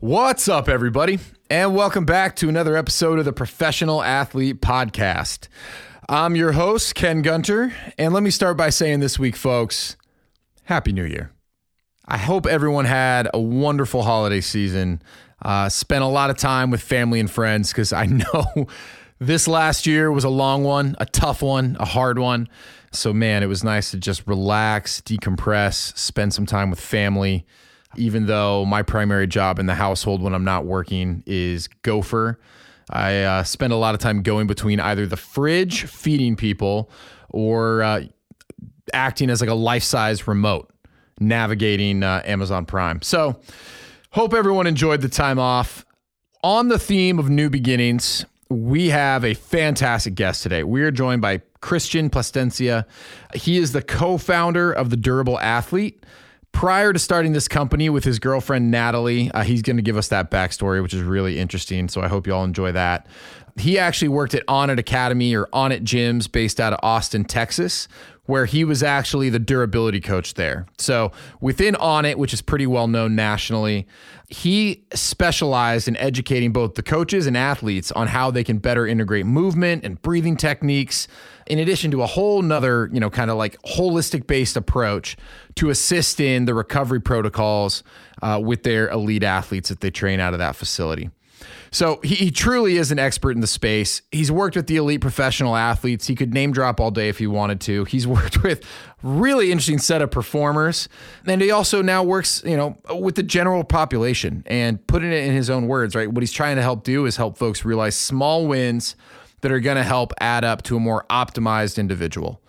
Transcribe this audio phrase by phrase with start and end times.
[0.00, 1.20] What's up, everybody?
[1.48, 5.46] And welcome back to another episode of the Professional Athlete Podcast.
[6.08, 7.72] I'm your host, Ken Gunter.
[7.96, 9.96] And let me start by saying this week, folks,
[10.64, 11.30] Happy New Year.
[12.06, 15.00] I hope everyone had a wonderful holiday season.
[15.40, 18.66] Uh, spent a lot of time with family and friends because I know
[19.20, 22.48] this last year was a long one, a tough one, a hard one.
[22.90, 27.46] So, man, it was nice to just relax, decompress, spend some time with family
[27.96, 32.38] even though my primary job in the household when I'm not working is gopher.
[32.90, 36.90] I uh, spend a lot of time going between either the fridge, feeding people,
[37.30, 38.04] or uh,
[38.92, 40.70] acting as like a life size remote,
[41.18, 43.00] navigating uh, Amazon Prime.
[43.02, 43.40] So,
[44.10, 45.84] hope everyone enjoyed the time off.
[46.42, 50.62] On the theme of new beginnings, we have a fantastic guest today.
[50.62, 52.84] We are joined by Cristian Plascencia.
[53.34, 56.04] He is the co founder of The Durable Athlete
[56.54, 60.08] prior to starting this company with his girlfriend Natalie, uh, he's going to give us
[60.08, 61.88] that backstory, which is really interesting.
[61.88, 63.06] So I hope you all enjoy that.
[63.56, 67.88] He actually worked at Onnit Academy or Onnit Gyms based out of Austin, Texas,
[68.26, 70.66] where he was actually the durability coach there.
[70.78, 73.86] So within Onnit, which is pretty well known nationally,
[74.28, 79.26] he specialized in educating both the coaches and athletes on how they can better integrate
[79.26, 81.06] movement and breathing techniques
[81.46, 85.16] in addition to a whole nother, you know, kind of like holistic based approach
[85.56, 87.82] to assist in the recovery protocols
[88.22, 91.10] uh, with their elite athletes that they train out of that facility.
[91.74, 94.00] So he, he, truly is an expert in the space.
[94.12, 96.06] He's worked with the elite professional athletes.
[96.06, 97.82] He could name drop all day if he wanted to.
[97.82, 98.64] He's worked with
[99.02, 100.88] really interesting set of performers,
[101.26, 104.44] and he also now works, you know, with the general population.
[104.46, 106.08] And putting it in his own words, right?
[106.08, 108.94] What he's trying to help do is help folks realize small wins
[109.40, 112.40] that are going to help add up to a more optimized individual.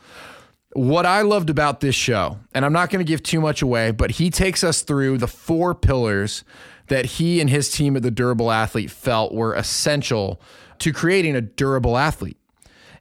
[0.74, 3.90] What I loved about this show, and I'm not going to give too much away,
[3.90, 6.44] but he takes us through the four pillars
[6.88, 10.42] that he and his team at the Durable Athlete felt were essential
[10.80, 12.38] to creating a durable athlete.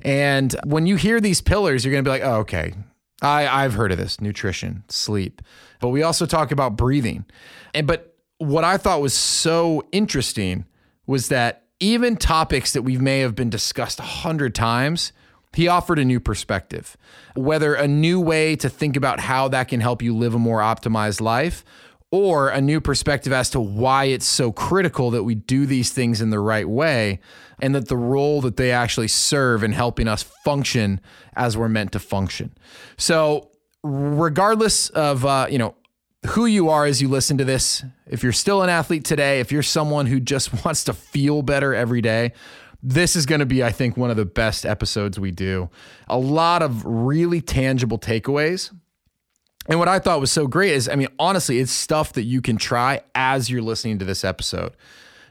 [0.03, 2.75] And when you hear these pillars, you're going to be like, oh, okay,
[3.23, 5.43] I, I've heard of this nutrition, sleep.
[5.81, 7.25] But we also talk about breathing.
[7.73, 10.67] And but what I thought was so interesting
[11.06, 15.12] was that even topics that we may have been discussed a hundred times,
[15.53, 16.97] he offered a new perspective,
[17.34, 20.61] whether a new way to think about how that can help you live a more
[20.61, 21.65] optimized life,
[22.14, 26.20] or a new perspective as to why it's so critical that we do these things
[26.20, 27.19] in the right way
[27.60, 31.00] and that the role that they actually serve in helping us function
[31.34, 32.56] as we're meant to function.
[32.97, 33.50] So,
[33.82, 35.75] regardless of, uh, you know,
[36.26, 37.84] who you are as you listen to this.
[38.06, 41.75] If you're still an athlete today, if you're someone who just wants to feel better
[41.75, 42.32] every day,
[42.81, 45.69] this is going to be, I think, one of the best episodes we do.
[46.06, 48.70] A lot of really tangible takeaways.
[49.66, 52.42] And what I thought was so great is, I mean, honestly, it's stuff that you
[52.42, 54.72] can try as you're listening to this episode.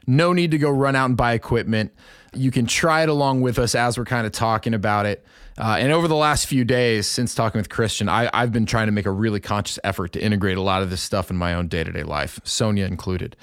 [0.06, 1.92] No need to go run out and buy equipment.
[2.34, 5.24] You can try it along with us as we're kind of talking about it.
[5.56, 8.86] Uh, and over the last few days, since talking with Cristian, I, I've been trying
[8.86, 11.54] to make a really conscious effort to integrate a lot of this stuff in my
[11.54, 13.36] own day to day life, Sonia included.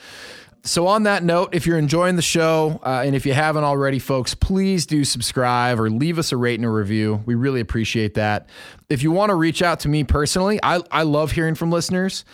[0.64, 3.98] So, on that note, if you're enjoying the show, uh, and if you haven't already,
[3.98, 7.24] folks, please do subscribe or leave us a rate and a review.
[7.26, 8.48] We really appreciate that.
[8.88, 12.26] If you want to reach out to me personally, I, I love hearing from listeners.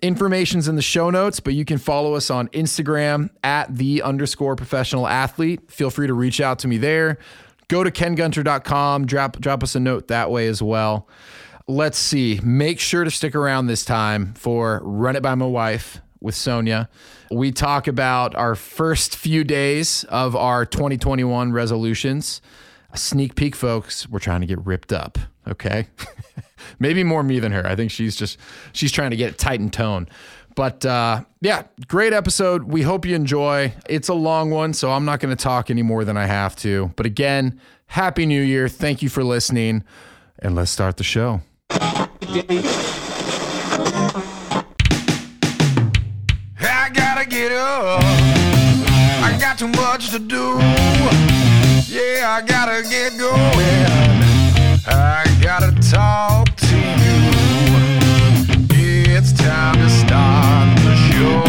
[0.00, 4.54] Information's in the show notes, but you can follow us on Instagram at the underscore
[4.54, 5.68] professional athlete.
[5.68, 7.18] Feel free to reach out to me there.
[7.66, 11.08] Go to kengunter.com, drop, drop us a note that way as well.
[11.66, 12.38] Let's see.
[12.44, 16.88] Make sure to stick around this time for Run It By My Wife with Sonia.
[17.30, 22.40] We talk about our first few days of our 2021 resolutions.
[22.92, 24.08] A sneak peek, folks.
[24.08, 25.18] We're trying to get ripped up.
[25.48, 25.86] Okay.
[26.78, 27.66] Maybe more me than her.
[27.66, 28.38] I think she's just,
[28.72, 30.08] she's trying to get it tight and tone.
[30.54, 32.64] But uh, yeah, great episode.
[32.64, 33.72] We hope you enjoy.
[33.88, 36.54] It's a long one, so I'm not going to talk any more than I have
[36.56, 36.92] to.
[36.96, 38.68] But again, Happy New Year.
[38.68, 39.84] Thank you for listening.
[40.38, 41.40] And let's start the show.
[47.72, 48.02] I gotta get up.
[49.24, 50.58] I got too much to do.
[51.88, 53.86] Yeah, I gotta get going.
[54.86, 57.30] I gotta talk to you.
[59.14, 61.42] It's time to start the show.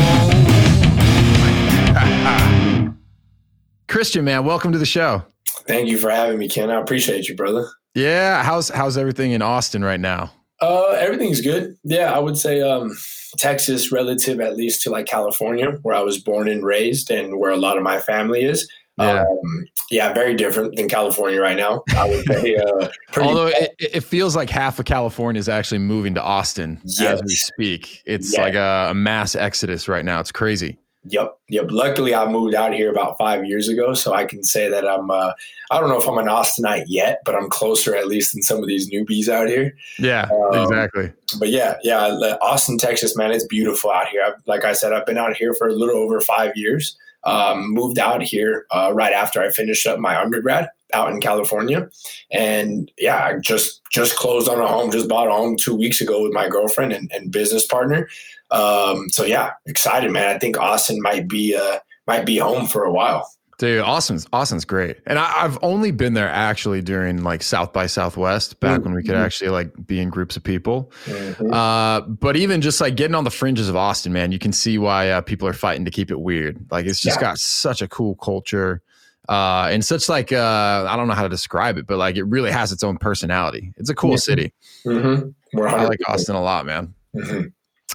[3.87, 5.23] Cristian, man, welcome to the show.
[5.67, 6.69] Thank you for having me, Ken.
[6.69, 7.67] I appreciate you, brother.
[7.95, 10.31] Yeah, how's how's everything in Austin right now?
[10.61, 11.75] Uh, everything's good.
[11.83, 12.95] Yeah, I would say um,
[13.37, 17.51] Texas, relative at least to like California, where I was born and raised, and where
[17.51, 18.67] a lot of my family is.
[18.97, 19.21] Yeah.
[19.21, 21.83] Um, yeah, very different than California right now.
[21.95, 22.55] I would say.
[22.55, 27.01] Uh, Although it, it, feels like half of California is actually moving to Austin yes.
[27.01, 28.03] as we speak.
[28.05, 28.39] It's yes.
[28.39, 30.19] like a, a, mass exodus right now.
[30.19, 30.77] It's crazy.
[31.05, 31.65] Yep, yep.
[31.69, 35.11] Luckily, I moved out here about five years ago, so I can say that I'm.
[35.11, 35.33] Uh,
[35.69, 38.59] I don't know if I'm an Austinite yet, but I'm closer at least than some
[38.59, 39.75] of these newbies out here.
[39.99, 41.11] Yeah, um, exactly.
[41.39, 42.07] But yeah, yeah,
[42.41, 44.23] Austin, Texas, man, it's beautiful out here.
[44.25, 46.97] I've, like I said, I've been out here for a little over five years.
[47.25, 51.89] Um, moved out here uh, right after I finished up my undergrad out in California,
[52.31, 55.99] and yeah, I just just closed on a home, just bought a home two weeks
[55.99, 58.07] ago with my girlfriend and, and business partner.
[58.53, 60.33] Um, so yeah, excited, man.
[60.33, 63.29] I think Austin might be uh, might be home for a while.
[63.57, 67.87] Dude, Austin's Austin's great, and I, have only been there actually during like South by
[67.87, 68.83] Southwest, back mm-hmm.
[68.85, 69.23] when we could mm-hmm.
[69.23, 70.91] actually like be in groups of people.
[71.05, 71.53] Mm-hmm.
[71.53, 74.77] Uh, but even just like getting on the fringes of Austin, man, you can see
[74.77, 76.65] why uh, people are fighting to keep it weird.
[76.71, 77.21] Like it's just yeah.
[77.21, 78.81] got such a cool culture,
[79.29, 82.23] uh, and such like uh, I don't know how to describe it, but like it
[82.23, 83.73] really has its own personality.
[83.77, 84.17] It's a cool mm-hmm.
[84.17, 84.53] city.
[84.85, 85.61] Mm-hmm.
[85.63, 86.93] I like Austin a lot, man.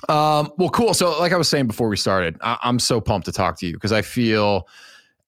[0.09, 0.95] Um, well, cool.
[0.95, 3.67] So, like I was saying before we started, I- I'm so pumped to talk to
[3.67, 4.69] you because I feel,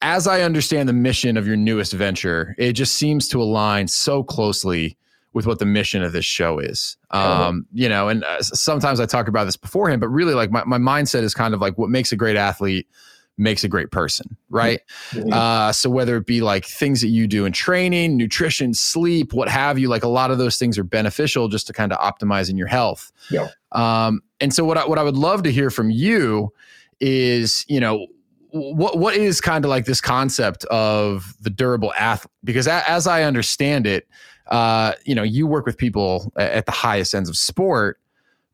[0.03, 4.23] as I understand the mission of your newest venture, it just seems to align so
[4.23, 4.97] closely
[5.33, 6.97] with what the mission of this show is.
[7.11, 10.65] Um, you know, and uh, sometimes I talk about this beforehand, but really, like my,
[10.65, 12.89] my mindset is kind of like what makes a great athlete
[13.41, 14.81] makes a great person, right?
[15.11, 15.33] Mm-hmm.
[15.33, 19.49] Uh, so whether it be like things that you do in training, nutrition, sleep, what
[19.49, 22.59] have you, like a lot of those things are beneficial just to kind of optimizing
[22.59, 23.11] your health.
[23.31, 23.49] Yeah.
[23.73, 26.53] Um, and so what I, what I would love to hear from you
[27.01, 28.07] is, you know,
[28.53, 32.33] what what is kind of like this concept of the durable athlete?
[32.43, 34.09] Because a, as I understand it,
[34.51, 38.01] uh, you know, you work with people at the highest ends of sport,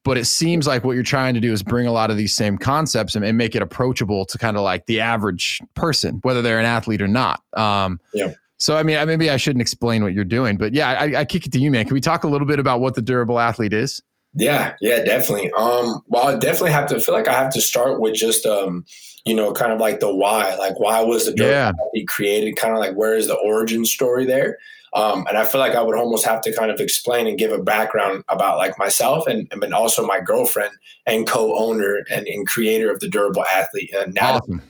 [0.04, 2.34] but it seems like what you're trying to do is bring a lot of these
[2.34, 6.42] same concepts and, and make it approachable to kind of like the average person, whether
[6.42, 7.42] they're an athlete or not.
[7.54, 8.34] Um, yeah.
[8.58, 11.46] So I mean, maybe I shouldn't explain what you're doing, but yeah, I, I kick
[11.46, 11.84] it to you, man.
[11.86, 14.02] Can we talk a little bit about what the durable athlete is?
[14.36, 15.50] Yeah, yeah, definitely.
[15.52, 18.84] Um, well, I definitely have to feel like I have to start with just um,
[19.24, 22.02] you know, kind of like the why, like why was the drug yeah.
[22.06, 22.56] created?
[22.56, 24.58] Kind of like where is the origin story there?
[24.92, 27.50] Um, and I feel like I would almost have to kind of explain and give
[27.50, 30.72] a background about like myself and, and also my girlfriend
[31.06, 34.40] and co-owner and, and creator of the durable athlete, uh, Natalie.
[34.40, 34.62] Awesome.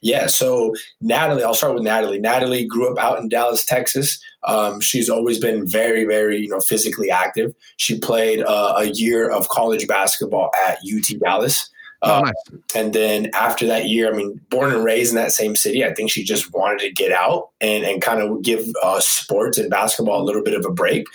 [0.00, 2.18] Yeah, so Natalie, I'll start with Natalie.
[2.18, 4.20] Natalie grew up out in Dallas, Texas.
[4.44, 7.54] Um, she's always been very, very, you know, physically active.
[7.76, 11.68] She played uh, a year of college basketball at UT Dallas.
[12.04, 12.60] Oh, uh, nice.
[12.74, 15.94] and then after that year, I mean, born and raised in that same city, I
[15.94, 19.70] think she just wanted to get out and, and kind of give uh, sports and
[19.70, 21.06] basketball a little bit of a break.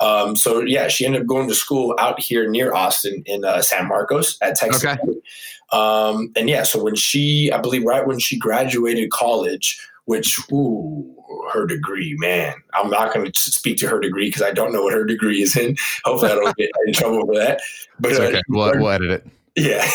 [0.00, 3.62] Um, so, yeah, she ended up going to school out here near Austin in uh,
[3.62, 4.84] San Marcos at Texas.
[4.84, 4.98] Okay.
[5.72, 11.14] Um, and yeah, so when she, I believe, right when she graduated college, which, ooh,
[11.52, 12.54] her degree, man.
[12.74, 15.42] I'm not going to speak to her degree because I don't know what her degree
[15.42, 15.76] is in.
[16.04, 17.60] Hopefully, I don't get in trouble for that.
[17.98, 19.26] But it's okay, uh, we'll, we'll edit it.
[19.56, 19.88] Yeah,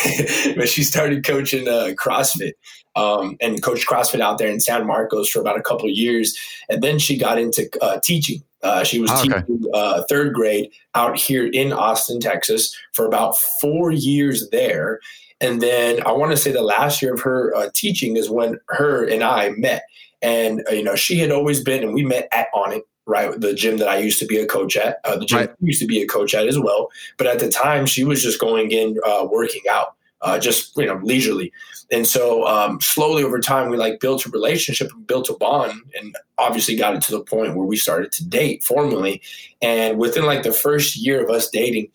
[0.56, 2.52] but she started coaching uh, CrossFit
[2.96, 6.36] um, and coached CrossFit out there in San Marcos for about a couple years,
[6.68, 8.42] and then she got into uh, teaching.
[8.62, 9.40] Uh, she was oh, okay.
[9.40, 15.00] teaching uh, third grade out here in Austin, Texas, for about four years there,
[15.40, 18.58] and then I want to say the last year of her uh, teaching is when
[18.68, 19.84] her and I met.
[20.22, 23.40] And, uh, you know, she had always been, and we met at Onnit, right?
[23.40, 25.50] The gym that I used to be a coach at, uh, the gym right.
[25.60, 26.90] used to be a coach at as well.
[27.16, 29.94] But at the time, she was just going in, uh, working out.
[30.22, 31.50] Uh, just you know leisurely
[31.90, 36.14] and so um, slowly over time we like built a relationship built a bond and
[36.36, 39.22] obviously got it to the point where we started to date formally
[39.62, 41.88] and within like the first year of us dating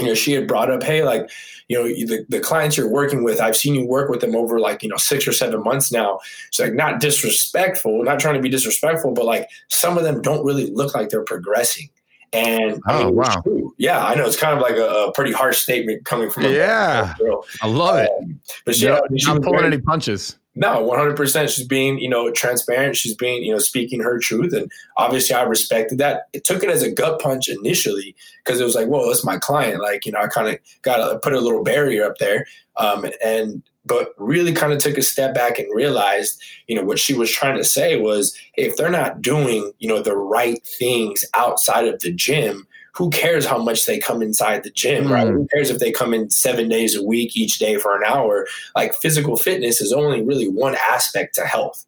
[0.00, 1.30] you know, she had brought up, hey, like,
[1.72, 4.60] you know, the, the clients you're working with, I've seen you work with them over
[4.60, 6.20] like, you know, six or seven months now.
[6.48, 10.44] It's like not disrespectful, not trying to be disrespectful, but like some of them don't
[10.44, 11.88] really look like they're progressing.
[12.34, 13.42] And oh, I mean, wow.
[13.78, 16.50] Yeah, I know it's kind of like a, a pretty harsh statement coming from a
[16.50, 17.46] yeah, girl.
[17.62, 18.10] I love it.
[18.20, 20.38] Um, but she, she not pulling very, any punches.
[20.54, 21.48] No, 100%.
[21.48, 22.96] She's being, you know, transparent.
[22.96, 24.52] She's being, you know, speaking her truth.
[24.52, 26.28] And obviously I respected that.
[26.34, 29.38] It took it as a gut punch initially because it was like, well, that's my
[29.38, 29.80] client.
[29.80, 32.46] Like, you know, I kind of got to put a little barrier up there.
[32.76, 36.98] Um, and, but really kind of took a step back and realized, you know, what
[36.98, 41.24] she was trying to say was if they're not doing, you know, the right things
[41.34, 45.26] outside of the gym, who cares how much they come inside the gym, right?
[45.26, 45.32] Mm.
[45.32, 48.46] Who cares if they come in seven days a week, each day for an hour?
[48.76, 51.86] Like physical fitness is only really one aspect to health.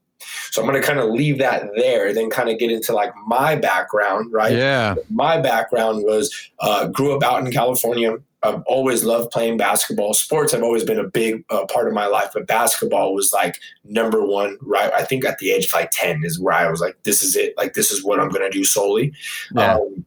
[0.50, 3.12] So I'm going to kind of leave that there, then kind of get into like
[3.26, 4.52] my background, right?
[4.52, 4.94] Yeah.
[5.10, 8.16] My background was uh, grew up out in California.
[8.42, 10.14] I've always loved playing basketball.
[10.14, 13.58] Sports have always been a big uh, part of my life, but basketball was like
[13.84, 14.58] number one.
[14.60, 17.22] Right, I think at the age of like ten is where I was like, "This
[17.22, 17.56] is it.
[17.56, 19.14] Like this is what I'm going to do solely."
[19.54, 19.76] Yeah.
[19.76, 20.04] Um,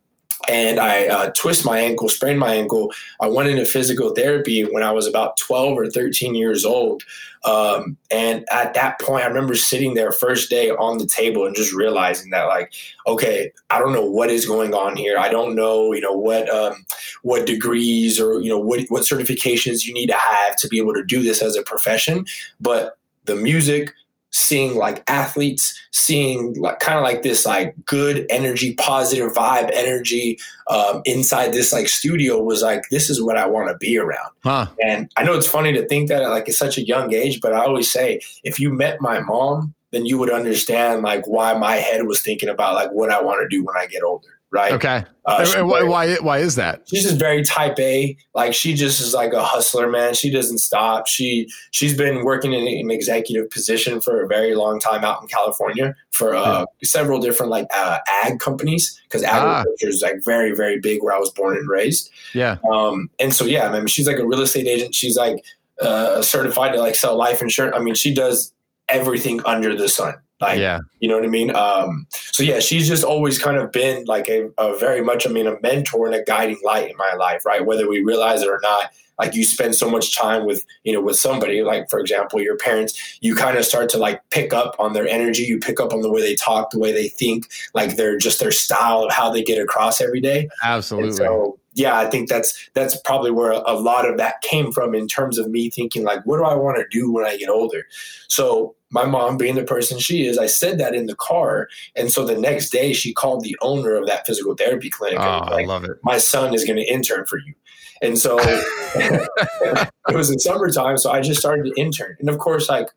[0.48, 2.92] and I uh, twist my ankle, sprained my ankle.
[3.20, 7.04] I went into physical therapy when I was about 12 or 13 years old.
[7.44, 11.56] Um, and at that point, I remember sitting there first day on the table and
[11.56, 12.74] just realizing that, like,
[13.06, 15.18] okay, I don't know what is going on here.
[15.18, 16.86] I don't know, you know, what um,
[17.24, 20.94] what degrees or you know what what certifications you need to have to be able
[20.94, 22.26] to do this as a profession.
[22.60, 23.94] But the music,
[24.32, 30.38] seeing like athletes, seeing like kind of like this like good energy, positive vibe energy
[30.70, 34.32] um, inside this like studio was like this is what I want to be around.
[34.44, 34.68] Huh.
[34.84, 37.54] And I know it's funny to think that like at such a young age, but
[37.54, 41.76] I always say if you met my mom, then you would understand like why my
[41.76, 44.74] head was thinking about like what I want to do when I get older right?
[44.74, 45.04] Okay.
[45.26, 46.84] Uh, why, why, why is that?
[46.88, 48.16] She's just very type A.
[48.34, 50.14] Like she just is like a hustler, man.
[50.14, 51.08] She doesn't stop.
[51.08, 55.28] She she's been working in an executive position for a very long time out in
[55.28, 59.28] California for uh, several different like uh, ag companies because ah.
[59.60, 59.90] agriculture ah.
[59.90, 62.10] is like very very big where I was born and raised.
[62.34, 62.58] Yeah.
[62.72, 63.10] Um.
[63.20, 64.96] And so yeah, I mean, she's like a real estate agent.
[64.96, 65.44] She's like
[65.82, 67.76] uh, certified to like sell life insurance.
[67.76, 68.54] I mean, she does
[68.88, 70.16] everything under the sun.
[70.40, 70.80] Like, yeah.
[71.00, 71.56] you know what I mean?
[71.56, 75.32] Um, so yeah, she's just always kind of been like a, a, very much, I
[75.32, 77.66] mean, a mentor and a guiding light in my life, right?
[77.66, 81.02] Whether we realize it or not, like you spend so much time with, you know,
[81.02, 84.76] with somebody, like for example, your parents, you kind of start to like pick up
[84.78, 85.44] on their energy.
[85.44, 88.40] You pick up on the way they talk, the way they think, like they're just
[88.40, 90.50] their style of how they get across every day.
[90.64, 91.10] Absolutely.
[91.10, 94.96] And so yeah, I think that's that's probably where a lot of that came from
[94.96, 97.50] in terms of me thinking like, what do I want to do when I get
[97.50, 97.86] older?
[98.28, 102.12] So my mom being the person she is, I said that in the car, and
[102.12, 105.20] so the next day she called the owner of that physical therapy clinic.
[105.20, 105.98] Oh, like, I love it.
[106.04, 107.54] My son is going to intern for you.
[108.02, 108.38] And so
[108.96, 112.16] it was in summertime, so I just started to intern.
[112.20, 112.88] And of course, like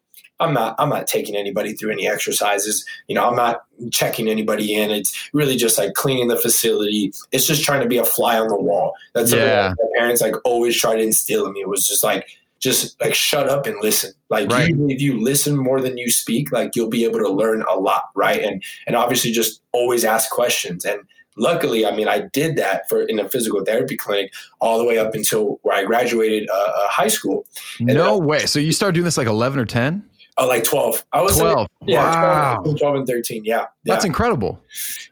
[0.41, 2.85] I'm not I'm not taking anybody through any exercises.
[3.07, 4.91] You know, I'm not checking anybody in.
[4.91, 7.13] It's really just like cleaning the facility.
[7.31, 8.95] It's just trying to be a fly on the wall.
[9.15, 9.75] That's yeah.
[9.79, 11.61] my parents like always try to instill in me.
[11.61, 12.27] It was just like
[12.61, 14.13] just like shut up and listen.
[14.29, 14.75] Like right.
[14.89, 18.05] if you listen more than you speak, like you'll be able to learn a lot,
[18.15, 18.43] right?
[18.43, 20.85] And and obviously just always ask questions.
[20.85, 21.01] And
[21.37, 24.99] luckily, I mean, I did that for in a physical therapy clinic all the way
[24.99, 27.47] up until where I graduated uh, uh high school.
[27.79, 28.47] And no way.
[28.47, 30.05] So you started doing this like eleven or ten?
[30.41, 31.05] Oh, like 12.
[31.13, 31.69] I was 12.
[31.87, 32.63] yeah, wow.
[32.63, 33.45] 12, 12, and 13.
[33.45, 33.67] Yeah, yeah.
[33.85, 34.59] That's incredible.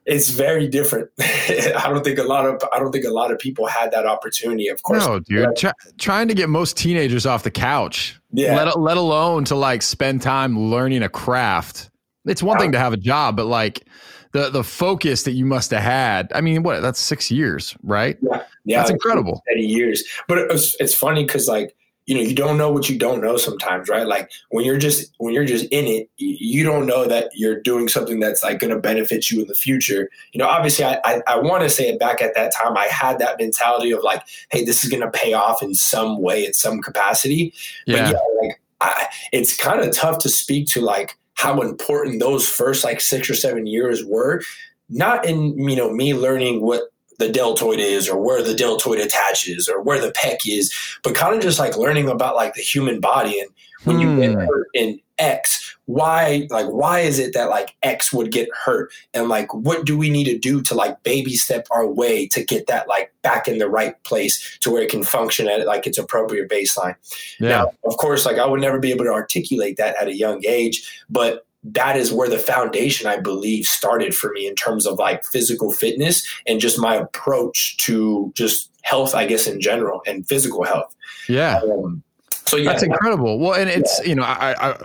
[0.06, 1.11] It's very different.
[1.20, 4.06] I don't think a lot of I don't think a lot of people had that
[4.06, 4.68] opportunity.
[4.68, 5.06] Of course.
[5.06, 5.54] No, dude.
[5.54, 8.18] Try, trying to get most teenagers off the couch.
[8.32, 8.56] Yeah.
[8.56, 11.90] Let, let alone to like spend time learning a craft.
[12.25, 12.62] It's one yeah.
[12.62, 13.85] thing to have a job, but like
[14.32, 16.32] the the focus that you must have had.
[16.35, 16.80] I mean, what?
[16.80, 18.16] That's 6 years, right?
[18.23, 18.44] Yeah.
[18.64, 18.78] Yeah.
[18.78, 19.42] That's incredible.
[19.52, 20.04] 80 years.
[20.26, 21.76] But it's, it's funny cuz like
[22.08, 24.06] you know you don't know what you don't know sometimes right?
[24.06, 27.86] Like when you're just when you're just in it you don't know that you're doing
[27.86, 30.08] something that's like going to benefit you in the future.
[30.32, 32.86] You know obviously i i, I want to say it back at that time i
[32.86, 36.46] had that mentality of like hey this is going to pay off in some way
[36.46, 37.52] in some capacity.
[37.86, 38.10] Yeah.
[38.10, 38.48] but yeah.
[38.48, 43.00] like I, it's kind of tough to speak to like how important those first like
[43.00, 44.42] six or seven years were.
[44.88, 46.84] Not in you know me learning what
[47.18, 50.72] the deltoid is or where the deltoid attaches or where the pec is,
[51.02, 53.50] but kind of just like learning about like the human body and
[53.84, 54.02] when hmm.
[54.02, 54.40] you get hmm.
[54.40, 59.28] hurt in X, why like why is it that like X would get hurt and
[59.28, 62.66] like what do we need to do to like baby step our way to get
[62.68, 65.98] that like back in the right place to where it can function at like its
[65.98, 66.94] appropriate baseline.
[67.40, 67.48] Yeah.
[67.48, 70.44] Now, of course, like I would never be able to articulate that at a young
[70.46, 74.98] age, but that is where the foundation I believe started for me in terms of
[74.98, 80.26] like physical fitness and just my approach to just health, I guess in general and
[80.26, 80.94] physical health.
[81.28, 81.58] Yeah.
[81.58, 82.02] Um,
[82.46, 83.38] so yeah, that's incredible.
[83.38, 84.08] Well, and it's yeah.
[84.08, 84.76] you know I, I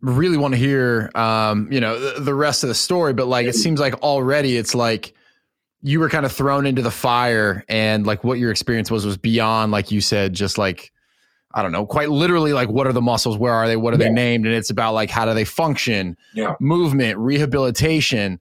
[0.00, 3.46] really want to hear um, you know the, the, rest of the story, but like
[3.46, 5.14] it seems like already it's like
[5.82, 9.16] you were kind of thrown into the fire and like what your experience was was
[9.16, 10.92] beyond like you said just like
[11.54, 13.98] I don't know, quite literally like what are the muscles, where are they, what are
[13.98, 14.08] yeah.
[14.08, 16.54] they named, and it's about like how do they function, yeah.
[16.60, 18.40] movement, rehabilitation.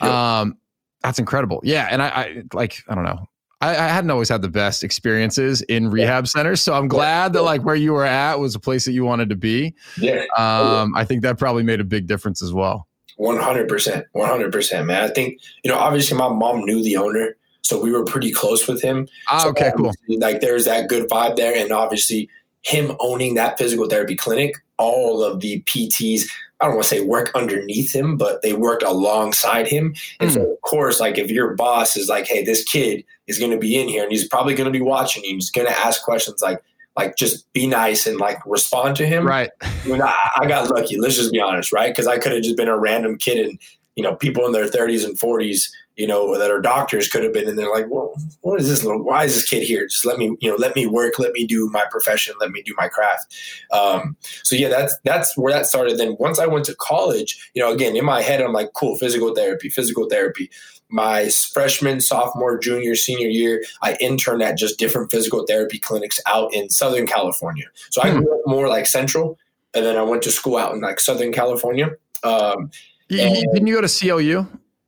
[0.00, 0.40] Yeah.
[0.40, 0.58] Um,
[1.02, 1.60] that's incredible.
[1.64, 3.28] Yeah, and I, I like I don't know.
[3.60, 7.42] I, I, hadn't always had the best experiences in rehab centers, so I'm glad that
[7.42, 9.74] like where you were at was a place that you wanted to be.
[9.98, 12.88] Yeah, um, I think that probably made a big difference as well.
[13.16, 15.04] One hundred percent, one hundred percent, man.
[15.04, 18.66] I think you know, obviously, my mom knew the owner, so we were pretty close
[18.66, 19.08] with him.
[19.28, 19.92] Ah, so okay, cool.
[20.08, 22.28] Like there's that good vibe there, and obviously
[22.62, 26.28] him owning that physical therapy clinic, all of the PTs,
[26.60, 29.94] I don't want to say work underneath him, but they worked alongside him.
[30.20, 30.34] And mm.
[30.34, 33.58] so, of course, like if your boss is like, hey, this kid is going to
[33.58, 36.02] be in here and he's probably going to be watching you, he's going to ask
[36.02, 36.62] questions like,
[36.96, 39.26] like just be nice and like respond to him.
[39.26, 39.50] Right.
[39.62, 40.98] I, mean, I, I got lucky.
[40.98, 41.90] Let's just be honest, right?
[41.90, 43.58] Because I could have just been a random kid and
[43.96, 47.32] you know, people in their 30s and 40s, you know, that are doctors could have
[47.32, 49.86] been in there like, well, what is this little, why is this kid here?
[49.86, 52.62] Just let me, you know, let me work, let me do my profession, let me
[52.62, 53.34] do my craft.
[53.70, 55.98] Um, so yeah, that's, that's where that started.
[55.98, 58.96] Then once I went to college, you know, again, in my head, I'm like, cool,
[58.96, 60.50] physical therapy, physical therapy.
[60.88, 66.54] My freshman, sophomore, junior, senior year, I interned at just different physical therapy clinics out
[66.54, 67.64] in Southern California.
[67.90, 69.38] So I grew up more like central,
[69.72, 71.92] and then I went to school out in like Southern California.
[72.24, 72.70] Um,
[73.08, 74.46] and, didn't you go to CLU?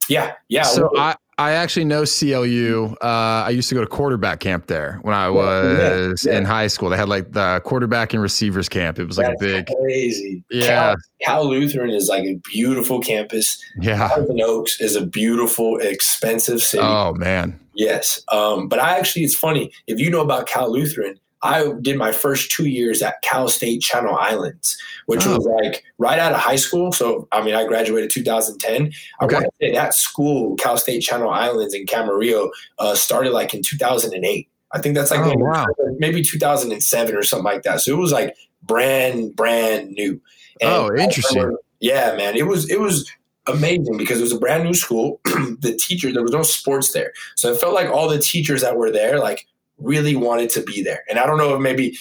[0.09, 0.63] Yeah, yeah.
[0.63, 2.95] So I, I actually know CLU.
[3.03, 6.39] Uh, I used to go to quarterback camp there when I was yeah, yeah.
[6.39, 6.91] in high school.
[6.91, 8.99] They had like the quarterback and receivers camp.
[8.99, 10.45] It was like That's a big crazy.
[10.51, 10.67] Yeah.
[10.67, 13.63] Cal, Cal, Lutheran is like a beautiful campus.
[13.81, 14.09] Yeah.
[14.09, 16.85] Thousand Oaks is a beautiful, expensive city.
[16.85, 17.59] Oh man.
[17.75, 18.23] Yes.
[18.31, 21.19] Um, but I actually, it's funny if you know about Cal Lutheran.
[21.45, 25.37] I did my first two years at Cal State Channel Islands, which oh.
[25.37, 26.91] was like right out of high school.
[26.91, 28.87] So, I mean, I graduated 2010.
[28.87, 28.93] Okay.
[29.21, 32.49] I want to say that school, Cal State Channel Islands in Camarillo,
[32.79, 34.49] uh, started like in 2008.
[34.73, 35.67] I think that's like oh, maybe, wow.
[35.99, 37.83] maybe 2007 or something like that.
[37.83, 40.21] So it was like brand, brand new.
[40.63, 41.43] And oh, interesting.
[41.43, 42.37] Remember, yeah, man.
[42.37, 43.09] It was, it was
[43.47, 45.21] amazing because it was a brand new school.
[45.25, 47.13] the teacher, there was no sports there.
[47.37, 49.47] So it felt like all the teachers that were there, like
[49.79, 51.03] really wanted to be there.
[51.09, 51.97] And I don't know if maybe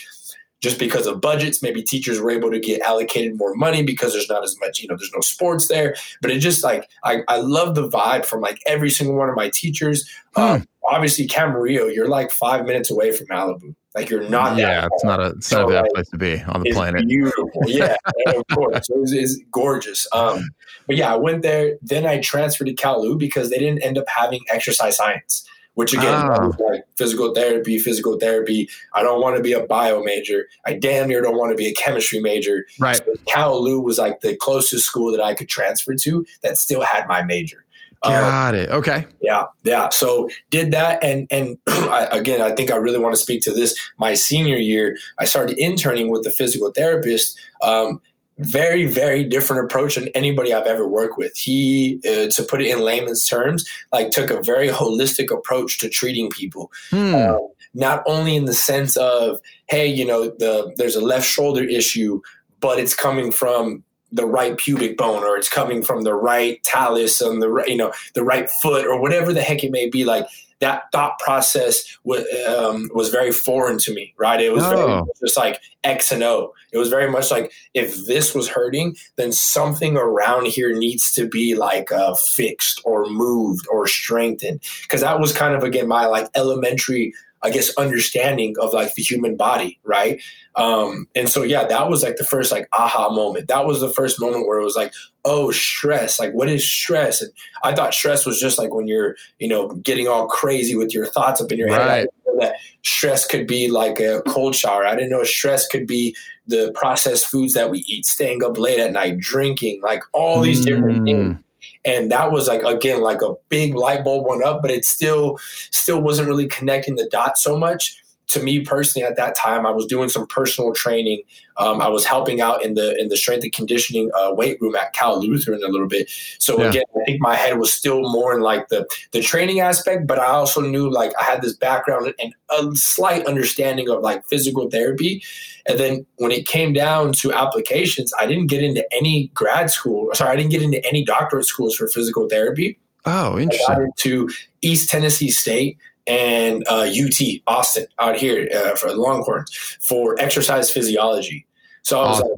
[0.63, 4.29] just because of budgets, maybe teachers were able to get allocated more money because there's
[4.29, 5.93] not as much, you know, there's no sports there.
[6.21, 9.35] But it just like I, I love the vibe from like every single one of
[9.35, 10.09] my teachers.
[10.35, 10.41] Hmm.
[10.41, 13.75] Um, obviously, Camarillo, you're like five minutes away from Malibu.
[13.93, 14.57] Like you're not.
[14.57, 16.71] Yeah, it's not a it's so, not a bad like, place to be on the
[16.71, 17.07] planet.
[17.07, 17.95] Beautiful, yeah,
[18.27, 20.07] of course, it was, it's gorgeous.
[20.13, 20.49] Um,
[20.87, 21.75] but yeah, I went there.
[21.81, 25.93] Then I transferred to Cal Lu because they didn't end up having exercise science which
[25.93, 26.51] again, ah.
[26.59, 28.69] like physical therapy, physical therapy.
[28.93, 30.47] I don't want to be a bio major.
[30.65, 32.65] I damn near don't want to be a chemistry major.
[32.79, 32.97] Right.
[32.97, 36.81] So Cal Lu was like the closest school that I could transfer to that still
[36.81, 37.63] had my major.
[38.03, 38.69] Got um, it.
[38.69, 39.05] Okay.
[39.21, 39.87] Yeah, yeah.
[39.89, 43.51] So did that, and and I, again, I think I really want to speak to
[43.51, 43.79] this.
[43.97, 47.39] My senior year, I started interning with the physical therapist.
[47.61, 48.01] Um,
[48.39, 51.35] very very different approach than anybody i've ever worked with.
[51.37, 55.89] He uh, to put it in layman's terms like took a very holistic approach to
[55.89, 56.71] treating people.
[56.89, 57.15] Hmm.
[57.15, 61.63] um, not only in the sense of hey you know the there's a left shoulder
[61.63, 62.21] issue
[62.59, 67.21] but it's coming from the right pubic bone or it's coming from the right talus
[67.21, 70.05] on the right you know the right foot or whatever the heck it may be.
[70.05, 70.27] Like
[70.59, 74.39] that thought process w- um, was very foreign to me, right?
[74.39, 75.07] It was oh.
[75.19, 76.53] just like X and O.
[76.71, 81.27] It was very much like if this was hurting, then something around here needs to
[81.27, 84.61] be like uh, fixed or moved or strengthened.
[84.83, 87.13] Because that was kind of again my like elementary
[87.43, 90.21] I guess, understanding of like the human body, right?
[90.55, 93.47] Um, and so, yeah, that was like the first like aha moment.
[93.47, 94.93] That was the first moment where it was like,
[95.25, 96.19] oh, stress.
[96.19, 97.21] Like, what is stress?
[97.21, 97.31] And
[97.63, 101.05] I thought stress was just like when you're, you know, getting all crazy with your
[101.05, 101.89] thoughts up in your right.
[101.89, 102.07] head.
[102.39, 104.85] That stress could be like a cold shower.
[104.85, 106.15] I didn't know stress could be
[106.47, 110.65] the processed foods that we eat, staying up late at night, drinking, like all these
[110.65, 111.05] different mm.
[111.05, 111.43] things
[111.85, 115.37] and that was like again like a big light bulb went up but it still
[115.71, 119.71] still wasn't really connecting the dots so much to me personally at that time i
[119.71, 121.21] was doing some personal training
[121.57, 124.75] um, i was helping out in the in the strength and conditioning uh, weight room
[124.75, 126.09] at cal lutheran a little bit
[126.39, 126.69] so yeah.
[126.69, 130.19] again i think my head was still more in like the the training aspect but
[130.19, 134.69] i also knew like i had this background and a slight understanding of like physical
[134.69, 135.23] therapy
[135.65, 140.09] and then when it came down to applications i didn't get into any grad school
[140.13, 143.69] sorry i didn't get into any doctorate schools for physical therapy Oh, interesting.
[143.69, 144.29] I got into
[144.61, 151.45] East Tennessee State and uh, UT Austin out here uh, for Longhorns for exercise physiology.
[151.83, 152.31] So I was like,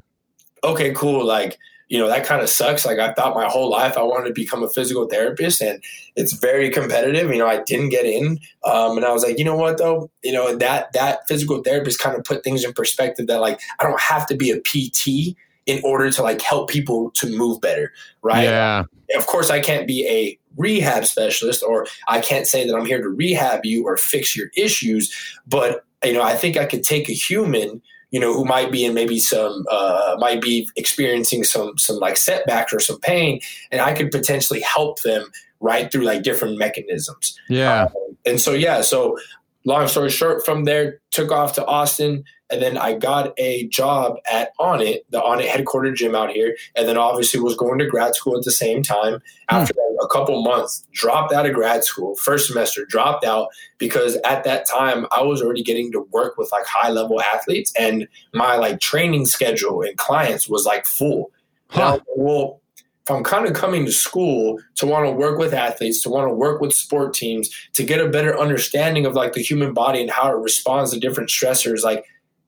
[0.63, 1.25] okay, cool.
[1.25, 2.85] Like, you know, that kind of sucks.
[2.85, 5.83] Like I thought my whole life I wanted to become a physical therapist and
[6.15, 7.29] it's very competitive.
[7.29, 8.39] You know, I didn't get in.
[8.63, 10.09] Um, and I was like, you know what though?
[10.23, 13.83] You know, that that physical therapist kind of put things in perspective that like I
[13.83, 17.91] don't have to be a PT in order to like help people to move better.
[18.21, 18.43] Right.
[18.43, 18.85] Yeah.
[19.15, 23.01] Of course I can't be a rehab specialist or I can't say that I'm here
[23.01, 25.13] to rehab you or fix your issues,
[25.47, 28.85] but you know, I think I could take a human, you know, who might be
[28.85, 33.39] in maybe some uh, might be experiencing some some like setbacks or some pain,
[33.71, 37.37] and I could potentially help them right through like different mechanisms.
[37.49, 37.83] Yeah.
[37.83, 39.17] Um, and so yeah, so
[39.65, 44.17] long story short, from there took off to Austin, and then I got a job
[44.31, 48.15] at Onnit, the Onnit headquarter gym out here, and then obviously was going to grad
[48.15, 49.19] school at the same time.
[49.49, 49.77] After hmm.
[49.77, 54.43] that, a couple months, dropped out of grad school, first semester, dropped out because at
[54.43, 58.57] that time I was already getting to work with like high level athletes, and my
[58.57, 61.31] like training schedule and clients was like full.
[61.69, 61.79] Huh.
[61.79, 62.61] Now, well,
[63.05, 66.27] if I'm kind of coming to school to want to work with athletes, to want
[66.27, 70.01] to work with sport teams, to get a better understanding of like the human body
[70.01, 72.03] and how it responds to different stressors, like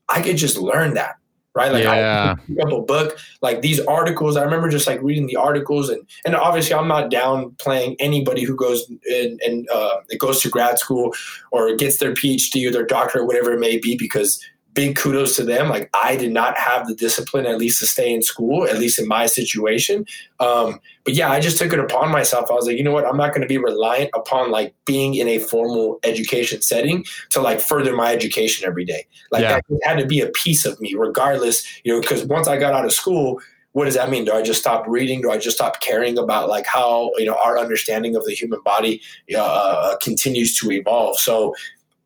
[0.09, 1.17] I could just learn that.
[1.55, 1.71] Right.
[1.71, 2.35] Like yeah.
[2.37, 4.37] I pick up a book, like these articles.
[4.37, 8.55] I remember just like reading the articles and and obviously I'm not downplaying anybody who
[8.55, 11.15] goes and, and uh, goes to grad school
[11.51, 14.39] or gets their PhD or their doctorate, whatever it may be, because
[14.77, 15.69] big kudos to them.
[15.69, 18.99] Like I did not have the discipline, at least to stay in school, at least
[18.99, 20.05] in my situation.
[20.39, 22.51] Um, but yeah, I just took it upon myself.
[22.51, 23.03] I was like, you know what?
[23.03, 27.41] I'm not going to be reliant upon like being in a formal education setting to
[27.41, 29.07] like further my education every day.
[29.31, 29.59] Like yeah.
[29.67, 31.65] that had to be a piece of me, regardless.
[31.83, 33.41] You know, because once I got out of school.
[33.73, 34.25] What does that mean?
[34.25, 35.21] Do I just stop reading?
[35.21, 38.59] Do I just stop caring about like how you know our understanding of the human
[38.65, 39.03] body
[39.37, 41.19] uh, continues to evolve?
[41.19, 41.53] So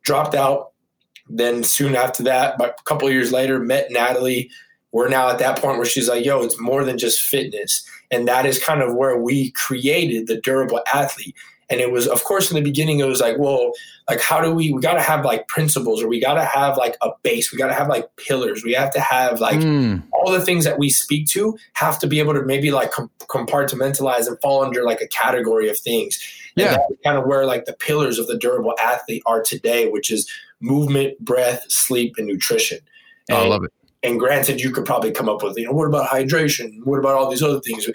[0.02, 0.71] dropped out,
[1.32, 4.50] then soon after that, but a couple years later, met Natalie.
[4.92, 7.88] We're now at that point where she's like, yo, it's more than just fitness.
[8.10, 11.34] And that is kind of where we created the durable athlete.
[11.70, 13.72] And it was, of course, in the beginning, it was like, well,
[14.10, 16.76] like, how do we, we got to have like principles or we got to have
[16.76, 17.50] like a base.
[17.50, 18.62] We got to have like pillars.
[18.62, 20.02] We have to have like mm.
[20.12, 23.10] all the things that we speak to have to be able to maybe like com-
[23.20, 26.22] compartmentalize and fall under like a category of things.
[26.58, 26.76] And yeah.
[27.02, 30.30] kind of where like the pillars of the durable athlete are today, which is
[30.62, 32.78] movement, breath, sleep, and nutrition.
[33.28, 33.72] And, oh, I love it.
[34.02, 36.84] And granted, you could probably come up with, you know, what about hydration?
[36.84, 37.86] What about all these other things?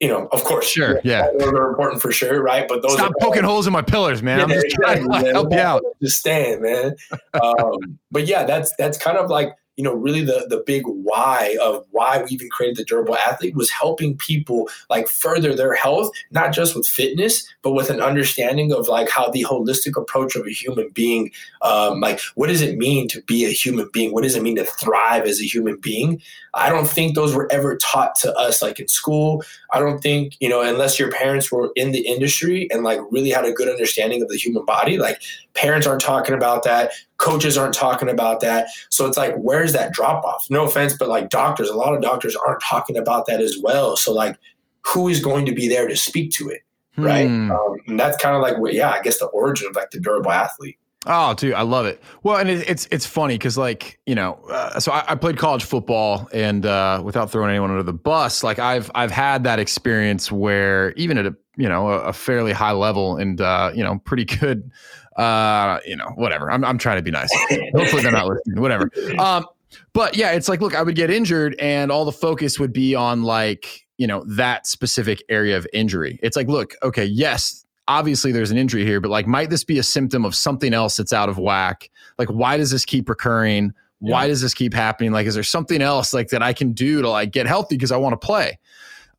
[0.00, 2.66] You know, of course, sure, yeah, those are important for sure, right?
[2.66, 4.38] But those stop poking holes in my pillars, man.
[4.38, 5.82] Yeah, I'm just trying to help you out.
[6.02, 6.96] Just stand, man.
[7.40, 11.56] um, but yeah, that's that's kind of like you know, really the the big why
[11.60, 16.12] of why we even created the durable athlete was helping people like further their health,
[16.30, 20.46] not just with fitness, but with an understanding of like how the holistic approach of
[20.46, 24.12] a human being, um, like what does it mean to be a human being?
[24.12, 26.22] What does it mean to thrive as a human being?
[26.54, 29.42] I don't think those were ever taught to us like in school.
[29.72, 33.30] I don't think, you know, unless your parents were in the industry and like really
[33.30, 35.20] had a good understanding of the human body, like
[35.62, 36.90] parents aren't talking about that
[37.22, 38.68] coaches aren't talking about that.
[38.90, 40.44] So it's like, where's that drop off?
[40.50, 43.96] No offense, but like doctors, a lot of doctors aren't talking about that as well.
[43.96, 44.36] So like,
[44.84, 46.62] who is going to be there to speak to it,
[46.96, 47.28] right?
[47.28, 47.52] Hmm.
[47.52, 50.00] Um, and that's kind of like, what, yeah, I guess the origin of like the
[50.00, 50.78] durable athlete.
[51.06, 52.02] Oh, dude, I love it.
[52.24, 55.36] Well, and it, it's it's funny because like you know, uh, so I, I, played
[55.36, 59.58] college football, and uh, without throwing anyone under the bus, like I've I've had that
[59.58, 63.82] experience where even at a you know a, a fairly high level and uh, you
[63.82, 64.70] know pretty good
[65.16, 66.50] uh, you know, whatever.
[66.50, 67.30] I'm, I'm trying to be nice.
[67.74, 68.60] Hopefully they're not listening.
[68.60, 68.90] Whatever.
[69.18, 69.46] Um,
[69.92, 72.94] but yeah, it's like, look, I would get injured, and all the focus would be
[72.94, 76.18] on like, you know, that specific area of injury.
[76.22, 79.78] It's like, look, okay, yes, obviously there's an injury here, but like, might this be
[79.78, 81.90] a symptom of something else that's out of whack?
[82.18, 83.72] Like, why does this keep recurring?
[84.00, 85.12] Why does this keep happening?
[85.12, 87.92] Like, is there something else like that I can do to like get healthy because
[87.92, 88.58] I want to play?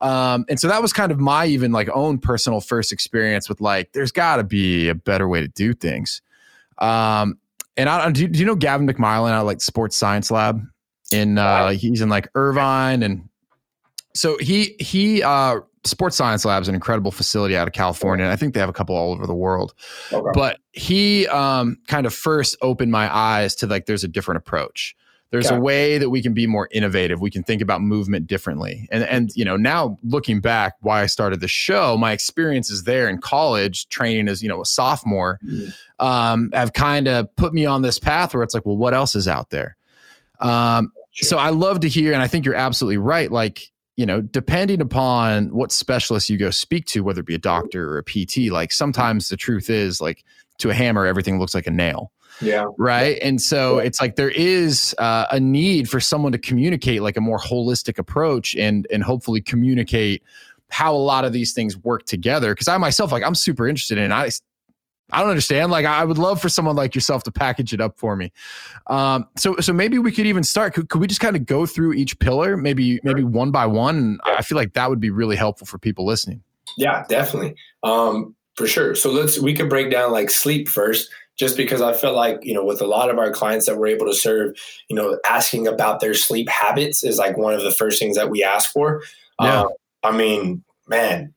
[0.04, 3.62] Um, and so that was kind of my even like own personal first experience with
[3.62, 6.22] like, there's got to be a better way to do things.
[6.78, 7.40] Um,
[7.78, 10.62] and I do, do you know Gavin MacMillan out like Sports Science Lab
[11.12, 13.30] in uh, he's in like Irvine and
[14.14, 18.28] so he he uh Sports Science Lab is an incredible facility out of California.
[18.28, 19.74] I think they have a couple all over the world.
[20.14, 20.32] Okay.
[20.34, 24.96] But he um, kind of first opened my eyes to like there's a different approach.
[25.34, 27.20] There's a way that we can be more innovative.
[27.20, 28.88] We can think about movement differently.
[28.92, 33.10] And and you know, now looking back, why I started the show, my experiences there
[33.10, 36.06] in college, training as you know a sophomore, mm-hmm.
[36.06, 39.16] um, have kind of put me on this path where it's like, well, what else
[39.16, 39.76] is out there?
[40.40, 41.30] Um, sure.
[41.30, 43.32] So I love to hear, and I think you're absolutely right.
[43.32, 47.40] Like you know, depending upon what specialist you go speak to, whether it be a
[47.40, 50.24] doctor or a PT, like sometimes the truth is like
[50.60, 52.12] to a hammer, everything looks like a nail.
[52.44, 52.66] Yeah.
[52.78, 53.18] Right.
[53.22, 53.86] And so yeah.
[53.86, 57.98] it's like there is uh, a need for someone to communicate like a more holistic
[57.98, 60.24] approach and and hopefully communicate
[60.70, 62.54] how a lot of these things work together.
[62.54, 64.12] Because I myself, like, I'm super interested in.
[64.12, 64.16] It.
[64.16, 64.30] I
[65.12, 65.72] I don't understand.
[65.72, 68.32] Like, I would love for someone like yourself to package it up for me.
[68.88, 70.74] Um, so, so maybe we could even start.
[70.74, 73.96] Could, could we just kind of go through each pillar, maybe, maybe one by one?
[73.98, 76.42] And I feel like that would be really helpful for people listening.
[76.78, 78.96] Yeah, definitely, um, for sure.
[78.96, 82.54] So let's we could break down like sleep first just because I feel like, you
[82.54, 84.56] know, with a lot of our clients that we're able to serve,
[84.90, 88.30] you know, asking about their sleep habits is like one of the first things that
[88.30, 89.02] we ask for.
[89.42, 89.64] Yeah.
[89.64, 89.68] Uh,
[90.04, 91.34] I mean, man,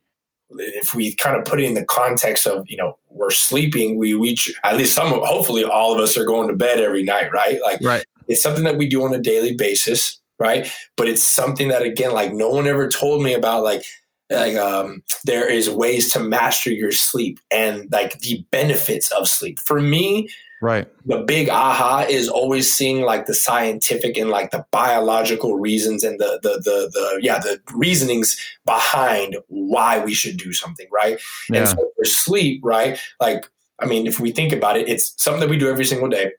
[0.51, 4.15] if we kind of put it in the context of, you know, we're sleeping, we
[4.15, 7.61] reach at least some, hopefully all of us are going to bed every night, right?
[7.63, 8.05] Like, right.
[8.29, 10.71] it's something that we do on a daily basis, right?
[10.97, 13.85] But it's something that, again, like no one ever told me about, like,
[14.31, 19.59] like um, there is ways to master your sleep and like the benefits of sleep.
[19.59, 20.29] For me,
[20.63, 20.89] Right.
[21.05, 26.19] The big aha is always seeing like the scientific and like the biological reasons and
[26.19, 31.21] the the the, the yeah the reasonings behind why we should do something, right?
[31.51, 31.61] Yeah.
[31.61, 32.99] And so for sleep, right?
[33.21, 33.47] Like
[33.81, 36.33] I mean, if we think about it, it's something that we do every single day.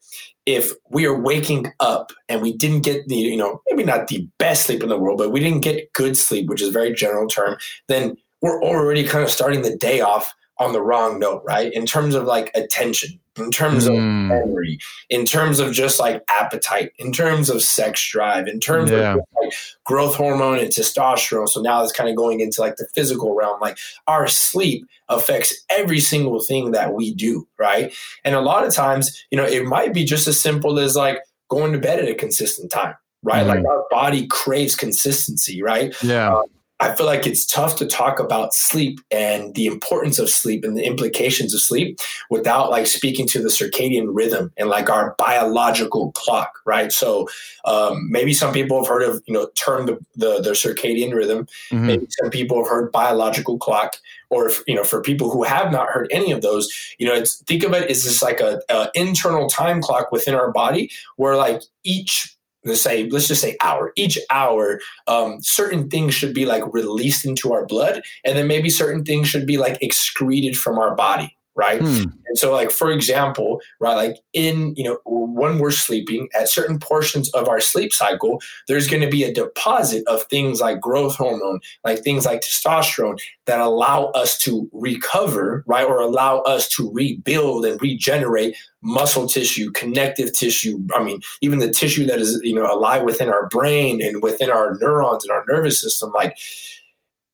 [0.47, 4.27] If we are waking up and we didn't get the, you know, maybe not the
[4.39, 6.93] best sleep in the world, but we didn't get good sleep, which is a very
[6.93, 7.57] general term,
[7.88, 11.72] then we're already kind of starting the day off on the wrong note, right?
[11.72, 13.89] In terms of like attention, in terms mm.
[13.89, 14.28] of hmm.
[14.28, 19.13] memory, in terms of just like appetite, in terms of sex drive, in terms yeah.
[19.13, 21.48] of like growth hormone and testosterone.
[21.48, 23.60] So now it's kind of going into like the physical realm.
[23.62, 27.93] Like our sleep affects every single thing that we do, right?
[28.24, 31.20] And a lot of times, you know, it might be just as simple as like
[31.50, 33.46] going to bed at a consistent time right?
[33.46, 33.48] Mm.
[33.48, 35.93] Like our body craves consistency, right?
[36.04, 36.34] Yeah.
[36.34, 36.46] Um,
[36.79, 40.77] I feel like it's tough to talk about sleep and the importance of sleep and
[40.77, 46.11] the implications of sleep without like speaking to the circadian rhythm and like our biological
[46.11, 46.91] clock, right?
[46.91, 47.27] So
[47.65, 51.47] um, maybe some people have heard of you know term the the, the circadian rhythm.
[51.71, 51.87] Mm-hmm.
[51.87, 53.97] Maybe some people have heard biological clock,
[54.29, 57.15] or if, you know for people who have not heard any of those, you know,
[57.15, 60.91] it's think of it as just like a, a internal time clock within our body
[61.15, 66.34] where like each let's say let's just say hour each hour um, certain things should
[66.34, 70.58] be like released into our blood and then maybe certain things should be like excreted
[70.58, 72.04] from our body right hmm.
[72.28, 76.80] and so like for example right like in you know when we're sleeping at certain
[76.80, 81.15] portions of our sleep cycle there's going to be a deposit of things like growth
[81.15, 86.89] hormone like things like testosterone that allow us to recover right or allow us to
[86.93, 92.54] rebuild and regenerate muscle tissue connective tissue i mean even the tissue that is you
[92.54, 96.38] know alive within our brain and within our neurons and our nervous system like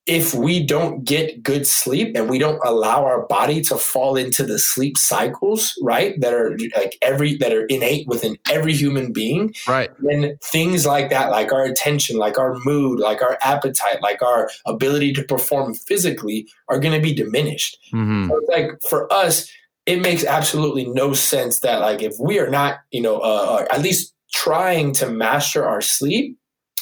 [0.05, 4.43] if we don't get good sleep and we don't allow our body to fall into
[4.43, 9.53] the sleep cycles, right, that are like every that are innate within every human being,
[9.65, 14.21] right, then things like that, like our attention, like our mood, like our appetite, like
[14.21, 17.77] our ability to perform physically, are going to be diminished.
[17.93, 18.27] Mm-hmm.
[18.29, 19.49] So like for us,
[19.85, 23.81] it makes absolutely no sense that like if we are not, you know, uh, at
[23.81, 26.37] least trying to master our sleep,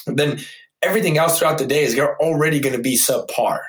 [0.06, 0.40] then
[0.82, 3.60] everything else throughout the day is already going to be subpar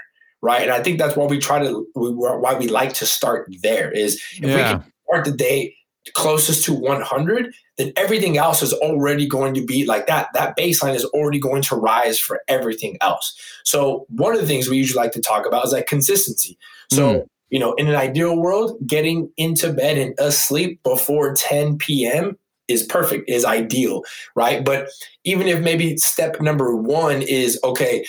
[0.41, 3.91] right and i think that's why we try to why we like to start there
[3.91, 4.55] is if yeah.
[4.55, 5.75] we can start the day
[6.13, 10.93] closest to 100 then everything else is already going to be like that that baseline
[10.93, 15.01] is already going to rise for everything else so one of the things we usually
[15.01, 16.57] like to talk about is like consistency
[16.91, 17.25] so mm.
[17.49, 22.83] you know in an ideal world getting into bed and asleep before 10 p.m is
[22.83, 24.03] perfect, is ideal,
[24.35, 24.63] right?
[24.63, 24.89] But
[25.23, 28.05] even if maybe step number one is okay,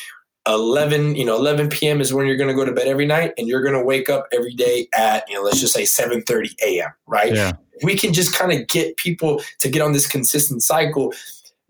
[0.47, 3.33] 11 you know 11 p.m is when you're going to go to bed every night
[3.39, 6.55] and you're going to wake up every day at you know let's just say 7:30
[6.63, 6.91] a.m.
[7.07, 7.53] right yeah.
[7.83, 11.15] we can just kind of get people to get on this consistent cycle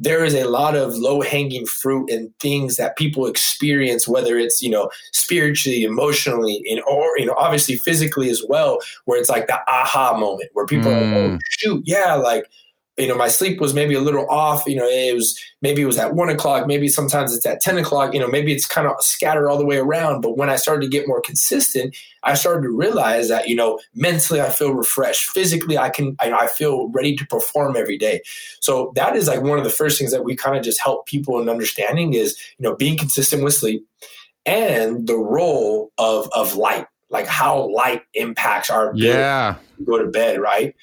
[0.01, 4.61] there is a lot of low hanging fruit and things that people experience whether it's
[4.61, 9.47] you know spiritually emotionally and or you know obviously physically as well where it's like
[9.47, 10.97] the aha moment where people mm.
[10.97, 12.51] are like, oh, shoot yeah like
[12.97, 14.67] you know, my sleep was maybe a little off.
[14.67, 17.79] You know, it was maybe it was at one o'clock, maybe sometimes it's at 10
[17.79, 20.21] o'clock, you know, maybe it's kind of scattered all the way around.
[20.21, 23.81] But when I started to get more consistent, I started to realize that, you know,
[23.95, 25.31] mentally I feel refreshed.
[25.31, 28.21] Physically, I can, I, I feel ready to perform every day.
[28.61, 31.07] So that is like one of the first things that we kind of just help
[31.07, 33.85] people in understanding is, you know, being consistent with sleep
[34.47, 39.57] and the role of, of light, like how light impacts our yeah.
[39.85, 40.77] go to bed, right?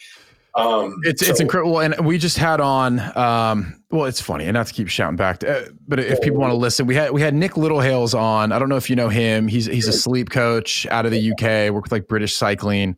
[0.54, 1.32] Um, it's so.
[1.32, 3.00] it's incredible, and we just had on.
[3.18, 6.40] Um, well, it's funny, and not to keep shouting back, to, uh, but if people
[6.40, 8.52] want to listen, we had we had Nick Littlehales on.
[8.52, 9.48] I don't know if you know him.
[9.48, 11.74] He's he's a sleep coach out of the UK.
[11.74, 12.98] Worked with like British Cycling.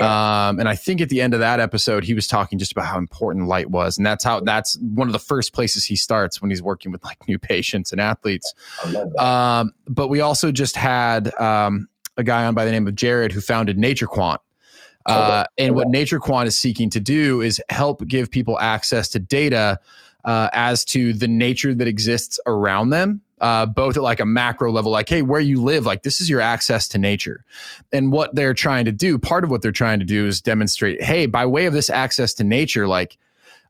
[0.00, 2.86] Um, and I think at the end of that episode, he was talking just about
[2.86, 6.40] how important light was, and that's how that's one of the first places he starts
[6.40, 8.54] when he's working with like new patients and athletes.
[9.18, 13.32] Um, but we also just had um, a guy on by the name of Jared
[13.32, 14.40] who founded Nature Quant,
[15.06, 19.18] uh, and what Nature Quant is seeking to do is help give people access to
[19.18, 19.80] data
[20.24, 24.70] uh, as to the nature that exists around them, uh, both at like a macro
[24.70, 27.44] level, like, hey, where you live, like this is your access to nature.
[27.92, 31.02] And what they're trying to do, part of what they're trying to do is demonstrate,
[31.02, 33.18] hey, by way of this access to nature, like,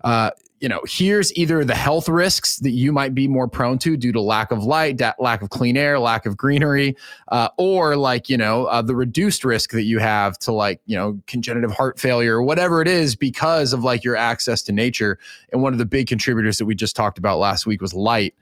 [0.04, 0.30] uh,
[0.62, 4.12] you know, here's either the health risks that you might be more prone to due
[4.12, 6.96] to lack of light, da- lack of clean air, lack of greenery,
[7.32, 10.96] uh, or like, you know, uh, the reduced risk that you have to like, you
[10.96, 15.18] know, congenital heart failure or whatever it is because of like your access to nature.
[15.52, 18.32] And one of the big contributors that we just talked about last week was light.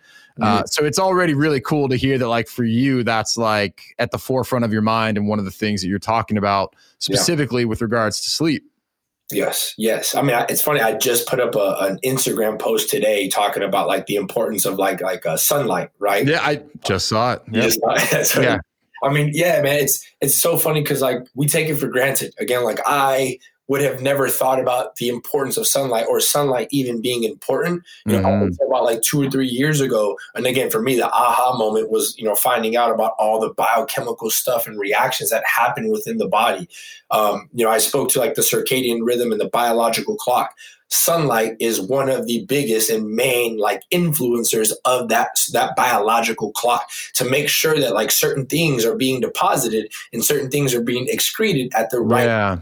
[0.43, 0.67] Uh, mm-hmm.
[0.67, 4.19] so it's already really cool to hear that, like for you, that's like at the
[4.19, 7.69] forefront of your mind and one of the things that you're talking about specifically yeah.
[7.69, 8.63] with regards to sleep.
[9.33, 10.15] Yes, yes.
[10.15, 10.81] I mean, it's funny.
[10.81, 14.79] I just put up a, an Instagram post today talking about like the importance of
[14.79, 16.27] like like uh, sunlight, right?
[16.27, 17.43] Yeah, I just saw it.
[17.51, 17.65] Yep.
[18.11, 18.59] Just yeah.
[19.03, 19.77] I mean, yeah, man.
[19.77, 22.35] It's it's so funny because like we take it for granted.
[22.39, 23.39] Again, like I
[23.71, 27.85] would have never thought about the importance of sunlight or sunlight even being important.
[28.05, 28.67] You know, mm-hmm.
[28.67, 30.19] about like two or three years ago.
[30.35, 33.55] And again, for me, the aha moment was, you know, finding out about all the
[33.55, 36.69] biochemical stuff and reactions that happen within the body.
[37.13, 40.53] Um, you know, I spoke to like the circadian rhythm and the biological clock.
[40.89, 46.91] Sunlight is one of the biggest and main like influencers of that that biological clock
[47.15, 51.07] to make sure that like certain things are being deposited and certain things are being
[51.09, 52.59] excreted at the right yeah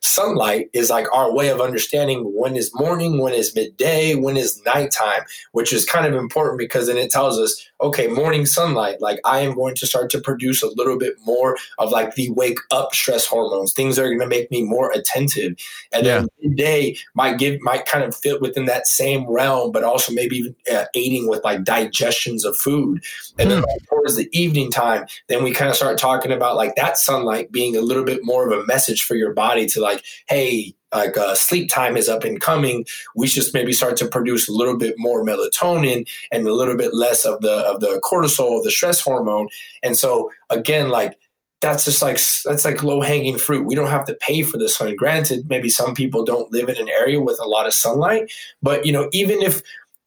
[0.00, 4.62] sunlight is like our way of understanding when is morning, when is midday, when is
[4.64, 9.18] nighttime, which is kind of important because then it tells us, okay, morning sunlight, like
[9.24, 12.58] I am going to start to produce a little bit more of like the wake
[12.70, 15.54] up stress hormones, things that are going to make me more attentive.
[15.92, 16.18] And yeah.
[16.20, 20.54] then midday might give, might kind of fit within that same realm, but also maybe
[20.72, 23.02] uh, aiding with like digestions of food.
[23.38, 23.64] And then hmm.
[23.64, 27.50] like, towards the evening time, then we kind of start talking about like that sunlight
[27.50, 31.16] being a little bit more of a message for your body to like, hey, like
[31.16, 32.84] uh, sleep time is up and coming.
[33.16, 36.94] We should maybe start to produce a little bit more melatonin and a little bit
[36.94, 39.48] less of the of the cortisol, the stress hormone.
[39.82, 41.18] And so again, like
[41.62, 43.66] that's just like that's like low hanging fruit.
[43.66, 44.96] We don't have to pay for the sun.
[44.96, 48.84] Granted, maybe some people don't live in an area with a lot of sunlight, but
[48.84, 49.62] you know, even if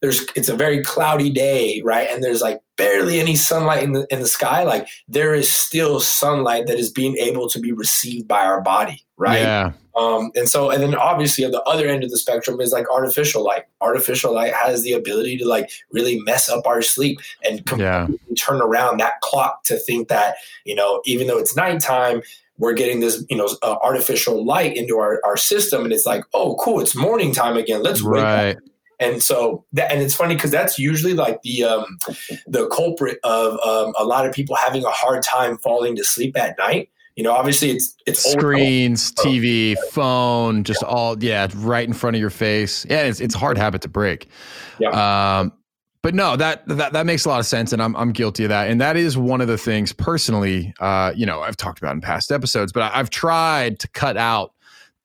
[0.06, 2.08] there's it's a very cloudy day, right?
[2.12, 6.00] And there's like barely any sunlight in the in the sky, like there is still
[6.00, 9.42] sunlight that is being able to be received by our body, right?
[9.42, 9.72] Yeah.
[9.96, 12.86] Um, and so, and then obviously at the other end of the spectrum is like
[12.92, 13.64] artificial light.
[13.82, 18.08] Artificial light has the ability to like really mess up our sleep and yeah.
[18.38, 22.22] turn around that clock to think that, you know, even though it's nighttime,
[22.58, 25.84] we're getting this, you know, uh, artificial light into our, our system.
[25.84, 27.82] And it's like, oh, cool, it's morning time again.
[27.82, 28.58] Let's wake right.
[28.58, 28.64] up.
[29.00, 31.98] And so that, and it's funny because that's usually like the um,
[32.48, 36.38] the culprit of um, a lot of people having a hard time falling to sleep
[36.38, 39.28] at night you know, obviously it's it's screens, old.
[39.28, 40.88] TV, phone, just yeah.
[40.88, 42.86] all yeah, right in front of your face.
[42.90, 44.28] Yeah, it's it's a hard habit to break.
[44.80, 45.40] Yeah.
[45.40, 45.54] Um,
[46.02, 48.50] but no, that that that makes a lot of sense, and I'm I'm guilty of
[48.50, 48.70] that.
[48.70, 52.02] And that is one of the things personally, uh, you know, I've talked about in
[52.02, 54.54] past episodes, but I, I've tried to cut out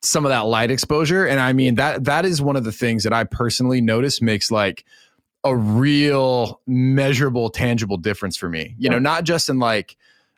[0.03, 3.05] some of that light exposure, and I mean that that is one of the things
[3.05, 4.85] that I personally notice makes like
[5.45, 8.75] a real measurable, tangible difference for me.
[8.79, 8.91] You yeah.
[8.91, 9.97] know, not just in like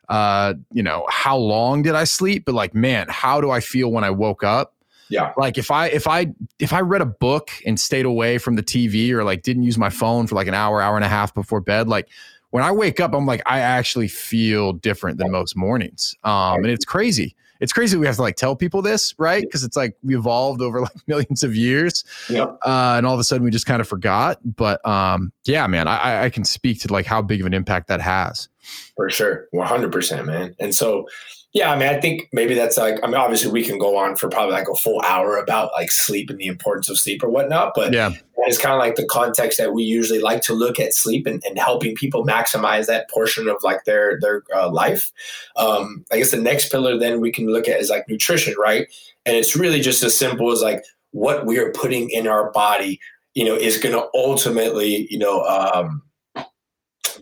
[0.09, 2.45] uh, you know, how long did I sleep?
[2.45, 4.75] But like, man, how do I feel when I woke up?
[5.09, 5.33] Yeah.
[5.37, 8.63] Like if I if I if I read a book and stayed away from the
[8.63, 11.33] TV or like didn't use my phone for like an hour, hour and a half
[11.33, 12.09] before bed, like
[12.49, 16.15] when I wake up, I'm like, I actually feel different than most mornings.
[16.23, 17.35] Um, and it's crazy.
[17.63, 19.41] It's crazy we have to like tell people this, right?
[19.41, 22.03] Because it's like we evolved over like millions of years.
[22.29, 22.43] Yeah.
[22.65, 24.37] Uh, and all of a sudden we just kind of forgot.
[24.43, 27.87] But um, yeah, man, I, I can speak to like how big of an impact
[27.87, 28.49] that has.
[28.97, 29.47] For sure.
[29.53, 30.55] 100%, man.
[30.59, 31.07] And so,
[31.53, 34.15] yeah, I mean, I think maybe that's like, I mean, obviously we can go on
[34.15, 37.29] for probably like a full hour about like sleep and the importance of sleep or
[37.29, 40.79] whatnot, but yeah, it's kind of like the context that we usually like to look
[40.79, 45.11] at sleep and, and helping people maximize that portion of like their, their uh, life.
[45.55, 48.87] Um, I guess the next pillar then we can look at is like nutrition, right?
[49.27, 52.99] And it's really just as simple as like what we are putting in our body,
[53.35, 56.01] you know, is going to ultimately, you know, um,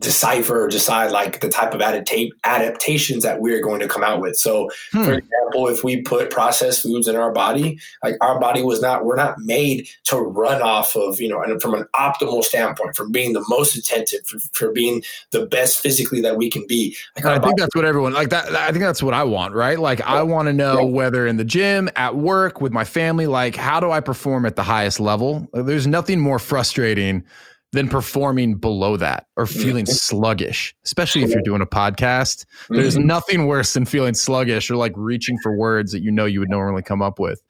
[0.02, 4.20] decipher or decide like the type of adapta- adaptations that we're going to come out
[4.20, 4.36] with.
[4.36, 5.04] So, hmm.
[5.04, 9.06] for example, if we put processed foods in our body, like our body was not,
[9.06, 13.12] we're not made to run off of, you know, and from an optimal standpoint, from
[13.12, 16.96] being the most attentive, for, for being the best physically that we can be.
[17.16, 18.54] Like I think that's what everyone like that.
[18.56, 19.80] I think that's what I want, right?
[19.80, 20.08] Like yeah.
[20.08, 20.86] I want to know yeah.
[20.86, 24.56] whether in the gym, at work, with my family, like how do I perform at
[24.56, 25.48] the highest level?
[25.54, 27.24] There's nothing more frustrating
[27.72, 29.94] than performing below that or feeling mm-hmm.
[29.94, 32.46] sluggish, especially if you're doing a podcast.
[32.46, 32.76] Mm-hmm.
[32.76, 36.40] There's nothing worse than feeling sluggish or like reaching for words that you know you
[36.40, 37.42] would normally come up with.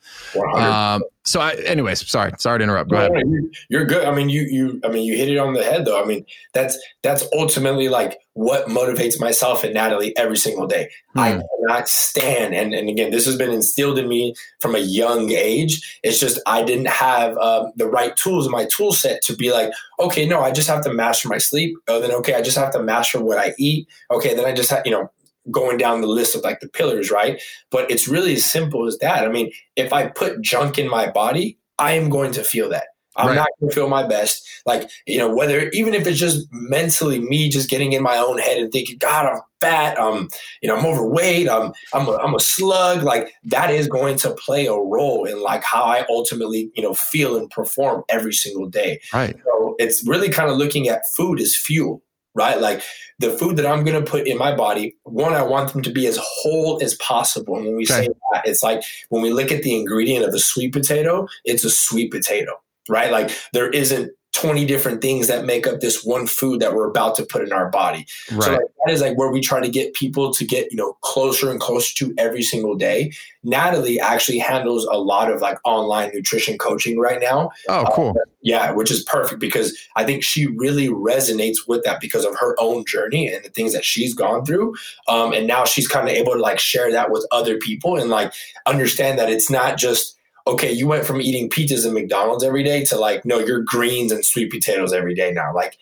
[0.56, 2.90] Um, so, I, anyways, sorry, sorry to interrupt.
[2.90, 3.24] Go ahead.
[3.70, 4.06] You're good.
[4.06, 6.02] I mean, you, you, I mean, you hit it on the head, though.
[6.02, 10.90] I mean, that's that's ultimately like what motivates myself and Natalie every single day.
[11.14, 11.20] Hmm.
[11.20, 15.32] I cannot stand, and and again, this has been instilled in me from a young
[15.32, 16.00] age.
[16.04, 19.52] It's just I didn't have um, the right tools in my tool set to be
[19.52, 21.78] like, okay, no, I just have to master my sleep.
[21.88, 23.88] Oh, then okay, I just have to master what I eat.
[24.10, 25.12] Okay, then I just have, you know,
[25.50, 27.42] going down the list of like the pillars, right?
[27.72, 29.26] But it's really as simple as that.
[29.26, 32.86] I mean, if I put junk in my body, I am going to feel that.
[33.18, 33.36] I'm right.
[33.36, 34.48] not going to feel my best.
[34.66, 38.38] Like, you know, whether even if it's just mentally me just getting in my own
[38.38, 40.00] head and thinking, God, I'm fat.
[40.00, 40.30] I'm,
[40.62, 41.50] you know, I'm overweight.
[41.50, 43.04] I'm I'm a, I'm a slug.
[43.04, 46.94] Like that is going to play a role in like how I ultimately you know
[46.94, 49.02] feel and perform every single day.
[49.14, 49.36] Right.
[49.44, 52.02] So it's really kind of looking at food as fuel,
[52.36, 52.60] right?
[52.60, 52.84] Like
[53.20, 54.96] the food that I'm going to put in my body.
[55.04, 57.58] One, I want them to be as whole as possible.
[57.58, 58.06] And when we okay.
[58.06, 61.64] say that, it's like when we look at the ingredient of the sweet potato, it's
[61.64, 62.54] a sweet potato,
[62.90, 63.12] right?
[63.12, 67.16] Like there isn't 20 different things that make up this one food that we're about
[67.16, 68.06] to put in our body.
[68.32, 68.44] Right.
[68.44, 70.94] So like, that is like where we try to get people to get, you know,
[71.02, 73.12] closer and closer to every single day.
[73.44, 77.52] Natalie actually handles a lot of like online nutrition coaching right now.
[77.68, 78.10] Oh, cool.
[78.12, 82.36] Uh, yeah, which is perfect because I think she really resonates with that because of
[82.40, 84.76] her own journey and the things that she's gone through.
[85.08, 88.10] Um, and now she's kind of able to like share that with other people and
[88.10, 88.34] like
[88.66, 90.18] understand that it's not just
[90.48, 94.12] okay, you went from eating pizzas and McDonald's every day to like, no, you're greens
[94.12, 95.54] and sweet potatoes every day now.
[95.54, 95.78] Like,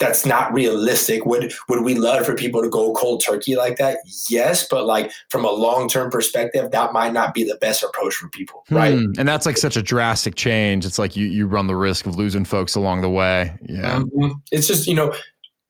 [0.00, 1.26] that's not realistic.
[1.26, 3.98] Would would we love for people to go cold turkey like that?
[4.28, 8.14] Yes, but like from a long term perspective, that might not be the best approach
[8.14, 8.98] for people, right?
[8.98, 9.12] Hmm.
[9.18, 10.86] And that's like such a drastic change.
[10.86, 13.52] It's like you you run the risk of losing folks along the way.
[13.68, 14.32] Yeah, mm-hmm.
[14.50, 15.14] it's just you know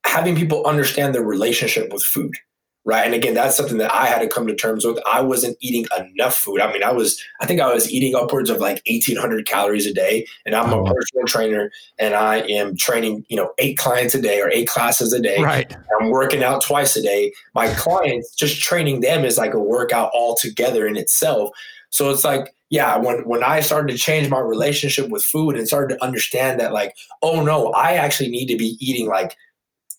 [0.06, 2.34] having people understand their relationship with food
[2.84, 3.04] right.
[3.04, 4.98] And again that's something that i had to come to terms with.
[5.10, 6.60] I wasn't eating enough food.
[6.60, 9.94] I mean i was i think i was eating upwards of like 1800 calories a
[9.94, 10.26] day.
[10.46, 10.78] And i'm oh.
[10.78, 10.94] a uh-huh.
[10.94, 15.12] personal trainer and i am training you know eight clients a day or eight classes
[15.12, 15.42] a day.
[15.42, 15.74] Right.
[16.00, 17.32] I'm working out twice a day.
[17.54, 21.50] My clients just training them is like a workout all together in itself.
[21.90, 25.66] So it's like yeah when when i started to change my relationship with food and
[25.66, 29.36] started to understand that like oh no i actually need to be eating like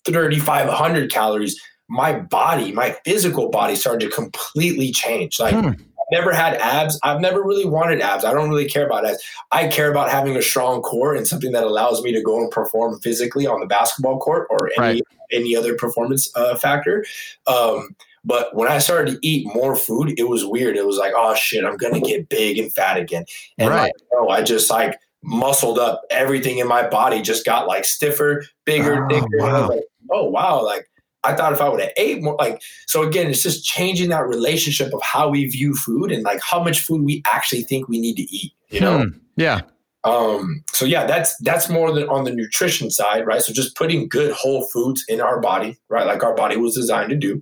[0.04, 1.60] 3500 calories
[1.92, 5.38] my body, my physical body started to completely change.
[5.38, 5.68] Like hmm.
[5.68, 6.98] I've never had abs.
[7.02, 8.24] I've never really wanted abs.
[8.24, 9.22] I don't really care about abs.
[9.50, 12.50] I care about having a strong core and something that allows me to go and
[12.50, 15.02] perform physically on the basketball court or any right.
[15.30, 17.04] any other performance uh, factor.
[17.46, 20.76] Um, but when I started to eat more food, it was weird.
[20.76, 23.26] It was like, oh shit, I'm gonna get big and fat again.
[23.58, 23.82] And right.
[23.82, 26.04] like, oh, I just like muscled up.
[26.10, 29.26] Everything in my body just got like stiffer, bigger, oh, thicker.
[29.38, 29.46] Wow.
[29.46, 30.88] And I was like, oh wow, like
[31.24, 34.26] I thought if I would have ate more, like, so again, it's just changing that
[34.26, 38.00] relationship of how we view food and like how much food we actually think we
[38.00, 39.04] need to eat, you know?
[39.04, 39.18] Hmm.
[39.36, 39.60] Yeah.
[40.04, 43.40] Um, so yeah, that's, that's more than on the nutrition side, right?
[43.40, 46.06] So just putting good whole foods in our body, right?
[46.06, 47.40] Like our body was designed to do.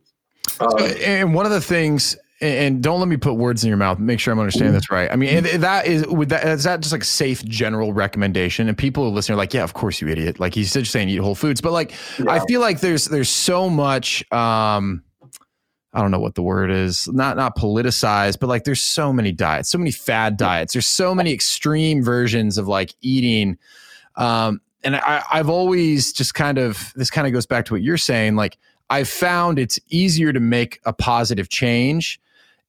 [0.61, 3.99] Um, and one of the things and don't let me put words in your mouth.
[3.99, 5.11] Make sure I'm understanding this right.
[5.13, 8.69] I mean, that is would that is that just like safe general recommendation?
[8.69, 10.41] And people who listen are like, yeah, of course, you idiot.
[10.41, 12.31] Like he's just saying eat whole foods, but like yeah.
[12.31, 14.31] I feel like there's there's so much.
[14.33, 15.03] um
[15.93, 17.09] I don't know what the word is.
[17.09, 20.73] Not not politicized, but like there's so many diets, so many fad diets.
[20.73, 23.59] There's so many extreme versions of like eating.
[24.17, 27.83] Um, and I, I've always just kind of this kind of goes back to what
[27.83, 28.37] you're saying.
[28.37, 28.57] Like
[28.89, 32.21] I've found it's easier to make a positive change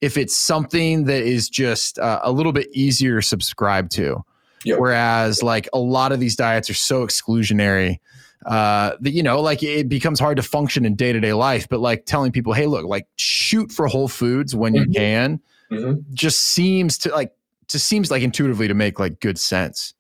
[0.02, 4.24] if it's something that is just uh, a little bit easier to subscribe to.
[4.66, 4.80] Yep.
[4.80, 8.00] Whereas, like a lot of these diets are so exclusionary
[8.46, 11.68] uh, that you know, like it becomes hard to function in day to day life.
[11.70, 14.92] But like telling people, hey, look, like shoot for whole foods when mm-hmm.
[14.92, 15.40] you can,
[15.72, 16.00] mm-hmm.
[16.14, 17.34] just seems to like
[17.68, 19.94] just seems like intuitively to make like good sense.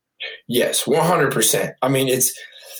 [0.48, 1.76] Yes, one hundred percent.
[1.82, 2.38] I mean, it's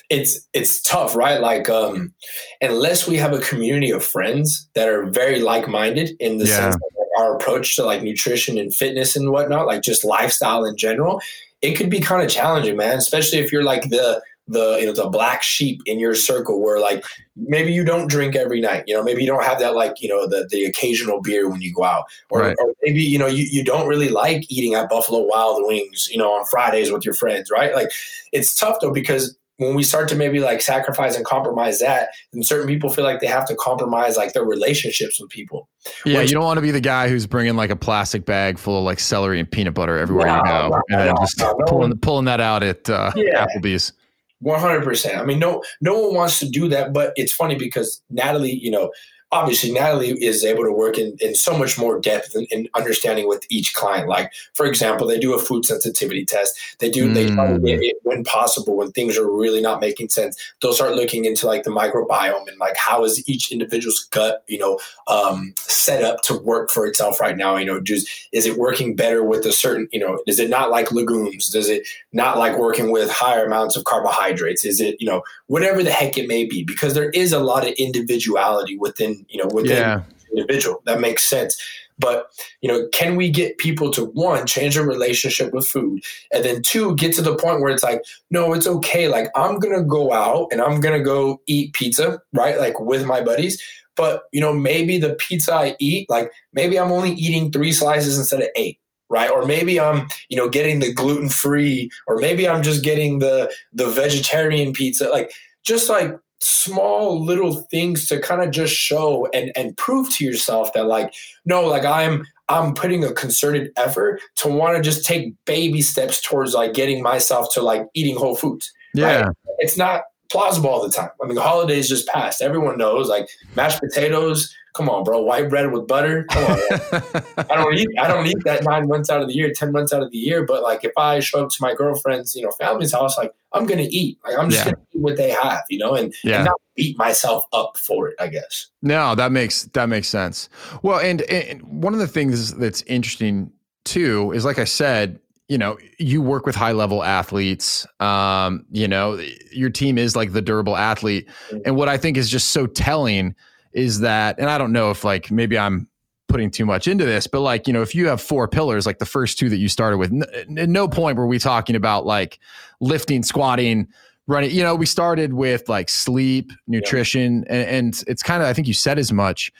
[0.10, 1.40] it's it's tough, right?
[1.40, 2.14] Like um
[2.62, 6.56] unless we have a community of friends that are very like minded in the yeah.
[6.56, 10.78] sense that our approach to like nutrition and fitness and whatnot, like just lifestyle in
[10.78, 11.22] general,
[11.62, 12.98] it could be kind of challenging, man.
[12.98, 16.80] Especially if you're like the the you know the black sheep in your circle where
[16.80, 17.04] like
[17.36, 20.10] maybe you don't drink every night you know maybe you don't have that like you
[20.10, 22.58] know the the occasional beer when you go out or, right.
[22.60, 26.18] or maybe you know you, you don't really like eating at buffalo wild wings you
[26.18, 27.92] know on fridays with your friends right like
[28.32, 32.42] it's tough though because when we start to maybe like sacrifice and compromise that, then
[32.42, 35.70] certain people feel like they have to compromise like their relationships with people.
[36.04, 38.58] Yeah, Which, you don't want to be the guy who's bringing like a plastic bag
[38.58, 42.26] full of like celery and peanut butter everywhere you go, and then just pulling pulling
[42.26, 43.46] that out at uh, yeah.
[43.46, 43.94] Applebee's.
[44.40, 45.20] One hundred percent.
[45.20, 48.72] I mean, no, no one wants to do that, but it's funny because Natalie, you
[48.72, 48.92] know,
[49.32, 53.28] obviously Natalie is able to work in, in so much more depth in, in, understanding
[53.28, 54.08] with each client.
[54.08, 56.60] Like, for example, they do a food sensitivity test.
[56.80, 57.14] They do, mm.
[57.14, 60.38] they to it when possible, when things are really not making sense.
[60.62, 64.58] They'll start looking into like the microbiome and like how is each individual's gut, you
[64.58, 67.56] know, um, set up to work for itself right now.
[67.56, 70.70] You know, just is it working better with a certain, you know, is it not
[70.70, 71.50] like legumes?
[71.50, 74.66] Does it not like working with higher amounts of carbohydrates?
[74.66, 76.64] Is it, you know, whatever the heck it may be?
[76.64, 80.02] Because there is a lot of individuality within you know within yeah.
[80.32, 81.58] individual that makes sense
[82.02, 86.04] But, you know, can we get people to one, change their relationship with food,
[86.34, 88.02] and then two, get to the point where it's like,
[88.32, 89.08] no, it's okay.
[89.08, 92.58] Like, I'm going to go out and I'm going to go eat pizza, right?
[92.58, 93.62] Like with my buddies.
[93.96, 98.18] But, you know, maybe the pizza I eat, like maybe I'm only eating three slices
[98.18, 102.48] instead of eight right or maybe i'm you know getting the gluten free or maybe
[102.48, 108.42] i'm just getting the the vegetarian pizza like just like small little things to kind
[108.42, 111.14] of just show and and prove to yourself that like
[111.46, 116.20] no like i'm i'm putting a concerted effort to want to just take baby steps
[116.20, 119.36] towards like getting myself to like eating whole foods yeah right?
[119.60, 120.02] it's not
[120.32, 124.56] plausible all the time i mean the holidays just passed everyone knows like mashed potatoes
[124.74, 125.22] Come on, bro.
[125.22, 126.24] White bread with butter.
[126.30, 126.58] Come on.
[127.50, 127.90] I don't eat.
[128.00, 130.18] I don't eat that nine months out of the year, ten months out of the
[130.18, 130.46] year.
[130.46, 133.66] But like, if I show up to my girlfriend's, you know, family's house, like I'm
[133.66, 134.18] gonna eat.
[134.24, 134.72] Like I'm just yeah.
[134.72, 136.38] gonna eat what they have, you know, and, yeah.
[136.38, 138.16] and not beat myself up for it.
[138.20, 138.68] I guess.
[138.82, 140.48] No, that makes that makes sense.
[140.84, 143.52] Well, and, and one of the things that's interesting
[143.84, 145.20] too is, like I said,
[145.52, 147.86] you know, you work with high level athletes.
[148.00, 149.22] Um, you know,
[149.52, 151.28] your team is like the durable athlete,
[151.66, 153.36] and what I think is just so telling
[153.74, 155.90] is that, and I don't know if like maybe I'm
[156.30, 159.00] putting too much into this, but like, you know, if you have four pillars, like
[159.00, 162.06] the first two that you started with, n- at no point were we talking about
[162.06, 162.40] like
[162.80, 163.90] lifting, squatting,
[164.28, 164.52] running.
[164.52, 167.56] You know, we started with like sleep, nutrition, yeah.
[167.56, 169.52] and, and it's kind of, I think you said as much,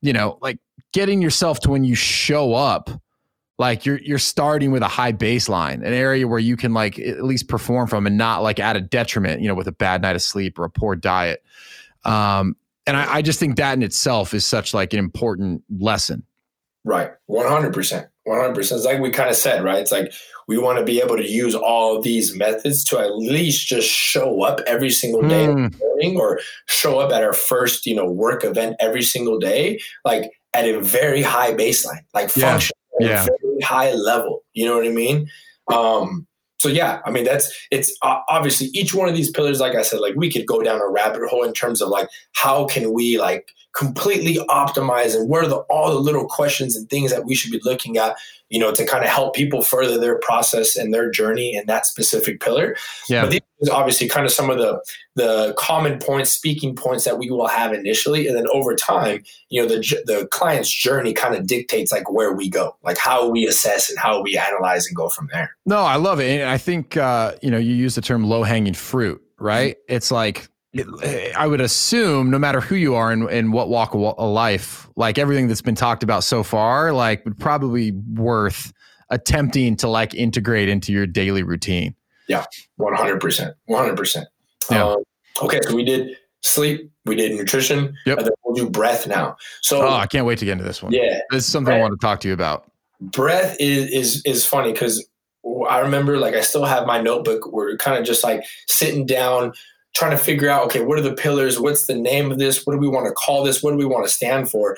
[0.00, 0.60] you know, like
[0.92, 2.88] getting yourself to when you show up,
[3.60, 7.22] like you're you're starting with a high baseline, an area where you can like at
[7.22, 10.16] least perform from and not like at a detriment, you know, with a bad night
[10.16, 11.44] of sleep or a poor diet.
[12.06, 12.56] Um,
[12.86, 16.22] and I, I, just think that in itself is such like an important lesson.
[16.84, 17.10] Right.
[17.28, 18.08] 100%.
[18.26, 18.58] 100%.
[18.58, 19.76] It's like we kind of said, right?
[19.76, 20.10] It's like
[20.48, 24.42] we want to be able to use all these methods to at least just show
[24.42, 25.78] up every single day mm.
[25.78, 30.30] morning or show up at our first, you know, work event every single day, like
[30.54, 33.22] at a very high baseline, like function yeah.
[33.24, 34.42] a very high level.
[34.52, 35.28] You know what I mean?
[35.72, 36.26] Um,
[36.58, 39.60] so yeah, I mean that's it's uh, obviously each one of these pillars.
[39.60, 42.08] Like I said, like we could go down a rabbit hole in terms of like
[42.32, 46.90] how can we like completely optimize and what are the all the little questions and
[46.90, 48.14] things that we should be looking at
[48.50, 51.86] you know to kind of help people further their process and their journey in that
[51.86, 52.76] specific pillar.
[53.08, 53.22] Yeah.
[53.22, 54.82] But these are obviously kind of some of the
[55.16, 58.26] the common points speaking points that we will have initially.
[58.26, 62.32] And then over time you know the the client's journey kind of dictates like where
[62.32, 65.56] we go like how we assess and how we analyze and go from there.
[65.64, 66.40] No i love it.
[66.40, 69.76] And i think uh you know you use the term low hanging fruit right?
[69.76, 69.94] Mm-hmm.
[69.94, 70.48] it's like
[71.36, 74.88] I would assume no matter who you are and in, in what walk of life,
[74.94, 78.72] like everything that's been talked about so far, like would probably worth
[79.10, 81.96] attempting to like integrate into your daily routine.
[82.28, 82.44] Yeah,
[82.76, 84.28] one hundred percent, one hundred percent.
[84.70, 85.02] Um,
[85.42, 88.18] okay, so we did sleep, we did nutrition, yep.
[88.18, 89.36] and then we'll do breath now.
[89.62, 90.92] So, oh, I can't wait to get into this one.
[90.92, 92.70] Yeah, this is something breath, I want to talk to you about.
[93.00, 95.04] Breath is is is funny because
[95.68, 97.50] I remember like I still have my notebook.
[97.50, 99.52] We're kind of just like sitting down
[99.94, 101.58] trying to figure out okay what are the pillars?
[101.58, 102.66] What's the name of this?
[102.66, 103.62] What do we want to call this?
[103.62, 104.76] What do we want to stand for?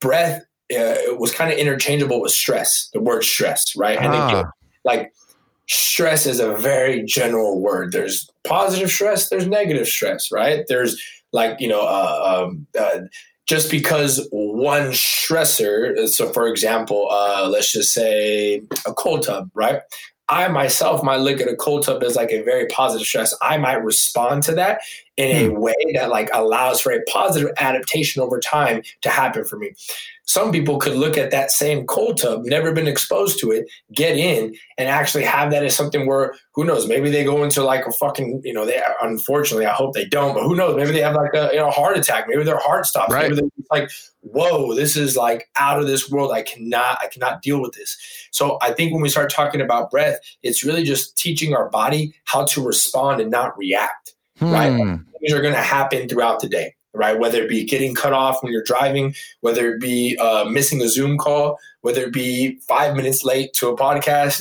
[0.00, 0.42] Breath
[0.76, 3.98] uh, was kind of interchangeable with stress the word stress right?
[3.98, 4.28] And ah.
[4.28, 4.44] again,
[4.84, 5.12] like
[5.68, 7.92] stress is a very general word.
[7.92, 10.64] There's positive stress there's negative stress right?
[10.68, 11.00] There's
[11.32, 13.00] like you know uh, um, uh,
[13.46, 19.80] just because one stressor so for example uh, let's just say a cold tub right
[20.28, 23.34] I myself might look at a cold tub as like a very positive stress.
[23.42, 24.80] I might respond to that
[25.16, 25.60] in a hmm.
[25.60, 29.72] way that like allows for a positive adaptation over time to happen for me.
[30.26, 34.16] Some people could look at that same cold tub, never been exposed to it, get
[34.16, 37.86] in and actually have that as something where who knows, maybe they go into like
[37.86, 41.02] a fucking, you know, they unfortunately I hope they don't, but who knows, maybe they
[41.02, 43.30] have like a you know heart attack, maybe their heart stops, right.
[43.30, 43.90] maybe they're like,
[44.20, 46.32] whoa, this is like out of this world.
[46.32, 47.96] I cannot, I cannot deal with this.
[48.30, 52.14] So I think when we start talking about breath, it's really just teaching our body
[52.24, 54.13] how to respond and not react.
[54.38, 54.52] Hmm.
[54.52, 54.98] Right?
[55.20, 57.18] Things are going to happen throughout the day right?
[57.18, 60.88] Whether it be getting cut off when you're driving, whether it be uh, missing a
[60.88, 64.40] Zoom call, whether it be five minutes late to a podcast,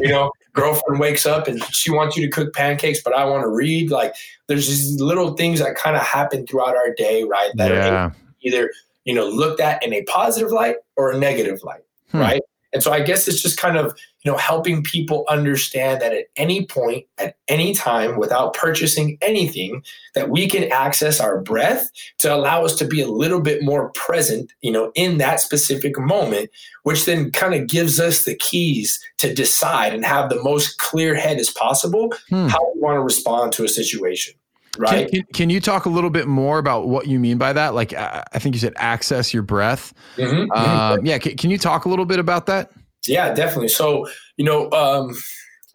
[0.02, 3.42] you know, girlfriend wakes up and she wants you to cook pancakes, but I want
[3.42, 3.90] to read.
[3.90, 4.14] Like
[4.46, 7.50] there's these little things that kind of happen throughout our day, right?
[7.54, 7.88] That yeah.
[7.88, 8.70] are either,
[9.04, 12.18] you know, looked at in a positive light or a negative light, hmm.
[12.18, 12.42] right?
[12.72, 16.26] And so I guess it's just kind of, you know, helping people understand that at
[16.36, 19.82] any point, at any time, without purchasing anything,
[20.14, 23.90] that we can access our breath to allow us to be a little bit more
[23.90, 26.50] present, you know, in that specific moment,
[26.82, 31.14] which then kind of gives us the keys to decide and have the most clear
[31.14, 32.48] head as possible hmm.
[32.48, 34.34] how we want to respond to a situation.
[34.78, 35.10] Right?
[35.10, 37.74] Can, can, can, you talk a little bit more about what you mean by that?
[37.74, 39.92] Like, I think you said access your breath.
[40.16, 40.50] Mm-hmm.
[40.52, 41.18] Um, yeah.
[41.18, 42.70] Can, can, you talk a little bit about that?
[43.06, 43.68] Yeah, definitely.
[43.68, 45.14] So, you know, um,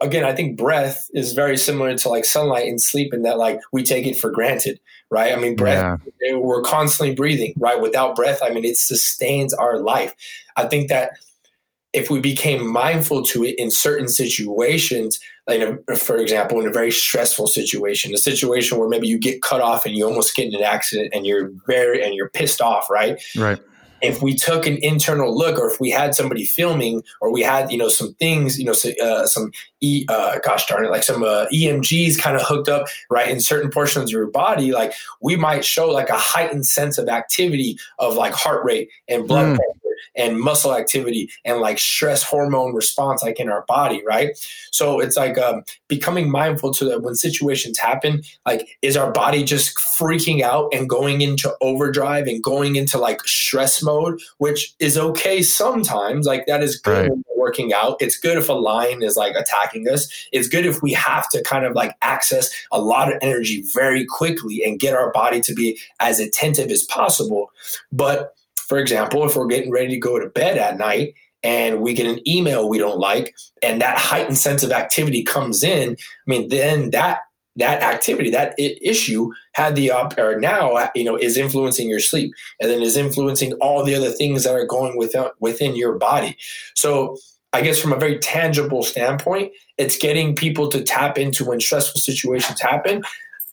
[0.00, 3.60] again, I think breath is very similar to like sunlight and sleep in that like
[3.72, 4.80] we take it for granted,
[5.10, 5.32] right?
[5.32, 6.36] I mean, breath, yeah.
[6.36, 7.80] we're constantly breathing, right?
[7.80, 10.14] Without breath, I mean, it sustains our life.
[10.56, 11.12] I think that
[11.92, 16.72] if we became mindful to it in certain situations, like a, for example, in a
[16.72, 20.48] very stressful situation, a situation where maybe you get cut off and you almost get
[20.48, 23.20] in an accident and you're very and you're pissed off, right?
[23.36, 23.60] Right.
[24.00, 27.70] If we took an internal look, or if we had somebody filming, or we had
[27.70, 31.04] you know some things, you know, so, uh, some e, uh, gosh darn it, like
[31.04, 34.92] some uh, EMGs kind of hooked up right in certain portions of your body, like
[35.20, 39.50] we might show like a heightened sense of activity of like heart rate and blood
[39.50, 39.56] mm.
[39.56, 39.81] pressure
[40.16, 44.30] and muscle activity and like stress hormone response like in our body right?
[44.70, 49.44] So it's like um, becoming mindful to that when situations happen like is our body
[49.44, 54.96] just freaking out and going into overdrive and going into like stress mode which is
[54.98, 57.10] okay sometimes like that is good right.
[57.10, 57.96] when we're working out.
[58.00, 60.08] It's good if a lion is like attacking us.
[60.32, 64.06] It's good if we have to kind of like access a lot of energy very
[64.06, 67.50] quickly and get our body to be as attentive as possible.
[67.90, 68.34] But
[68.72, 71.12] for example, if we're getting ready to go to bed at night
[71.42, 75.62] and we get an email we don't like and that heightened sense of activity comes
[75.62, 75.94] in, I
[76.26, 77.18] mean, then that
[77.56, 82.32] that activity, that issue had the up or now, you know, is influencing your sleep
[82.62, 85.98] and then is influencing all the other things that are going within, uh, within your
[85.98, 86.38] body.
[86.74, 87.18] So
[87.52, 92.00] I guess from a very tangible standpoint, it's getting people to tap into when stressful
[92.00, 93.02] situations happen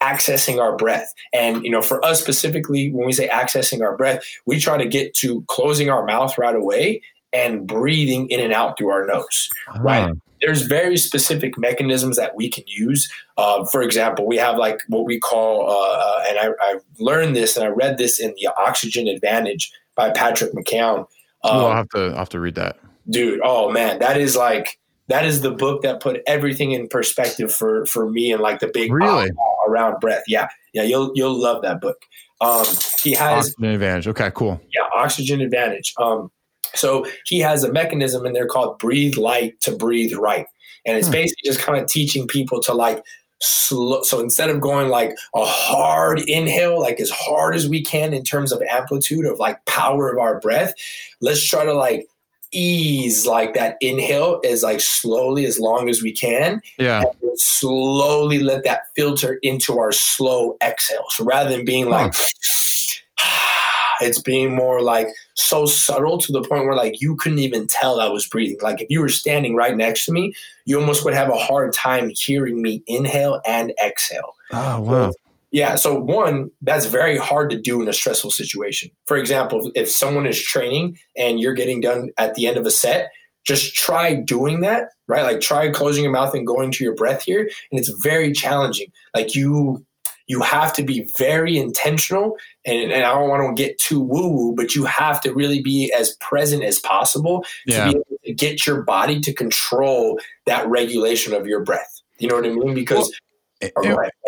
[0.02, 1.14] accessing our breath.
[1.34, 4.88] And, you know, for us specifically, when we say accessing our breath, we try to
[4.88, 7.02] get to closing our mouth right away
[7.34, 9.82] and breathing in and out through our nose, uh-huh.
[9.82, 10.14] right?
[10.42, 13.12] There's very specific mechanisms that we can use.
[13.38, 17.36] Uh, for example, we have like what we call, uh, uh and I, I, learned
[17.36, 21.00] this and I read this in the Oxygen Advantage by Patrick McKeown.
[21.00, 21.06] Um,
[21.44, 22.80] oh, I'll have to I'll have to read that,
[23.10, 23.42] dude.
[23.44, 24.79] Oh man, that is like
[25.10, 28.70] that is the book that put everything in perspective for for me and like the
[28.74, 29.32] big really
[29.68, 30.24] around breath.
[30.28, 31.98] Yeah, yeah, you'll you'll love that book.
[32.42, 32.66] Um,
[33.04, 34.08] he has oxygen advantage.
[34.08, 34.62] Okay, cool.
[34.74, 35.94] Yeah, oxygen advantage.
[35.98, 36.32] Um,
[36.76, 40.46] so he has a mechanism in there called breathe light to breathe right,
[40.86, 41.14] and it's hmm.
[41.14, 43.04] basically just kind of teaching people to like
[43.42, 44.04] slow.
[44.04, 48.24] So instead of going like a hard inhale, like as hard as we can in
[48.24, 50.74] terms of amplitude of like power of our breath,
[51.20, 52.08] let's try to like
[52.52, 56.62] ease like that inhale as like slowly as long as we can.
[56.78, 57.04] Yeah.
[57.36, 61.06] slowly let that filter into our slow exhale.
[61.10, 62.14] So rather than being like
[64.02, 68.00] it's being more like so subtle to the point where like you couldn't even tell
[68.00, 68.58] I was breathing.
[68.62, 70.34] Like if you were standing right next to me,
[70.66, 74.36] you almost would have a hard time hearing me inhale and exhale.
[74.52, 75.12] Oh wow.
[75.12, 75.18] So
[75.52, 75.76] yeah.
[75.76, 78.92] So one, that's very hard to do in a stressful situation.
[79.06, 82.72] For example, if someone is training and you're getting done at the end of a
[82.72, 83.10] set,
[83.46, 85.24] just try doing that, right?
[85.24, 87.50] Like try closing your mouth and going to your breath here.
[87.72, 88.92] And it's very challenging.
[89.16, 89.86] Like you
[90.28, 94.28] you have to be very intentional and, and I don't want to get too woo
[94.28, 97.86] woo, but you have to really be as present as possible yeah.
[97.86, 102.02] to be able to get your body to control that regulation of your breath.
[102.20, 102.76] You know what I mean?
[102.76, 103.12] Because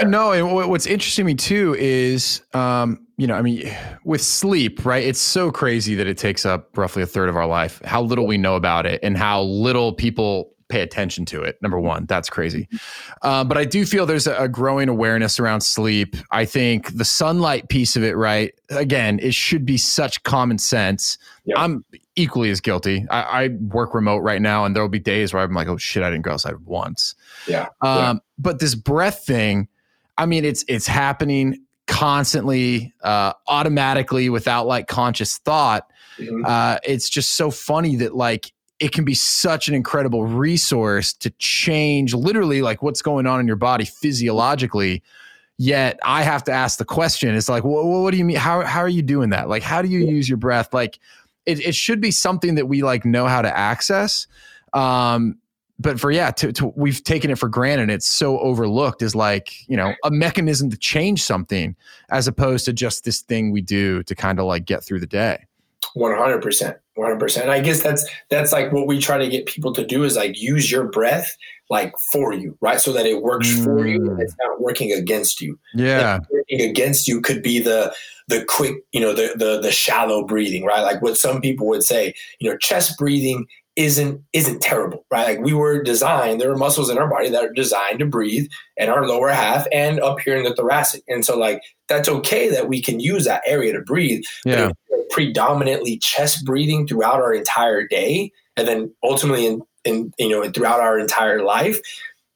[0.01, 3.71] no, and what's interesting to me too is, um, you know, I mean,
[4.03, 5.03] with sleep, right?
[5.03, 7.81] It's so crazy that it takes up roughly a third of our life.
[7.85, 11.61] How little we know about it, and how little people pay attention to it.
[11.61, 12.67] Number one, that's crazy.
[13.21, 16.15] Uh, but I do feel there's a, growing awareness around sleep.
[16.31, 18.53] I think the sunlight piece of it, right?
[18.69, 21.17] Again, it should be such common sense.
[21.45, 21.57] Yep.
[21.59, 23.05] I'm equally as guilty.
[23.09, 25.77] I, I, work remote right now, and there will be days where I'm like, oh
[25.77, 27.15] shit, I didn't go outside once.
[27.47, 27.67] Yeah.
[27.81, 28.13] Um, yeah.
[28.37, 29.67] But this breath thing,
[30.17, 35.89] I mean, it's it's happening constantly, uh, automatically, without like conscious thought.
[36.17, 36.45] Mm-hmm.
[36.45, 41.29] Uh, it's just so funny that like it can be such an incredible resource to
[41.37, 45.03] change literally like what's going on in your body physiologically.
[45.57, 48.37] Yet i have to ask the question it's like well, what do you mean?
[48.37, 49.47] How, how are you doing that?
[49.47, 50.73] Like how do you use your breath?
[50.73, 50.97] Like
[51.45, 54.25] it, it should be something that we like know how to access.
[54.73, 55.37] Um
[55.77, 57.91] but for yeah to, to, we've taken it for granted.
[57.91, 61.75] It's so overlooked as like you know a mechanism to change something
[62.09, 65.07] as opposed to just this thing we do to kind of like get through the
[65.07, 65.45] day
[65.95, 70.03] 100% 100% i guess that's that's like what we try to get people to do
[70.03, 71.35] is like use your breath
[71.69, 73.63] like for you right so that it works mm.
[73.63, 74.21] for you and mm.
[74.21, 77.93] it's not working against you yeah working against you could be the
[78.27, 81.83] the quick you know the, the the shallow breathing right like what some people would
[81.83, 85.27] say you know chest breathing isn't isn't terrible, right?
[85.27, 88.47] Like we were designed, there are muscles in our body that are designed to breathe
[88.77, 91.03] in our lower half and up here in the thoracic.
[91.07, 94.23] And so like that's okay that we can use that area to breathe.
[94.45, 94.71] Yeah.
[95.09, 100.79] predominantly chest breathing throughout our entire day and then ultimately in, in you know throughout
[100.79, 101.79] our entire life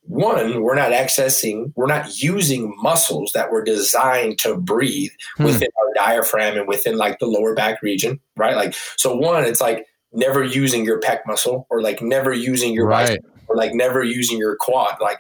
[0.08, 5.46] one, we're not accessing, we're not using muscles that were designed to breathe hmm.
[5.46, 8.56] within our diaphragm and within like the lower back region, right?
[8.56, 12.88] Like, so one, it's like never using your pec muscle or like never using your
[12.88, 13.08] right.
[13.08, 14.96] bicep or like never using your quad.
[15.00, 15.20] Like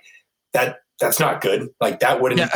[0.54, 1.70] that, that's not good.
[1.82, 2.39] Like that wouldn't.
[2.39, 2.50] Yeah.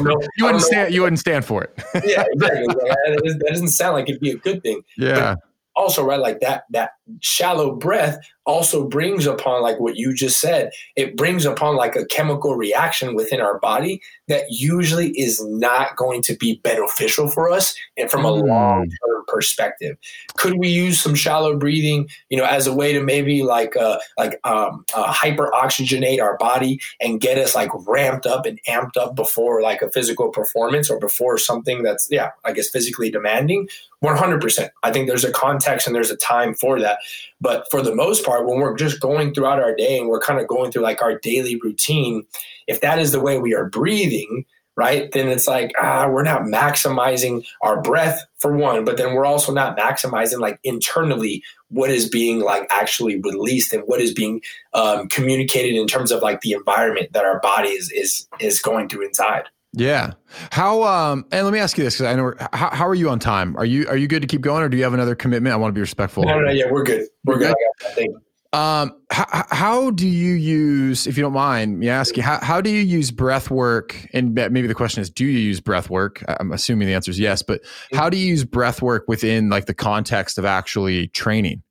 [0.00, 0.94] Know, you wouldn't stand.
[0.94, 1.72] You wouldn't stand for it.
[2.04, 2.66] yeah, exactly.
[2.74, 4.82] that doesn't sound like it'd be a good thing.
[4.96, 5.34] Yeah.
[5.34, 5.38] But
[5.76, 6.64] also, right, like that.
[6.70, 11.96] That shallow breath also brings upon like what you just said it brings upon like
[11.96, 17.50] a chemical reaction within our body that usually is not going to be beneficial for
[17.50, 18.46] us and from a mm.
[18.46, 19.96] long term perspective
[20.36, 23.98] could we use some shallow breathing you know as a way to maybe like uh
[24.16, 28.96] like um uh, hyper oxygenate our body and get us like ramped up and amped
[28.96, 33.68] up before like a physical performance or before something that's yeah i guess physically demanding
[34.06, 36.98] 100% i think there's a context and there's a time for that
[37.40, 40.40] but for the most part, when we're just going throughout our day and we're kind
[40.40, 42.26] of going through like our daily routine,
[42.66, 44.44] if that is the way we are breathing,
[44.76, 49.24] right, then it's like, ah, we're not maximizing our breath for one, but then we're
[49.26, 54.40] also not maximizing like internally what is being like actually released and what is being
[54.74, 58.88] um, communicated in terms of like the environment that our body is is is going
[58.88, 59.44] through inside.
[59.76, 60.14] Yeah.
[60.50, 63.10] How um and let me ask you this because I know how, how are you
[63.10, 63.56] on time?
[63.56, 65.52] Are you are you good to keep going or do you have another commitment?
[65.52, 66.24] I want to be respectful.
[66.24, 67.06] No, no, no yeah, we're good.
[67.24, 67.54] We're good.
[67.94, 68.08] good.
[68.52, 72.70] Um, how, how do you use, if you don't mind me asking, how, how do
[72.70, 74.08] you use breath work?
[74.14, 76.24] And maybe the question is, do you use breath work?
[76.26, 77.60] I'm assuming the answer is yes, but
[77.92, 81.62] how do you use breath work within like the context of actually training?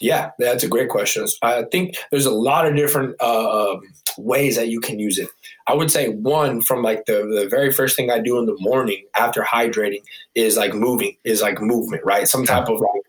[0.00, 1.26] Yeah, that's a great question.
[1.42, 3.80] I think there's a lot of different uh, um,
[4.18, 5.28] ways that you can use it.
[5.66, 8.56] I would say one from like the, the very first thing I do in the
[8.58, 10.02] morning after hydrating
[10.34, 12.28] is like moving, is like movement, right?
[12.28, 13.02] Some type of like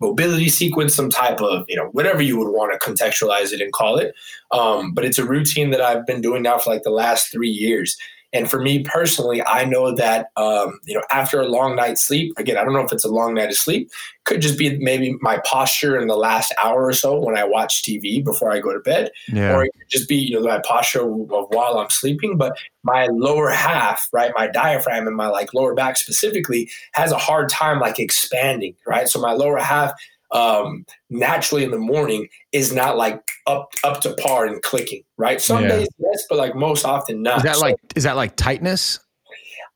[0.00, 3.72] mobility sequence, some type of, you know, whatever you would want to contextualize it and
[3.72, 4.14] call it.
[4.50, 7.48] Um, but it's a routine that I've been doing now for like the last three
[7.48, 7.96] years.
[8.32, 12.32] And for me personally, I know that um, you know after a long night's sleep,
[12.38, 13.90] again, I don't know if it's a long night of sleep,
[14.24, 17.82] could just be maybe my posture in the last hour or so when I watch
[17.82, 19.54] TV before I go to bed, yeah.
[19.54, 22.36] or it could just be you know my posture of while I'm sleeping.
[22.36, 27.18] But my lower half, right, my diaphragm and my like lower back specifically has a
[27.18, 29.08] hard time like expanding, right.
[29.08, 29.92] So my lower half
[30.32, 35.40] um, naturally in the morning is not like up up to par and clicking, right?
[35.40, 35.68] Some yeah.
[35.68, 37.38] days yes, but like most often not.
[37.38, 38.98] Is that so, like is that like tightness?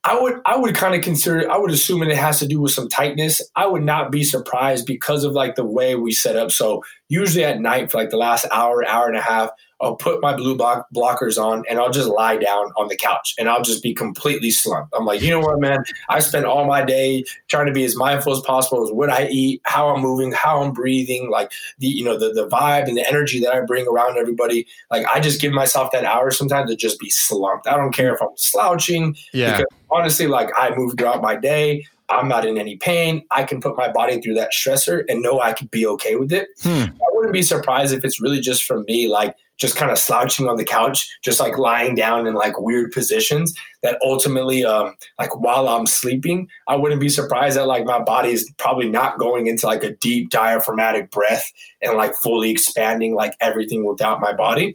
[0.04, 2.72] I would I would kind of consider I would assume it has to do with
[2.72, 3.42] some tightness.
[3.56, 6.52] I would not be surprised because of like the way we set up.
[6.52, 9.50] So usually at night for like the last hour, hour and a half,
[9.80, 13.34] I'll put my blue block blockers on and I'll just lie down on the couch
[13.38, 14.94] and I'll just be completely slumped.
[14.96, 15.84] I'm like, you know what, man?
[16.08, 19.28] I spend all my day trying to be as mindful as possible as what I
[19.28, 22.96] eat, how I'm moving, how I'm breathing, like the you know the the vibe and
[22.96, 24.66] the energy that I bring around everybody.
[24.90, 27.66] Like I just give myself that hour sometimes to just be slumped.
[27.66, 29.16] I don't care if I'm slouching.
[29.32, 29.60] Yeah.
[29.90, 31.84] honestly, like I move throughout my day.
[32.08, 33.24] I'm not in any pain.
[33.30, 36.32] I can put my body through that stressor and know I can be okay with
[36.32, 36.48] it.
[36.62, 36.84] Hmm.
[36.84, 40.48] I wouldn't be surprised if it's really just from me, like just kind of slouching
[40.48, 45.38] on the couch, just like lying down in like weird positions that ultimately, um, like
[45.38, 49.46] while I'm sleeping, I wouldn't be surprised that like my body is probably not going
[49.46, 51.50] into like a deep diaphragmatic breath
[51.80, 54.74] and like fully expanding like everything without my body.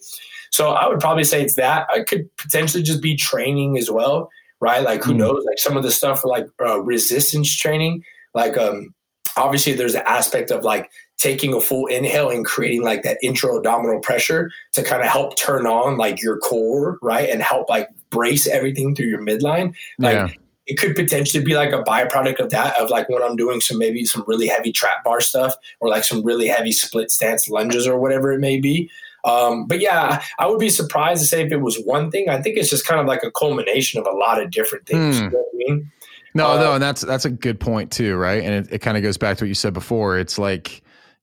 [0.51, 1.87] So I would probably say it's that.
[1.93, 4.29] I could potentially just be training as well,
[4.59, 4.83] right?
[4.83, 5.17] Like who mm.
[5.17, 5.45] knows?
[5.45, 8.03] Like some of the stuff like uh, resistance training,
[8.33, 8.93] like um,
[9.37, 10.91] obviously there's an aspect of like
[11.21, 15.67] taking a full inhale and creating like that intra-abdominal pressure to kind of help turn
[15.67, 17.29] on like your core, right?
[17.29, 19.75] And help like brace everything through your midline.
[19.99, 20.29] Like yeah.
[20.65, 23.77] it could potentially be like a byproduct of that, of like when I'm doing some
[23.77, 27.85] maybe some really heavy trap bar stuff or like some really heavy split stance lunges
[27.85, 28.89] or whatever it may be.
[29.23, 32.29] Um, but yeah, I would be surprised to say if it was one thing.
[32.29, 35.17] I think it's just kind of like a culmination of a lot of different things.
[35.17, 35.25] Mm.
[35.25, 35.91] You know I mean?
[36.33, 38.41] No, uh, no, and that's that's a good point too, right?
[38.41, 40.17] And it, it kind of goes back to what you said before.
[40.17, 40.81] It's like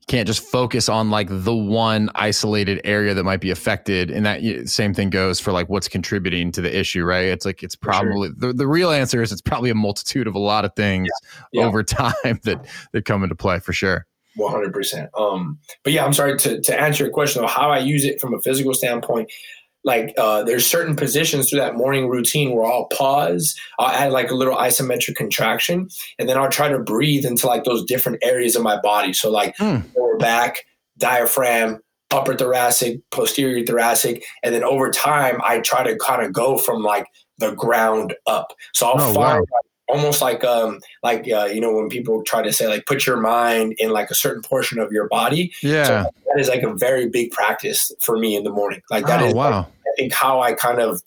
[0.09, 4.68] can't just focus on like the one isolated area that might be affected and that
[4.68, 8.28] same thing goes for like what's contributing to the issue right it's like it's probably
[8.28, 8.34] sure.
[8.38, 11.09] the, the real answer is it's probably a multitude of a lot of things
[11.52, 11.61] yeah.
[11.61, 11.68] Yeah.
[11.68, 14.06] over time that that come into play for sure
[14.38, 18.04] 100% um but yeah i'm sorry to, to answer your question of how i use
[18.04, 19.30] it from a physical standpoint
[19.85, 24.31] like uh, there's certain positions through that morning routine where I'll pause, I'll add like
[24.31, 28.57] a little isometric contraction, and then I'll try to breathe into like those different areas
[28.57, 29.12] of my body.
[29.12, 29.85] So like mm.
[29.97, 30.64] lower back,
[30.99, 36.59] diaphragm, upper thoracic, posterior thoracic, and then over time I try to kind of go
[36.59, 37.07] from like
[37.39, 38.53] the ground up.
[38.74, 39.61] So I'll oh, find wow.
[39.89, 43.16] Almost like um like uh, you know when people try to say like put your
[43.16, 45.53] mind in like a certain portion of your body.
[45.62, 48.82] Yeah, so that is like a very big practice for me in the morning.
[48.91, 49.51] Like that oh, is wow.
[49.51, 51.03] Like, I think how I kind of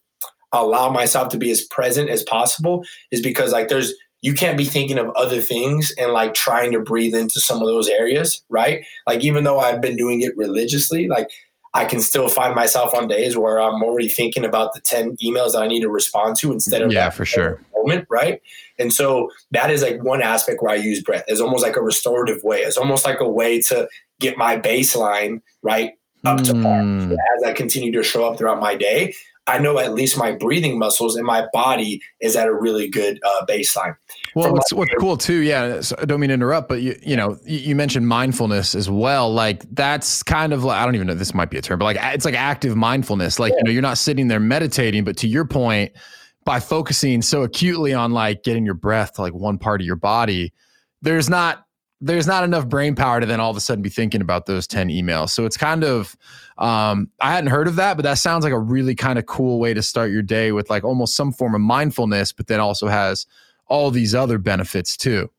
[0.51, 4.65] allow myself to be as present as possible is because like there's you can't be
[4.65, 8.85] thinking of other things and like trying to breathe into some of those areas, right?
[9.07, 11.29] Like even though I've been doing it religiously, like
[11.73, 15.53] I can still find myself on days where I'm already thinking about the 10 emails
[15.53, 17.61] that I need to respond to instead of yeah, for sure.
[17.81, 18.41] Moment, right?
[18.79, 21.23] And so that is like one aspect where I use breath.
[21.27, 22.59] It's almost like a restorative way.
[22.59, 23.87] It's almost like a way to
[24.19, 25.91] get my baseline right
[26.23, 26.45] up mm.
[26.45, 27.11] to par hmm.
[27.13, 29.15] as I continue to show up throughout my day.
[29.47, 33.19] I know at least my breathing muscles and my body is at a really good
[33.25, 33.95] uh, baseline.
[34.35, 35.81] Well, what's, what's cool too, yeah.
[35.81, 39.33] So I don't mean to interrupt, but you you know you mentioned mindfulness as well.
[39.33, 41.85] Like that's kind of like I don't even know this might be a term, but
[41.85, 43.39] like it's like active mindfulness.
[43.39, 43.57] Like yeah.
[43.57, 45.91] you know you're not sitting there meditating, but to your point,
[46.45, 49.95] by focusing so acutely on like getting your breath to like one part of your
[49.95, 50.53] body,
[51.01, 51.65] there's not
[52.01, 54.65] there's not enough brain power to then all of a sudden be thinking about those
[54.65, 55.29] 10 emails.
[55.29, 56.17] So it's kind of,
[56.57, 59.59] um, I hadn't heard of that, but that sounds like a really kind of cool
[59.59, 62.87] way to start your day with like almost some form of mindfulness, but then also
[62.87, 63.27] has
[63.67, 65.29] all these other benefits too.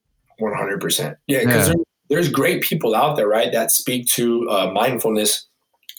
[0.40, 1.16] 100%.
[1.26, 1.40] Yeah.
[1.40, 1.74] Because yeah.
[2.08, 5.48] there's great people out there, right, that speak to uh, mindfulness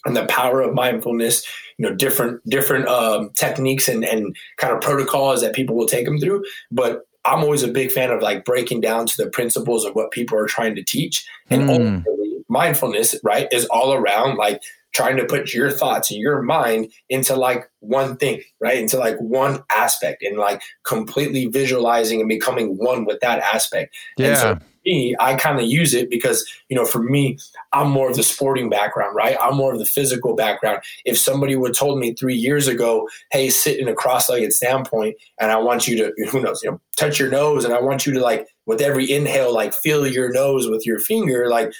[0.06, 1.46] and the power of mindfulness
[1.78, 6.06] you know different different um, techniques and, and kind of protocols that people will take
[6.06, 9.86] them through but I'm always a big fan of like breaking down to the principles
[9.86, 11.26] of what people are trying to teach.
[11.50, 12.04] And mm.
[12.50, 14.62] mindfulness, right, is all around like
[14.94, 18.78] trying to put your thoughts and your mind into like one thing, right?
[18.78, 23.96] Into like one aspect and like completely visualizing and becoming one with that aspect.
[24.18, 24.28] Yeah.
[24.28, 27.38] And so me, I kind of use it because, you know, for me,
[27.72, 29.38] I'm more of the sporting background, right?
[29.42, 30.82] I'm more of the physical background.
[31.06, 35.52] If somebody would told me three years ago, hey, sit in a cross-legged standpoint and
[35.52, 38.14] I want you to, who knows, you know, touch your nose and I want you
[38.14, 41.74] to like with every inhale, like feel your nose with your finger, like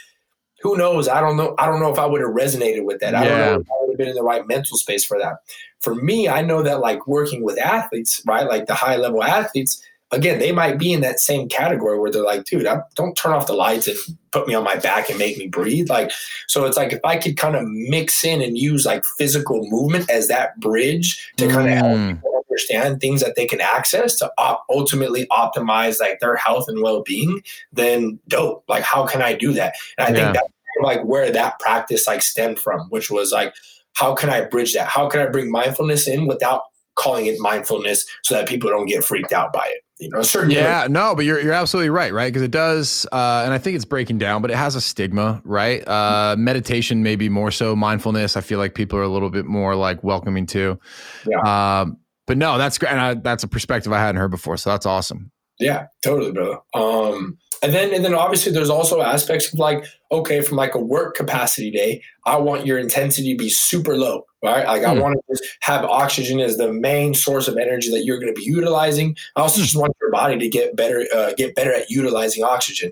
[0.64, 1.10] who knows?
[1.10, 1.56] I don't know.
[1.60, 3.14] I don't know if I would have resonated with that.
[3.14, 5.36] I don't know if I would have been in the right mental space for that.
[5.82, 8.48] For me, I know that like working with athletes, right?
[8.48, 9.84] Like the high level athletes,
[10.14, 13.34] again, they might be in that same category where they're like, dude, I, don't turn
[13.34, 13.98] off the lights and
[14.32, 15.90] put me on my back and make me breathe.
[15.90, 16.12] Like,
[16.48, 20.10] so it's like if I could kind of mix in and use like physical movement
[20.10, 22.16] as that bridge to kind of help mm.
[22.16, 26.82] people understand things that they can access to op- ultimately optimize like their health and
[26.82, 27.42] well being,
[27.72, 28.64] then dope.
[28.68, 29.74] Like, how can I do that?
[29.98, 30.26] And I yeah.
[30.26, 30.48] think that's
[30.82, 33.54] like where that practice like stemmed from, which was like,
[33.94, 34.88] how can I bridge that?
[34.88, 36.64] How can I bring mindfulness in without
[36.96, 39.84] calling it mindfulness so that people don't get freaked out by it?
[40.00, 40.56] You know, certainly.
[40.56, 42.32] Yeah, no, but you're you're absolutely right, right?
[42.32, 45.42] Because it does, uh, and I think it's breaking down, but it has a stigma,
[45.46, 45.88] right?
[45.88, 47.76] Uh, meditation, maybe more so.
[47.76, 50.80] Mindfulness, I feel like people are a little bit more like welcoming to.
[51.28, 51.82] Yeah.
[51.82, 54.70] Um, but no, that's great, and I, that's a perspective I hadn't heard before, so
[54.70, 55.32] that's awesome.
[55.60, 56.60] Yeah, totally, brother.
[56.74, 60.80] Um, and then and then obviously there's also aspects of like okay from like a
[60.80, 64.88] work capacity day i want your intensity to be super low right like mm.
[64.88, 65.02] i hmm.
[65.02, 68.40] want to just have oxygen as the main source of energy that you're going to
[68.40, 71.90] be utilizing i also just want your body to get better uh, get better at
[71.90, 72.92] utilizing oxygen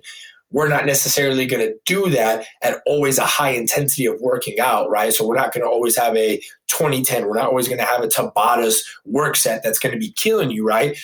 [0.53, 4.89] we're not necessarily going to do that at always a high intensity of working out,
[4.89, 5.13] right?
[5.13, 7.26] So we're not going to always have a 2010.
[7.26, 10.51] We're not always going to have a Tabatas work set that's going to be killing
[10.51, 10.97] you, right?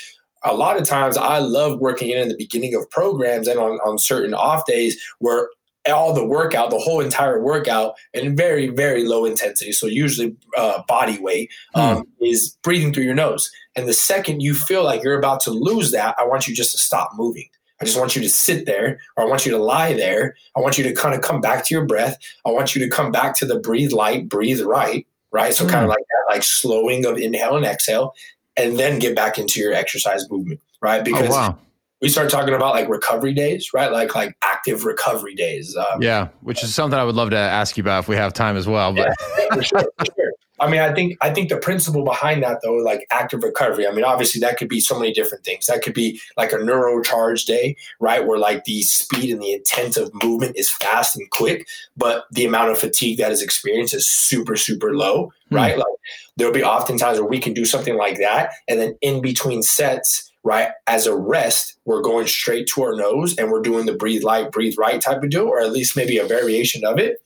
[0.43, 3.79] A lot of times I love working in, in the beginning of programs and on,
[3.85, 5.49] on certain off days where
[5.91, 9.71] all the workout, the whole entire workout, and very, very low intensity.
[9.71, 12.03] So usually uh, body weight um, mm.
[12.21, 13.49] is breathing through your nose.
[13.75, 16.71] And the second you feel like you're about to lose that, I want you just
[16.71, 17.47] to stop moving.
[17.79, 20.35] I just want you to sit there, or I want you to lie there.
[20.55, 22.17] I want you to kind of come back to your breath.
[22.45, 25.53] I want you to come back to the breathe light, breathe right, right?
[25.53, 25.69] So mm.
[25.69, 28.13] kind of like that, like slowing of inhale and exhale
[28.58, 31.01] and then get back into your exercise movement, right?
[31.01, 31.58] Oh, because oh, wow.
[32.01, 33.91] we start talking about like recovery days, right?
[33.91, 35.76] Like like active recovery days.
[35.78, 38.34] Um, yeah, which is something I would love to ask you about if we have
[38.34, 38.93] time as well.
[38.93, 40.32] But yeah, for sure, for sure.
[40.60, 43.88] I mean, I think I think the principle behind that though, like active recovery.
[43.88, 45.68] I mean, obviously that could be so many different things.
[45.68, 48.26] That could be like a neural charge day, right?
[48.26, 52.45] Where like the speed and the intent of movement is fast and quick, but the
[52.45, 55.55] amount of fatigue that is experienced is super, super low, hmm.
[55.55, 55.76] right?
[55.76, 55.80] Mm.
[55.80, 55.97] Like
[56.38, 60.32] there'll be oftentimes where we can do something like that, and then in between sets,
[60.43, 64.24] right, as a rest, we're going straight to our nose and we're doing the breathe
[64.24, 67.22] light, breathe right type of deal, or at least maybe a variation of it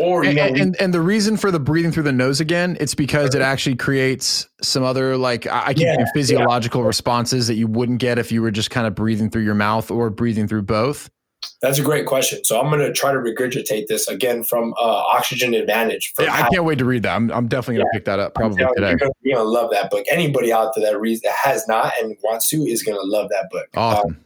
[0.00, 2.94] or and, know, and, and the reason for the breathing through the nose again, it's
[2.94, 6.86] because it actually creates some other like I can yeah, physiological yeah.
[6.86, 9.90] responses that you wouldn't get if you were just kind of breathing through your mouth
[9.90, 11.10] or breathing through both.
[11.60, 12.44] That's a great question.
[12.44, 16.12] So I'm going to try to regurgitate this again from uh, Oxygen Advantage.
[16.18, 17.14] Yeah, I can't wait to read that.
[17.14, 18.90] I'm, I'm definitely going to yeah, pick that up probably today.
[18.90, 20.04] You're going to love that book.
[20.10, 23.28] Anybody out there that reads that has not and wants to is going to love
[23.30, 23.66] that book.
[23.74, 24.10] Awesome.
[24.10, 24.16] Um,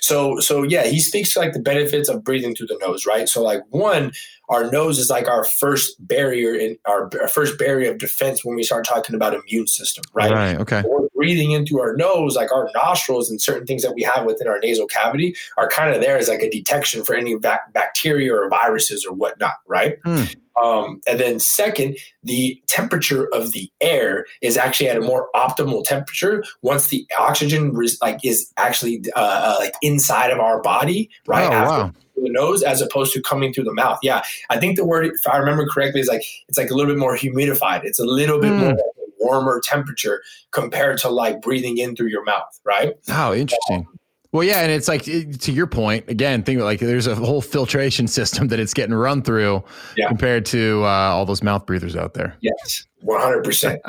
[0.00, 3.28] so so yeah, he speaks to like the benefits of breathing through the nose, right?
[3.28, 4.12] So like one,
[4.50, 8.56] our nose is like our first barrier in our, our first barrier of defense when
[8.56, 10.32] we start talking about immune system, right?
[10.32, 10.56] Right.
[10.56, 10.82] Okay.
[10.84, 14.24] we're breathing in through our nose, like our nostrils and certain things that we have
[14.26, 18.34] within our nasal cavity are kind of there as like a detection for any bacteria
[18.34, 19.98] or viruses or whatnot, right?
[20.04, 20.24] Hmm.
[20.60, 25.84] Um, and then second, the temperature of the air is actually at a more optimal
[25.84, 31.48] temperature once the oxygen like is actually uh, uh, like inside of our body, right?
[31.48, 31.92] Oh, After wow.
[32.22, 33.98] The nose as opposed to coming through the mouth.
[34.02, 36.92] Yeah, I think the word, if I remember correctly, is like it's like a little
[36.92, 37.84] bit more humidified.
[37.84, 38.58] It's a little bit mm.
[38.58, 38.78] more
[39.18, 42.94] warmer temperature compared to like breathing in through your mouth, right?
[43.10, 43.86] Oh, interesting.
[43.86, 43.98] Um,
[44.32, 46.44] well, yeah, and it's like to your point again.
[46.44, 49.64] Think like there's a whole filtration system that it's getting run through
[49.96, 50.08] yeah.
[50.08, 52.36] compared to uh, all those mouth breathers out there.
[52.40, 53.82] Yes, one hundred percent.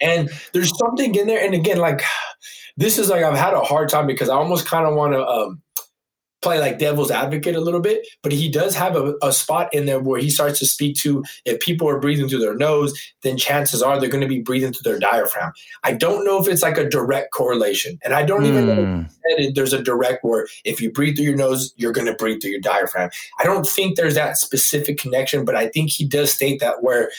[0.00, 1.42] And there's something in there.
[1.42, 2.02] And again, like
[2.76, 5.26] this is like I've had a hard time because I almost kind of want to
[5.26, 5.62] um,
[6.46, 9.84] play like devil's advocate a little bit, but he does have a, a, spot in
[9.86, 13.36] there where he starts to speak to if people are breathing through their nose, then
[13.36, 15.52] chances are they're going to be breathing through their diaphragm.
[15.82, 17.98] I don't know if it's like a direct correlation.
[18.04, 18.46] And I don't mm.
[18.46, 19.52] even know hmm.
[19.54, 22.52] there's a direct where if you breathe through your nose, you're going to breathe through
[22.52, 23.10] your diaphragm.
[23.40, 27.10] I don't think there's that specific connection, but I think he does state that where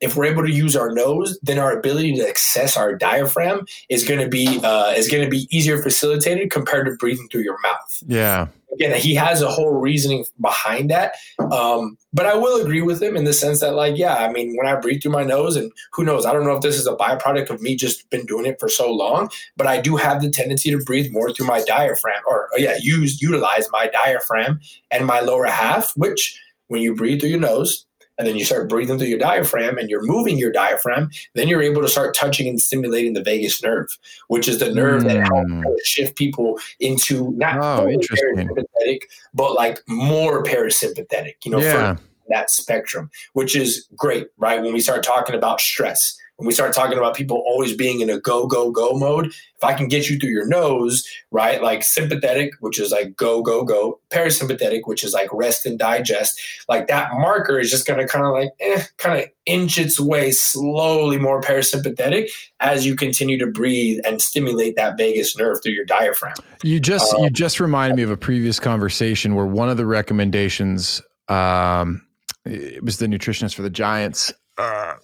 [0.00, 4.06] if we're able to use our nose, then our ability to access our diaphragm is
[4.06, 7.58] going to be uh, is going to be easier facilitated compared to breathing through your
[7.62, 8.02] mouth.
[8.06, 8.48] Yeah.
[8.74, 11.14] Again, he has a whole reasoning behind that,
[11.52, 14.56] um, but I will agree with him in the sense that, like, yeah, I mean,
[14.56, 16.86] when I breathe through my nose, and who knows, I don't know if this is
[16.86, 20.20] a byproduct of me just been doing it for so long, but I do have
[20.20, 24.60] the tendency to breathe more through my diaphragm, or yeah, use utilize my diaphragm
[24.90, 27.86] and my lower half, which when you breathe through your nose,
[28.18, 31.62] and then you start breathing through your diaphragm and you're moving your diaphragm, then you're
[31.62, 33.98] able to start touching and stimulating the vagus nerve,
[34.28, 35.08] which is the nerve mm.
[35.08, 35.62] that helps hmm.
[35.84, 39.00] shift people into not oh, parasympathetic,
[39.32, 41.96] but like more parasympathetic, you know, yeah.
[42.28, 44.62] that spectrum, which is great, right?
[44.62, 48.10] When we start talking about stress, when we start talking about people always being in
[48.10, 51.62] a go, go, go mode, if I can get you through your nose, right?
[51.62, 56.40] Like sympathetic, which is like go, go, go, parasympathetic, which is like rest and digest,
[56.68, 60.00] like that marker is just going to kind of like, eh, kind of inch its
[60.00, 62.28] way slowly more parasympathetic
[62.58, 66.34] as you continue to breathe and stimulate that vagus nerve through your diaphragm.
[66.64, 69.86] You just, um, you just reminded me of a previous conversation where one of the
[69.86, 72.04] recommendations, um,
[72.44, 74.94] it was the nutritionist for the Giants uh,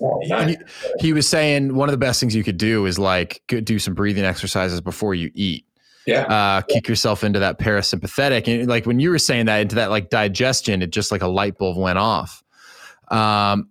[0.47, 0.57] he,
[1.01, 3.95] he, was saying one of the best things you could do is like do some
[3.95, 5.65] breathing exercises before you eat.
[6.07, 6.23] Yeah.
[6.23, 8.47] Uh, kick yourself into that parasympathetic.
[8.49, 11.29] And like when you were saying that into that like digestion, it just like a
[11.29, 12.43] light bulb went off.
[13.09, 13.71] Um,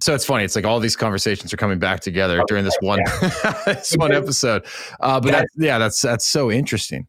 [0.00, 0.44] so it's funny.
[0.44, 3.00] It's like all these conversations are coming back together during this one,
[3.66, 4.64] this one episode.
[5.00, 7.08] Uh, but that's, yeah, that's, that's so interesting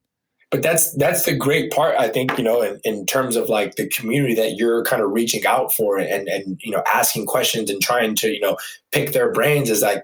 [0.52, 3.76] but that's that's the great part i think you know in, in terms of like
[3.76, 7.70] the community that you're kind of reaching out for and and you know asking questions
[7.70, 8.58] and trying to you know
[8.91, 10.02] pick their brains is like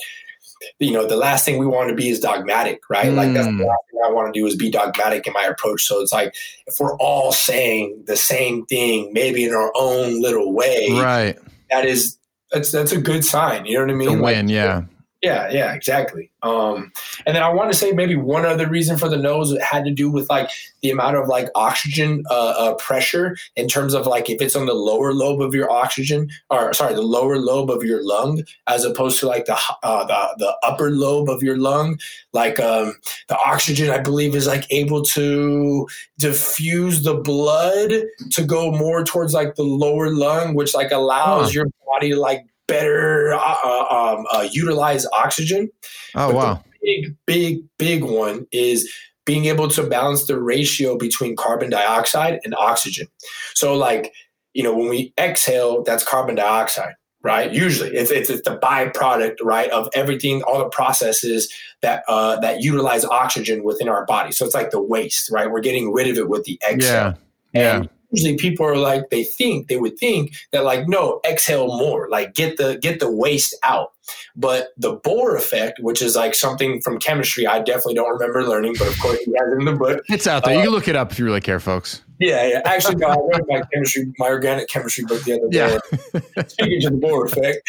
[0.80, 3.16] you know the last thing we want to be is dogmatic right mm.
[3.16, 3.62] like that's the hmm.
[3.62, 6.34] last thing i want to do is be dogmatic in my approach so it's like
[6.68, 11.38] if we're all saying the same thing maybe in our own little way right
[11.70, 12.18] that is
[12.52, 14.84] that's that's a good sign you know what i mean a win like, yeah
[15.26, 16.30] yeah, yeah, exactly.
[16.44, 16.92] Um,
[17.26, 19.92] and then I want to say maybe one other reason for the nose had to
[19.92, 20.52] do with like
[20.84, 24.68] the amount of like oxygen uh, uh, pressure in terms of like if it's on
[24.68, 28.86] the lower lobe of your oxygen or sorry the lower lobe of your lung as
[28.86, 31.98] opposed to like the uh, the, the upper lobe of your lung
[32.32, 32.94] like um,
[33.28, 35.88] the oxygen I believe is like able to
[36.20, 37.94] diffuse the blood
[38.30, 41.52] to go more towards like the lower lung which like allows oh.
[41.52, 45.70] your body to like better uh, uh, um, uh, utilize oxygen.
[46.16, 46.64] Oh, but wow.
[46.82, 48.92] big, big, big one is
[49.26, 53.08] being able to balance the ratio between carbon dioxide and oxygen.
[53.56, 54.14] So, like,
[54.54, 56.94] you know, when we exhale, that's carbon dioxide,
[57.24, 57.52] right?
[57.52, 61.52] Usually, it's, it's, it's the byproduct, right, of everything, all the processes
[61.82, 64.32] that uh, that utilize oxygen within our body.
[64.32, 65.50] So it's like the waste, right?
[65.50, 67.18] We're getting rid of it with the exhale.
[67.54, 67.78] Yeah.
[67.78, 72.08] And usually people are like they think they would think that like no exhale more
[72.10, 73.92] like get the get the waste out
[74.36, 78.76] But the Bohr effect, which is like something from chemistry, I definitely don't remember learning,
[78.78, 80.04] but of course have it in the book.
[80.10, 80.54] It's out there.
[80.54, 82.02] Uh, you can look it up if you really care, folks.
[82.20, 82.62] Yeah, yeah.
[82.66, 85.58] Actually, no, I read my chemistry, my organic chemistry book the other day.
[85.58, 86.44] Yeah.
[86.48, 87.68] Speaking to the Bohr effect.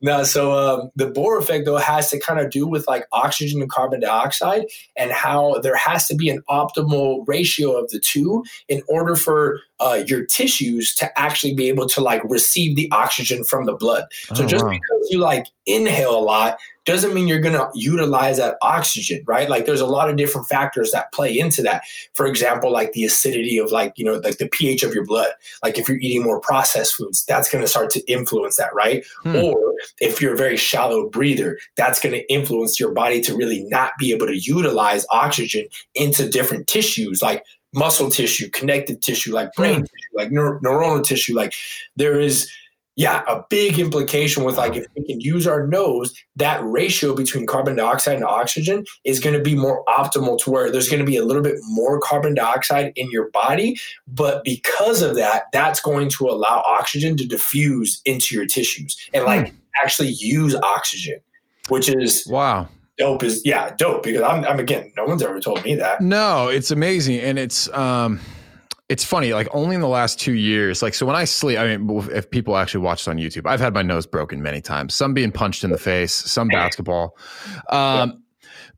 [0.00, 3.60] no, so um, the Bohr effect though has to kind of do with like oxygen
[3.60, 4.66] and carbon dioxide
[4.96, 9.60] and how there has to be an optimal ratio of the two in order for
[9.80, 14.04] uh, your tissues to actually be able to like receive the oxygen from the blood.
[14.34, 14.70] So oh, just wow.
[14.70, 16.58] because you like inhale a lot
[16.88, 19.48] doesn't mean you're going to utilize that oxygen, right?
[19.48, 21.82] Like there's a lot of different factors that play into that.
[22.14, 25.28] For example, like the acidity of like, you know, like the pH of your blood.
[25.62, 29.04] Like if you're eating more processed foods, that's going to start to influence that, right?
[29.22, 29.36] Hmm.
[29.36, 33.64] Or if you're a very shallow breather, that's going to influence your body to really
[33.64, 39.52] not be able to utilize oxygen into different tissues like muscle tissue, connective tissue, like
[39.52, 39.82] brain hmm.
[39.82, 41.36] tissue, like neur- neuronal tissue.
[41.36, 41.52] Like
[41.96, 42.50] there is
[42.98, 47.46] yeah, a big implication with like if we can use our nose, that ratio between
[47.46, 51.06] carbon dioxide and oxygen is going to be more optimal to where there's going to
[51.06, 53.78] be a little bit more carbon dioxide in your body.
[54.08, 59.24] But because of that, that's going to allow oxygen to diffuse into your tissues and
[59.24, 59.56] like hmm.
[59.80, 61.20] actually use oxygen,
[61.68, 62.68] which is wow.
[62.98, 66.00] Dope is yeah, dope because I'm, I'm again, no one's ever told me that.
[66.00, 67.20] No, it's amazing.
[67.20, 68.18] And it's, um,
[68.88, 70.82] it's funny, like only in the last two years.
[70.82, 73.74] Like, so when I sleep, I mean, if people actually watched on YouTube, I've had
[73.74, 77.16] my nose broken many times, some being punched in the face, some basketball.
[77.68, 78.22] Um,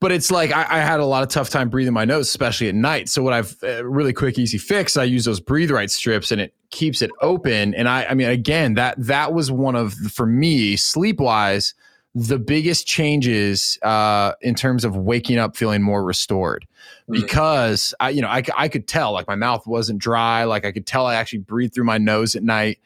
[0.00, 2.68] but it's like I, I, had a lot of tough time breathing my nose, especially
[2.68, 3.08] at night.
[3.08, 6.40] So what I've uh, really quick, easy fix, I use those breathe right strips and
[6.40, 7.74] it keeps it open.
[7.74, 11.74] And I, I mean, again, that that was one of for me sleep wise
[12.14, 16.66] the biggest changes uh, in terms of waking up feeling more restored.
[17.10, 20.44] Because I, you know, I, I could tell like my mouth wasn't dry.
[20.44, 22.78] Like I could tell I actually breathed through my nose at night.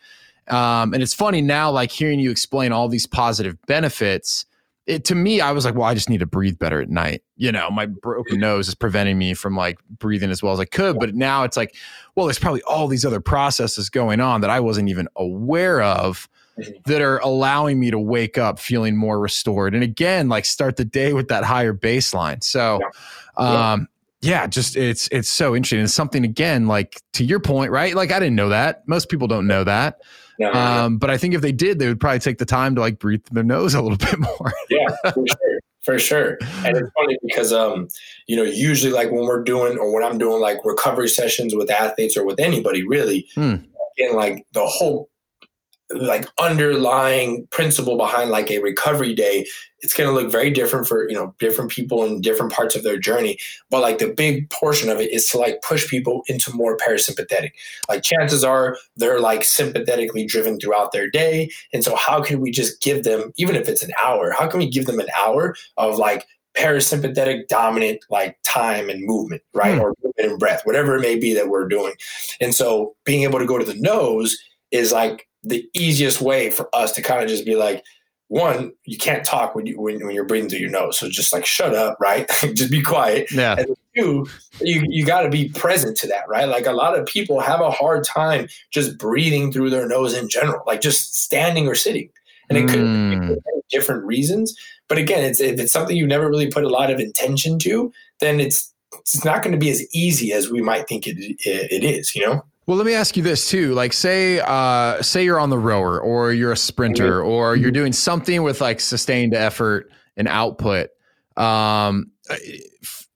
[0.48, 4.44] Um, and it's funny now, like hearing you explain all these positive benefits.
[4.86, 7.22] It to me, I was like, well, I just need to breathe better at night.
[7.36, 10.66] You know, my broken nose is preventing me from like breathing as well as I
[10.66, 10.98] could.
[10.98, 11.74] But now it's like,
[12.14, 16.28] well, there's probably all these other processes going on that I wasn't even aware of
[16.86, 20.84] that are allowing me to wake up feeling more restored and again like start the
[20.84, 22.78] day with that higher baseline so
[23.38, 23.72] yeah.
[23.72, 23.88] um
[24.24, 28.12] yeah just it's it's so interesting it's something again like to your point right like
[28.12, 29.98] i didn't know that most people don't know that
[30.38, 32.80] no, um, but I think if they did, they would probably take the time to
[32.80, 34.52] like breathe their nose a little bit more.
[34.68, 36.38] yeah, for sure, for sure.
[36.64, 37.88] And it's funny because um,
[38.26, 41.70] you know, usually like when we're doing or when I'm doing like recovery sessions with
[41.70, 43.56] athletes or with anybody really, hmm.
[43.96, 45.08] again, like the whole
[45.90, 49.44] like underlying principle behind like a recovery day
[49.84, 52.82] it's going to look very different for you know different people in different parts of
[52.82, 53.38] their journey.
[53.70, 57.52] But like the big portion of it is to like push people into more parasympathetic.
[57.88, 61.50] Like chances are they're like sympathetically driven throughout their day.
[61.72, 64.58] And so how can we just give them even if it's an hour how can
[64.58, 66.26] we give them an hour of like
[66.56, 69.74] parasympathetic dominant like time and movement right?
[69.74, 69.80] Mm.
[69.80, 71.92] or movement and breath whatever it may be that we're doing.
[72.40, 74.38] And so being able to go to the nose
[74.70, 77.84] is like the easiest way for us to kind of just be like,
[78.28, 80.98] one, you can't talk when you when, when you're breathing through your nose.
[80.98, 82.28] So just like shut up, right?
[82.54, 83.30] just be quiet.
[83.30, 83.56] Yeah.
[83.58, 84.26] And two,
[84.60, 86.48] you you got to be present to that, right?
[86.48, 90.28] Like a lot of people have a hard time just breathing through their nose in
[90.28, 92.10] general, like just standing or sitting.
[92.48, 93.28] And it could mm.
[93.28, 93.40] be
[93.70, 94.54] different reasons.
[94.88, 97.92] But again, it's if it's something you never really put a lot of intention to,
[98.20, 101.84] then it's it's not going to be as easy as we might think it it
[101.84, 102.44] is, you know?
[102.66, 103.74] Well, let me ask you this too.
[103.74, 107.28] Like, say, uh, say you're on the rower, or you're a sprinter, mm-hmm.
[107.28, 107.74] or you're mm-hmm.
[107.74, 110.88] doing something with like sustained effort and output.
[111.36, 112.12] Um,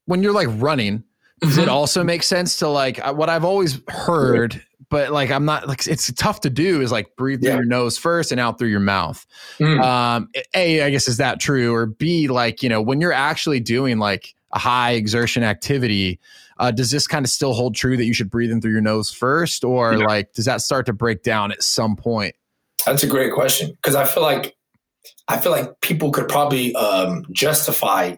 [0.04, 1.04] when you're like running,
[1.40, 1.60] does mm-hmm.
[1.60, 5.68] it also make sense to like uh, what I've always heard, but like I'm not
[5.68, 7.56] like it's tough to do is like breathe through yeah.
[7.56, 9.24] your nose first and out through your mouth.
[9.58, 9.82] Mm.
[9.82, 13.60] Um, a, I guess is that true, or B, like you know when you're actually
[13.60, 16.18] doing like a high exertion activity
[16.58, 18.80] uh, does this kind of still hold true that you should breathe in through your
[18.80, 20.04] nose first, or yeah.
[20.04, 22.34] like does that start to break down at some point?
[22.86, 24.56] That's a great question because I feel like
[25.28, 28.16] I feel like people could probably um, justify,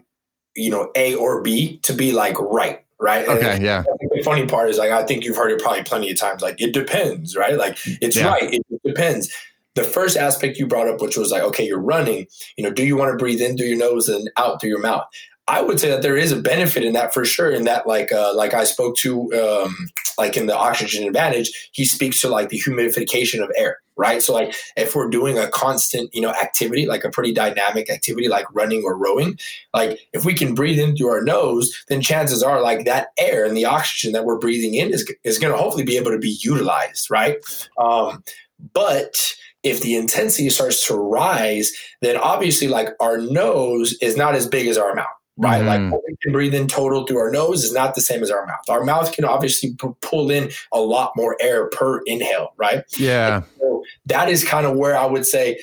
[0.55, 3.27] you know, A or B to be like right, right?
[3.27, 3.83] Okay, and yeah.
[3.99, 6.41] The funny part is like I think you've heard it probably plenty of times.
[6.41, 7.57] Like it depends, right?
[7.57, 8.29] Like it's yeah.
[8.29, 9.33] right, it depends.
[9.75, 12.27] The first aspect you brought up, which was like, okay, you're running.
[12.57, 14.81] You know, do you want to breathe in through your nose and out through your
[14.81, 15.05] mouth?
[15.51, 17.51] I would say that there is a benefit in that for sure.
[17.51, 21.83] In that, like, uh, like I spoke to, um, like in the oxygen advantage, he
[21.83, 24.21] speaks to like the humidification of air, right?
[24.21, 28.29] So, like, if we're doing a constant, you know, activity, like a pretty dynamic activity,
[28.29, 29.37] like running or rowing,
[29.73, 33.45] like if we can breathe in through our nose, then chances are, like that air
[33.45, 36.19] and the oxygen that we're breathing in is is going to hopefully be able to
[36.19, 37.35] be utilized, right?
[37.77, 38.23] Um,
[38.71, 44.47] but if the intensity starts to rise, then obviously like our nose is not as
[44.47, 45.63] big as our mouth right?
[45.63, 45.67] Mm.
[45.67, 48.31] Like what we can breathe in total through our nose is not the same as
[48.31, 48.69] our mouth.
[48.69, 52.83] Our mouth can obviously p- pull in a lot more air per inhale, right?
[52.97, 53.43] Yeah.
[53.59, 55.59] So that is kind of where I would say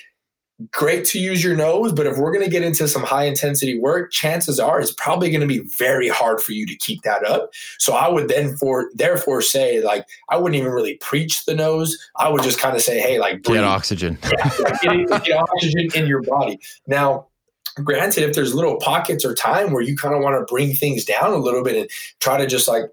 [0.73, 3.79] great to use your nose, but if we're going to get into some high intensity
[3.79, 7.25] work, chances are it's probably going to be very hard for you to keep that
[7.25, 7.51] up.
[7.79, 11.97] So I would then for therefore say like I wouldn't even really preach the nose.
[12.17, 13.59] I would just kind of say, hey, like breathe.
[13.59, 16.59] get oxygen, yeah, get, get oxygen in your body.
[16.87, 17.29] Now
[17.85, 21.05] granted, if there's little pockets or time where you kind of want to bring things
[21.05, 21.91] down a little bit and
[22.21, 22.85] try to just like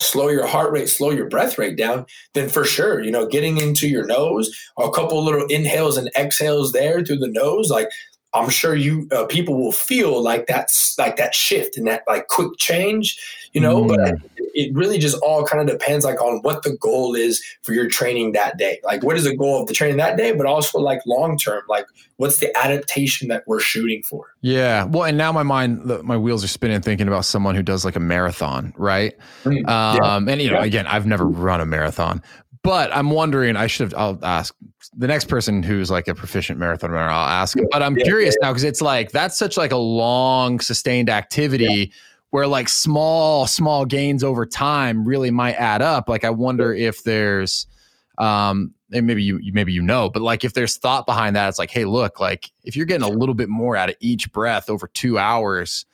[0.00, 2.04] slow your heart rate, slow your breath rate down,
[2.34, 6.72] then for sure, you know, getting into your nose, a couple little inhales and exhales
[6.72, 7.88] there through the nose, like
[8.34, 12.28] I'm sure you uh, people will feel like that's like that shift and that like
[12.28, 13.20] quick change,
[13.52, 13.84] you know.
[13.84, 13.88] Mm.
[13.88, 17.72] But it really just all kind of depends like on what the goal is for
[17.72, 18.80] your training that day.
[18.84, 21.62] Like what is the goal of the training that day, but also like long term,
[21.68, 21.86] like
[22.16, 24.34] what's the adaptation that we're shooting for?
[24.40, 24.84] Yeah.
[24.84, 27.96] Well, and now my mind, my wheels are spinning thinking about someone who does like
[27.96, 29.16] a marathon, right?
[29.44, 29.68] Mm.
[29.68, 30.32] Um, yeah.
[30.32, 30.64] And you know, yeah.
[30.64, 32.22] again, I've never run a marathon,
[32.62, 34.54] but I'm wondering, I should have, I'll ask
[34.96, 37.56] the next person who's like a proficient marathon runner, I'll ask.
[37.70, 38.46] But I'm yeah, curious yeah.
[38.46, 41.92] now because it's like, that's such like a long sustained activity
[42.30, 46.08] where like small, small gains over time really might add up.
[46.08, 47.66] Like, I wonder if there's,
[48.18, 51.58] um, and maybe you, maybe you know, but like if there's thought behind that, it's
[51.58, 54.70] like, hey, look, like if you're getting a little bit more out of each breath
[54.70, 55.84] over two hours,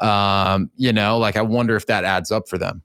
[0.00, 2.82] um, you know, like I wonder if that adds up for them.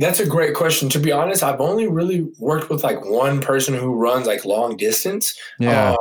[0.00, 0.88] That's a great question.
[0.88, 4.76] To be honest, I've only really worked with like one person who runs like long
[4.78, 5.38] distance.
[5.58, 5.92] Yeah.
[5.92, 5.96] Uh,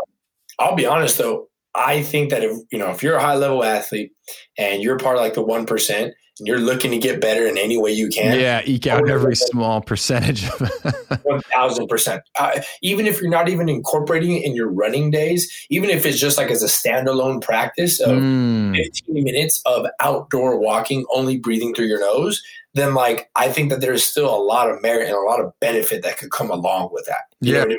[0.57, 3.63] I'll be honest though, I think that if you know if you're a high level
[3.63, 4.11] athlete
[4.57, 7.77] and you're part of like the one percent you're looking to get better in any
[7.77, 10.47] way you can, yeah, eke out every small percentage.
[11.23, 12.23] one thousand percent.
[12.39, 16.19] Uh, even if you're not even incorporating it in your running days, even if it's
[16.19, 18.75] just like as a standalone practice of mm.
[18.75, 22.41] 15 minutes of outdoor walking, only breathing through your nose,
[22.73, 25.53] then like I think that there's still a lot of merit and a lot of
[25.59, 27.23] benefit that could come along with that.
[27.41, 27.61] You yeah.
[27.61, 27.77] I mean?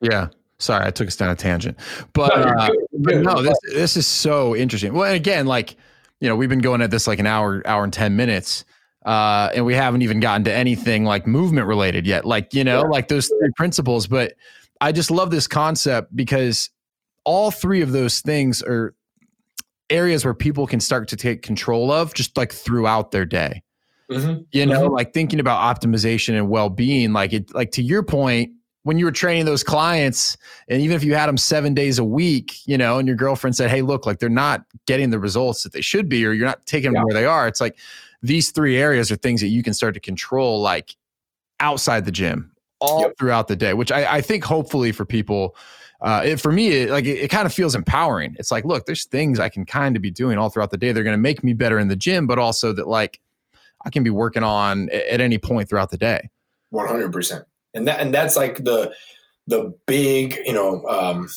[0.00, 0.28] Yeah.
[0.58, 1.78] Sorry, I took us down a tangent,
[2.12, 4.92] but, no, uh, but no, this this is so interesting.
[4.92, 5.74] Well, and again, like
[6.20, 8.64] you know, we've been going at this like an hour, hour and ten minutes,
[9.04, 12.24] uh, and we haven't even gotten to anything like movement related yet.
[12.24, 12.88] Like you know, yeah.
[12.88, 14.06] like those three principles.
[14.06, 14.34] But
[14.80, 16.70] I just love this concept because
[17.24, 18.94] all three of those things are
[19.88, 23.62] areas where people can start to take control of just like throughout their day.
[24.10, 24.42] Mm-hmm.
[24.52, 24.94] You know, mm-hmm.
[24.94, 28.52] like thinking about optimization and well being, like it, like to your point,
[28.82, 30.36] when you were training those clients,
[30.68, 33.54] and even if you had them seven days a week, you know, and your girlfriend
[33.56, 36.46] said, "Hey, look, like they're not getting the results that they should be, or you're
[36.46, 37.76] not taking them where they are," it's like
[38.22, 40.96] these three areas are things that you can start to control, like
[41.60, 43.16] outside the gym, all yep.
[43.18, 43.74] throughout the day.
[43.74, 45.56] Which I, I think, hopefully, for people.
[46.02, 48.34] Uh, it, for me, it, like it, it, kind of feels empowering.
[48.38, 50.92] It's like, look, there's things I can kind of be doing all throughout the day.
[50.92, 53.20] They're going to make me better in the gym, but also that like
[53.84, 56.30] I can be working on at any point throughout the day.
[56.70, 57.44] One hundred percent,
[57.74, 58.92] and that and that's like the
[59.46, 61.28] the big you know um,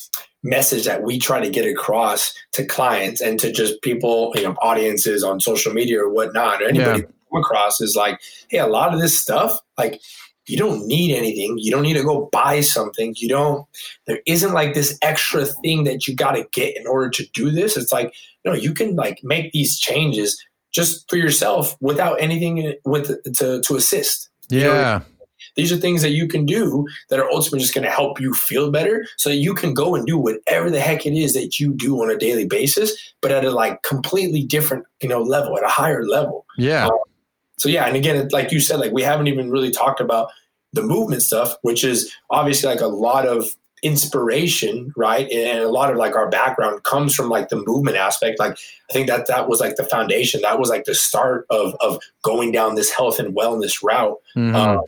[0.44, 4.56] message that we try to get across to clients and to just people you know
[4.62, 7.08] audiences on social media or whatnot or anybody yeah.
[7.32, 8.20] come across is like,
[8.50, 10.02] hey, a lot of this stuff like
[10.46, 11.58] you don't need anything.
[11.58, 13.16] You don't need to go buy something.
[13.18, 13.66] You don't,
[14.08, 17.50] there isn't like this extra thing that you got to get in order to do
[17.50, 17.78] this.
[17.78, 20.44] It's like, you know, you can like make these changes
[20.74, 24.30] just for yourself without anything with to to assist.
[24.50, 24.60] Yeah.
[24.60, 25.06] You know,
[25.56, 28.34] these are things that you can do that are ultimately just going to help you
[28.34, 31.60] feel better so that you can go and do whatever the heck it is that
[31.60, 35.58] you do on a daily basis, but at a like completely different, you know, level,
[35.58, 36.46] at a higher level.
[36.58, 36.88] Yeah.
[36.88, 36.98] Um,
[37.58, 40.30] so yeah, and again, like you said, like we haven't even really talked about
[40.74, 43.48] the movement stuff, which is obviously like a lot of
[43.84, 45.30] inspiration, right?
[45.30, 48.40] And a lot of like our background comes from like the movement aspect.
[48.40, 48.58] Like
[48.90, 50.42] I think that that was like the foundation.
[50.42, 54.18] That was like the start of of going down this health and wellness route.
[54.36, 54.56] Mm-hmm.
[54.56, 54.82] Um,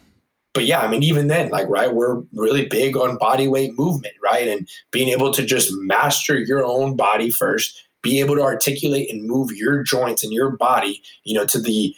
[0.56, 4.16] but yeah, I mean, even then, like, right, we're really big on body weight movement,
[4.24, 4.48] right?
[4.48, 9.28] And being able to just master your own body first, be able to articulate and
[9.28, 11.94] move your joints and your body, you know, to the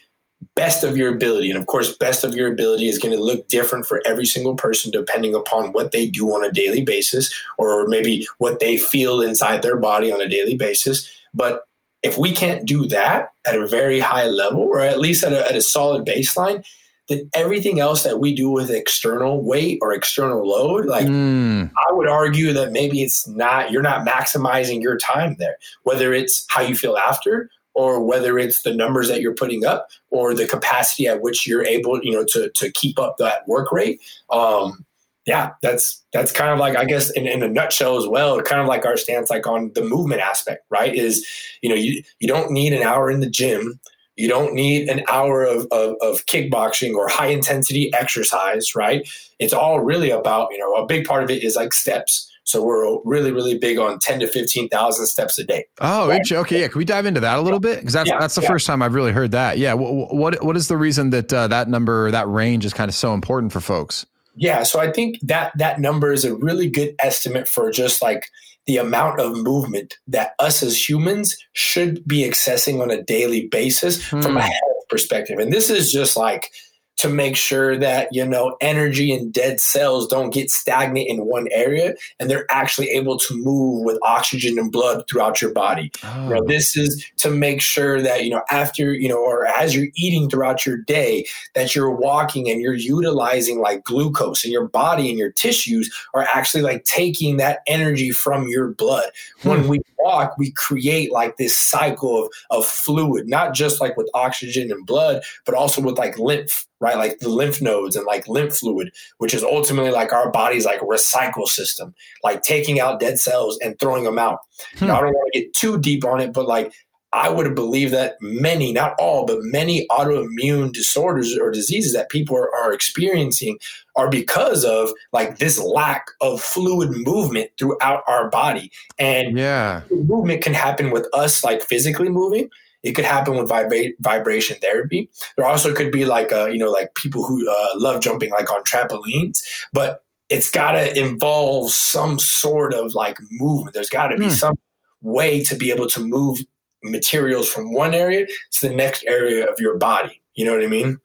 [0.56, 1.52] best of your ability.
[1.52, 4.56] And of course, best of your ability is going to look different for every single
[4.56, 9.22] person depending upon what they do on a daily basis or maybe what they feel
[9.22, 11.08] inside their body on a daily basis.
[11.32, 11.64] But
[12.02, 15.48] if we can't do that at a very high level or at least at a,
[15.48, 16.66] at a solid baseline,
[17.10, 21.72] then everything else that we do with external weight or external load, like mm.
[21.88, 26.46] I would argue that maybe it's not, you're not maximizing your time there, whether it's
[26.50, 30.48] how you feel after or whether it's the numbers that you're putting up or the
[30.48, 34.02] capacity at which you're able, you know, to to keep up that work rate.
[34.32, 34.84] Um,
[35.28, 38.62] yeah, that's that's kind of like I guess in, in a nutshell as well, kind
[38.62, 40.96] of like our stance like on the movement aspect, right?
[40.96, 41.26] Is
[41.62, 43.80] you know, you you don't need an hour in the gym.
[44.18, 49.08] You don't need an hour of, of, of kickboxing or high intensity exercise, right?
[49.40, 52.30] It's all really about, you know, a big part of it is like steps.
[52.44, 55.66] So we're really, really big on 10 to 15,000 steps a day.
[55.82, 56.32] Oh, right?
[56.32, 56.62] okay.
[56.62, 56.68] Yeah.
[56.68, 57.80] Can we dive into that a little bit?
[57.80, 58.48] Because that's, yeah, that's the yeah.
[58.48, 59.58] first time I've really heard that.
[59.58, 59.74] Yeah.
[59.74, 62.96] What, what, what is the reason that uh, that number, that range is kind of
[62.96, 64.06] so important for folks?
[64.38, 68.30] Yeah, so I think that that number is a really good estimate for just like
[68.68, 74.06] the amount of movement that us as humans should be accessing on a daily basis
[74.10, 74.22] hmm.
[74.22, 74.48] from a hmm.
[74.48, 75.40] health perspective.
[75.40, 76.52] And this is just like
[76.98, 81.48] to make sure that you know energy and dead cells don't get stagnant in one
[81.52, 86.24] area and they're actually able to move with oxygen and blood throughout your body oh.
[86.24, 86.48] you know, oh.
[86.48, 90.30] this is to make sure that you know after you know or as you're eating
[90.30, 91.26] throughout your day
[91.56, 96.24] that you're walking and you're utilizing like glucose in your body and your tissues are
[96.24, 99.10] actually like taking that energy from your blood
[99.42, 99.50] hmm.
[99.50, 104.10] when we walk we create like this cycle of, of fluid not just like with
[104.14, 106.98] oxygen and blood but also with like lymph right?
[106.98, 110.80] Like the lymph nodes and like lymph fluid, which is ultimately like our body's like
[110.82, 111.94] recycle system,
[112.24, 114.40] like taking out dead cells and throwing them out.
[114.78, 114.88] Hmm.
[114.88, 116.72] Now, I don't want to get too deep on it, but like
[117.14, 122.36] I would believe that many, not all, but many autoimmune disorders or diseases that people
[122.36, 123.58] are, are experiencing
[123.96, 128.72] are because of like this lack of fluid movement throughout our body.
[129.00, 132.50] And yeah, movement can happen with us like physically moving,
[132.88, 135.10] it could happen with vibra- vibration therapy.
[135.36, 138.50] There also could be like, uh, you know, like people who uh, love jumping like
[138.50, 139.44] on trampolines,
[139.74, 143.74] but it's got to involve some sort of like movement.
[143.74, 144.32] There's got to be mm.
[144.32, 144.58] some
[145.02, 146.40] way to be able to move
[146.82, 150.22] materials from one area to the next area of your body.
[150.36, 151.00] You know what I mean?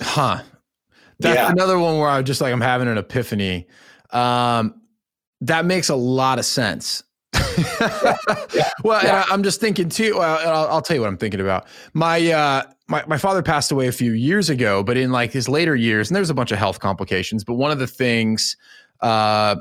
[0.00, 0.42] Huh.
[1.18, 1.50] That's yeah.
[1.50, 3.66] another one where I'm just like I'm having an epiphany.
[4.10, 4.80] Um,
[5.42, 7.02] that makes a lot of sense
[7.58, 8.16] yeah,
[8.54, 9.24] yeah, well, yeah.
[9.30, 10.18] I'm just thinking too.
[10.18, 11.66] Well, I'll, I'll, tell you what I'm thinking about.
[11.92, 15.48] My uh, my my father passed away a few years ago, but in like his
[15.48, 17.44] later years, and there was a bunch of health complications.
[17.44, 18.56] But one of the things,
[19.00, 19.56] uh,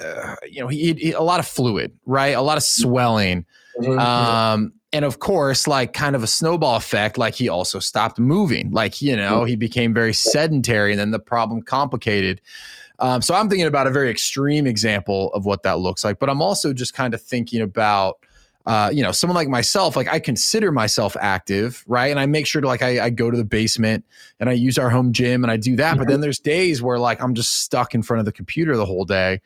[0.00, 2.30] uh you know, he, he, a lot of fluid, right?
[2.30, 2.82] A lot of mm-hmm.
[2.82, 3.46] swelling.
[3.80, 3.98] Mm-hmm.
[3.98, 8.70] Um, and of course, like kind of a snowball effect, like he also stopped moving.
[8.70, 9.46] Like, you know, mm-hmm.
[9.46, 12.40] he became very sedentary and then the problem complicated.
[12.98, 16.30] Um, so I'm thinking about a very extreme example of what that looks like, but
[16.30, 18.18] I'm also just kind of thinking about,
[18.66, 22.10] uh, you know, someone like myself, like I consider myself active, right?
[22.10, 24.04] And I make sure to like I, I go to the basement
[24.38, 25.90] and I use our home gym and I do that.
[25.90, 25.98] Mm-hmm.
[25.98, 28.86] But then there's days where like I'm just stuck in front of the computer the
[28.86, 29.40] whole day.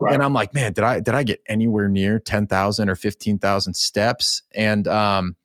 [0.00, 0.12] Right.
[0.12, 3.38] And I'm like, man, did I did I get anywhere near ten thousand or fifteen
[3.38, 4.42] thousand steps?
[4.52, 5.36] And um,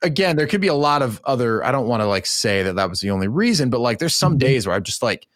[0.00, 1.62] again, there could be a lot of other.
[1.62, 4.14] I don't want to like say that that was the only reason, but like, there's
[4.14, 4.38] some mm-hmm.
[4.38, 5.26] days where I'm just like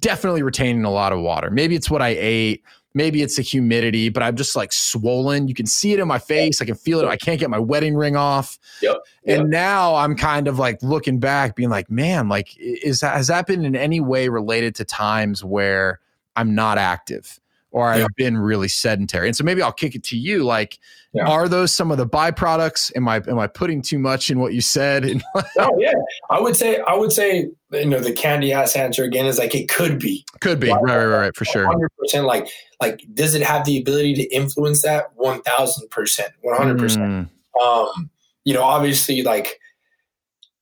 [0.00, 1.50] definitely retaining a lot of water.
[1.50, 2.62] Maybe it's what I ate.
[2.96, 5.48] Maybe it's the humidity, but I'm just like swollen.
[5.48, 6.62] You can see it in my face.
[6.62, 7.06] I can feel it.
[7.06, 8.56] I can't get my wedding ring off.
[8.82, 8.98] Yep.
[9.24, 9.40] yep.
[9.40, 13.26] And now I'm kind of like looking back, being like, man, like, is that, has
[13.26, 15.98] that been in any way related to times where
[16.36, 17.40] I'm not active?
[17.74, 18.06] Or I've yeah.
[18.16, 19.26] been really sedentary.
[19.26, 20.44] And so maybe I'll kick it to you.
[20.44, 20.78] Like,
[21.12, 21.26] yeah.
[21.26, 22.92] are those some of the byproducts?
[22.94, 25.04] Am I am I putting too much in what you said?
[25.58, 25.92] oh yeah,
[26.30, 29.56] I would say I would say you know the candy ass answer again is like
[29.56, 32.26] it could be, could be, right, right, right, right for sure, hundred percent.
[32.26, 32.48] Like
[32.80, 35.06] like does it have the ability to influence that?
[35.16, 37.28] One thousand percent, one hundred percent.
[37.56, 37.60] Hmm.
[37.60, 38.10] Um,
[38.44, 39.58] you know, obviously, like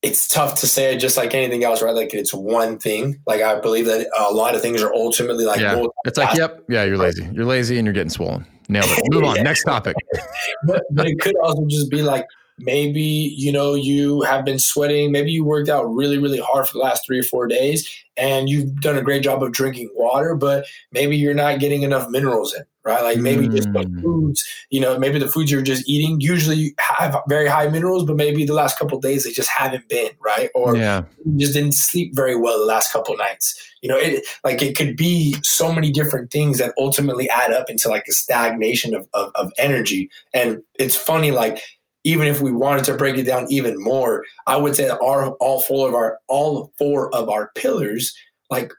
[0.03, 1.95] it's tough to say just like anything else, right?
[1.95, 3.19] Like it's one thing.
[3.25, 5.85] Like I believe that a lot of things are ultimately like yeah.
[6.05, 7.27] It's like, yep, yeah, you're lazy.
[7.31, 8.45] You're lazy and you're getting swollen.
[8.67, 9.03] Nailed it.
[9.11, 9.35] Move on.
[9.43, 9.95] Next topic.
[10.67, 12.27] but, but it could also just be like
[12.59, 16.73] maybe you know you have been sweating maybe you worked out really really hard for
[16.73, 20.35] the last three or four days and you've done a great job of drinking water
[20.35, 23.55] but maybe you're not getting enough minerals in right like maybe mm.
[23.55, 27.67] just the foods you know maybe the foods you're just eating usually have very high
[27.67, 31.03] minerals but maybe the last couple days they just haven't been right or yeah.
[31.25, 34.75] you just didn't sleep very well the last couple nights you know it like it
[34.75, 39.07] could be so many different things that ultimately add up into like a stagnation of,
[39.13, 41.61] of, of energy and it's funny like
[42.03, 45.31] even if we wanted to break it down even more, I would say that our
[45.35, 48.13] all four of our all four of our pillars,
[48.49, 48.73] like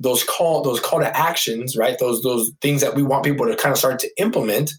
[0.00, 1.98] those call those call to actions, right?
[1.98, 4.72] Those those things that we want people to kind of start to implement,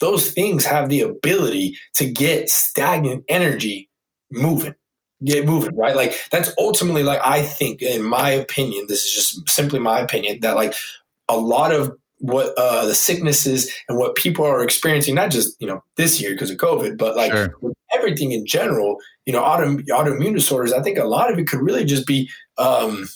[0.00, 3.88] those things have the ability to get stagnant energy
[4.30, 4.74] moving.
[5.24, 5.94] Get moving, right?
[5.94, 10.40] Like that's ultimately like I think, in my opinion, this is just simply my opinion,
[10.40, 10.74] that like
[11.28, 15.66] a lot of what uh, the sicknesses and what people are experiencing, not just you
[15.66, 17.54] know this year because of COVID, but like sure.
[17.94, 18.96] everything in general.
[19.26, 20.72] You know, auto, autoimmune disorders.
[20.72, 22.28] I think a lot of it could really just be
[22.58, 23.08] um,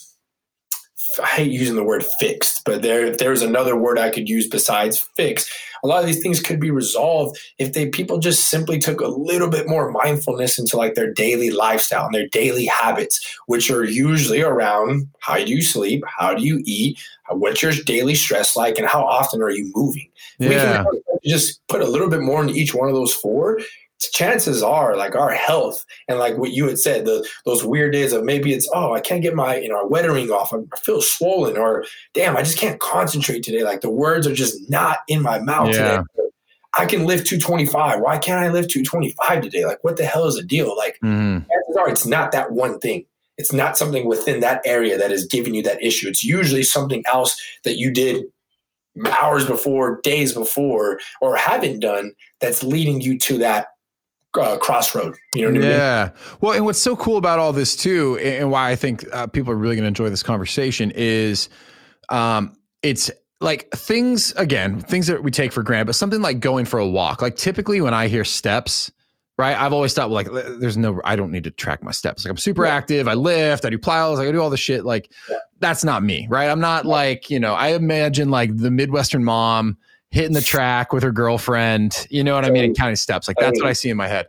[1.23, 4.99] I hate using the word fixed, but there there's another word I could use besides
[5.17, 5.49] fix,
[5.83, 9.07] a lot of these things could be resolved if they people just simply took a
[9.07, 13.85] little bit more mindfulness into like their daily lifestyle and their daily habits, which are
[13.85, 16.99] usually around how do you sleep, how do you eat,
[17.31, 20.09] what's your daily stress like, and how often are you moving.
[20.39, 20.85] Yeah.
[20.91, 23.61] We can just put a little bit more into each one of those four
[23.99, 28.13] chances are like our health and like what you had said the those weird days
[28.13, 30.53] of maybe it's oh i can't get my you know wettering off.
[30.53, 33.65] I feel swollen or damn i just can't concentrate today.
[33.65, 35.99] Like the words are just not in my mouth yeah.
[35.99, 36.03] today
[36.79, 39.65] i can lift 225 why can't i lift 225 today?
[39.65, 40.77] Like what the hell is the deal?
[40.77, 41.39] Like mm.
[41.39, 43.07] chances are it's not that one thing.
[43.39, 46.09] It's not something within that area that is giving you that issue.
[46.09, 48.25] It's usually something else that you did
[49.11, 53.69] hours before days before or haven't done that's leading you to that
[54.39, 55.17] uh, crossroad.
[55.35, 56.01] You know yeah.
[56.01, 56.39] I mean?
[56.41, 59.53] Well, and what's so cool about all this too, and why I think uh, people
[59.53, 61.49] are really going to enjoy this conversation is,
[62.09, 63.11] um, it's
[63.41, 66.87] like things again, things that we take for granted, but something like going for a
[66.87, 67.21] walk.
[67.21, 68.91] Like typically when I hear steps,
[69.39, 69.57] right?
[69.57, 72.25] I've always thought like, there's no, I don't need to track my steps.
[72.25, 72.75] Like I'm super yeah.
[72.75, 73.09] active.
[73.09, 73.65] I lift.
[73.65, 74.19] I do plyos.
[74.19, 74.85] I do all the shit.
[74.85, 75.37] Like yeah.
[75.61, 76.49] that's not me, right?
[76.49, 77.55] I'm not like you know.
[77.55, 79.77] I imagine like the Midwestern mom
[80.17, 82.07] hitting the track with her girlfriend.
[82.11, 82.65] You know what I mean?
[82.65, 83.29] And counting steps.
[83.29, 84.29] Like that's what I see in my head.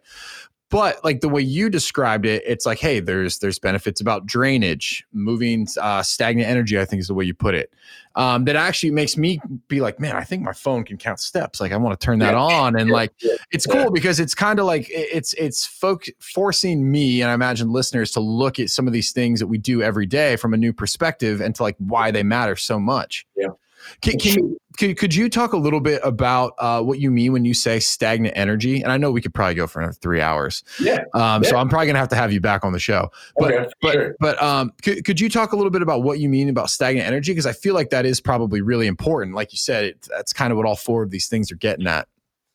[0.69, 5.05] But like the way you described it, it's like, hey, there's there's benefits about drainage,
[5.14, 6.77] moving uh, stagnant energy.
[6.77, 7.72] I think is the way you put it.
[8.18, 9.39] Um, that actually makes me
[9.69, 11.61] be like, man, I think my phone can count steps.
[11.61, 12.39] Like I want to turn that yeah.
[12.39, 13.14] on, and like
[13.49, 17.72] it's cool because it's kind of like it's it's folk forcing me and I imagine
[17.72, 20.57] listeners to look at some of these things that we do every day from a
[20.57, 23.26] new perspective and to like why they matter so much.
[23.38, 23.51] Yeah.
[24.01, 27.34] Can, can you, could, could you talk a little bit about uh, what you mean
[27.34, 28.81] when you say stagnant energy?
[28.81, 30.64] And I know we could probably go for another three hours.
[30.80, 31.03] Yeah.
[31.14, 31.49] Um, yeah.
[31.49, 33.09] So I'm probably gonna have to have you back on the show.
[33.38, 34.15] But okay, but sure.
[34.19, 37.07] but um, could, could you talk a little bit about what you mean about stagnant
[37.07, 37.31] energy?
[37.31, 39.35] Because I feel like that is probably really important.
[39.35, 41.88] Like you said, it, that's kind of what all four of these things are getting
[41.88, 42.07] at.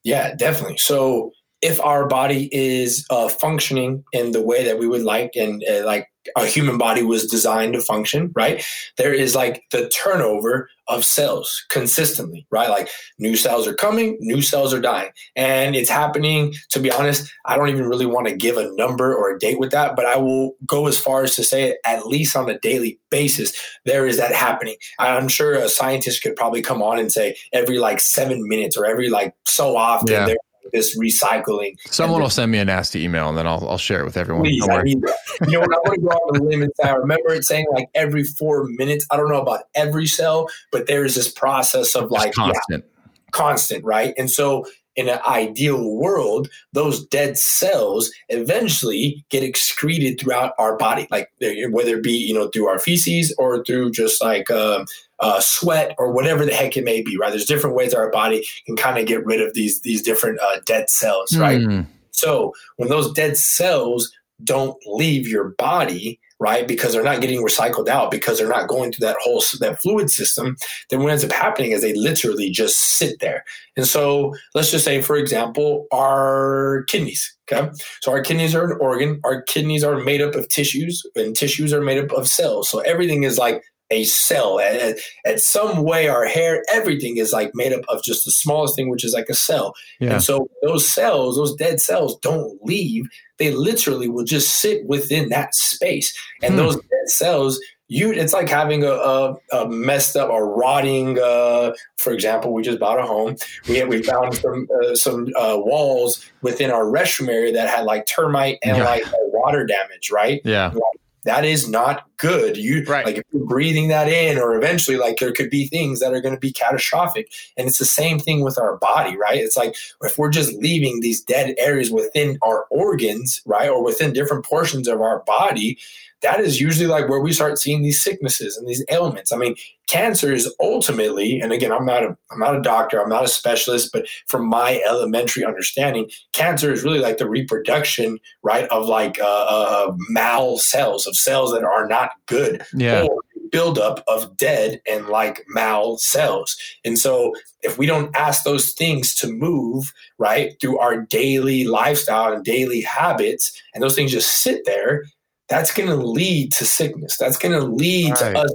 [0.05, 0.79] Yeah, definitely.
[0.79, 5.63] So if our body is uh, functioning in the way that we would like and
[5.71, 8.65] uh, like a human body was designed to function, right?
[8.97, 12.69] There is like the turnover of cells consistently, right?
[12.69, 12.89] Like
[13.19, 15.11] new cells are coming, new cells are dying.
[15.37, 19.15] And it's happening, to be honest, I don't even really want to give a number
[19.15, 22.07] or a date with that, but I will go as far as to say at
[22.07, 23.53] least on a daily basis,
[23.85, 24.77] there is that happening.
[24.99, 28.87] I'm sure a scientist could probably come on and say every like seven minutes or
[28.87, 30.27] every like so often yeah.
[30.27, 30.37] there
[30.73, 31.77] this recycling.
[31.91, 34.45] Someone will send me a nasty email and then I'll, I'll share it with everyone.
[34.45, 35.03] Please, I mean,
[35.47, 37.89] you know, when I want to go on the limit, I remember it saying like
[37.95, 39.07] every four minutes.
[39.11, 43.85] I don't know about every cell, but there's this process of like constant, yeah, constant,
[43.85, 44.15] right?
[44.17, 51.07] And so in an ideal world, those dead cells eventually get excreted throughout our body,
[51.11, 54.85] like whether it be you know through our feces or through just like uh,
[55.23, 57.17] uh, sweat or whatever the heck it may be.
[57.17, 57.31] Right?
[57.31, 60.61] There's different ways our body can kind of get rid of these these different uh,
[60.67, 61.37] dead cells.
[61.37, 61.61] Right?
[61.61, 61.87] Mm.
[62.11, 64.13] So when those dead cells
[64.45, 66.67] don't leave your body, right?
[66.67, 70.11] Because they're not getting recycled out because they're not going through that whole that fluid
[70.11, 70.57] system.
[70.91, 73.45] Then what ends up happening is they literally just sit there.
[73.77, 77.35] And so let's just say, for example, our kidneys.
[77.51, 77.71] Okay,
[78.01, 79.21] so our kidneys are an organ.
[79.25, 82.69] Our kidneys are made up of tissues, and tissues are made up of cells.
[82.69, 83.63] So everything is like
[83.93, 84.59] a cell.
[84.59, 88.75] At, at, some way, our hair, everything is like made up of just the smallest
[88.75, 89.75] thing, which is like a cell.
[90.01, 90.15] Yeah.
[90.15, 93.07] And so those cells, those dead cells, don't leave.
[93.39, 96.17] They literally will just sit within that space.
[96.43, 96.59] And hmm.
[96.59, 101.19] those dead cells, you, it's like having a, a, a messed up or rotting.
[101.19, 103.37] Uh, for example, we just bought a home.
[103.69, 108.07] We we found some uh, some uh, walls within our restroom area that had like
[108.07, 108.85] termite and yeah.
[108.85, 110.11] like water damage.
[110.11, 110.41] Right?
[110.45, 110.69] Yeah.
[110.69, 112.57] Like, that is not good.
[112.57, 113.05] You right.
[113.05, 116.21] like if you're breathing that in, or eventually, like there could be things that are
[116.21, 117.31] going to be catastrophic.
[117.57, 119.39] And it's the same thing with our body, right?
[119.39, 124.13] It's like if we're just leaving these dead areas within our organs, right, or within
[124.13, 125.79] different portions of our body,
[126.23, 129.33] that is usually like where we start seeing these sicknesses and these ailments.
[129.33, 129.57] I mean,
[129.89, 133.29] cancer is ultimately, and again, I'm not a I'm not a doctor, I'm not a
[133.29, 139.19] specialist, but from my elementary understanding, cancer is really like the reproduction, right, of like
[139.21, 142.65] uh, uh, mal cells, of cells that are not good.
[142.75, 143.03] Yeah.
[143.03, 143.21] Or
[143.51, 146.57] buildup of dead and like mal cells.
[146.85, 152.33] And so if we don't ask those things to move, right, through our daily lifestyle
[152.33, 155.05] and daily habits, and those things just sit there,
[155.53, 157.19] that's going to lead to sickness.
[157.19, 158.33] That's going to lead right.
[158.33, 158.55] to us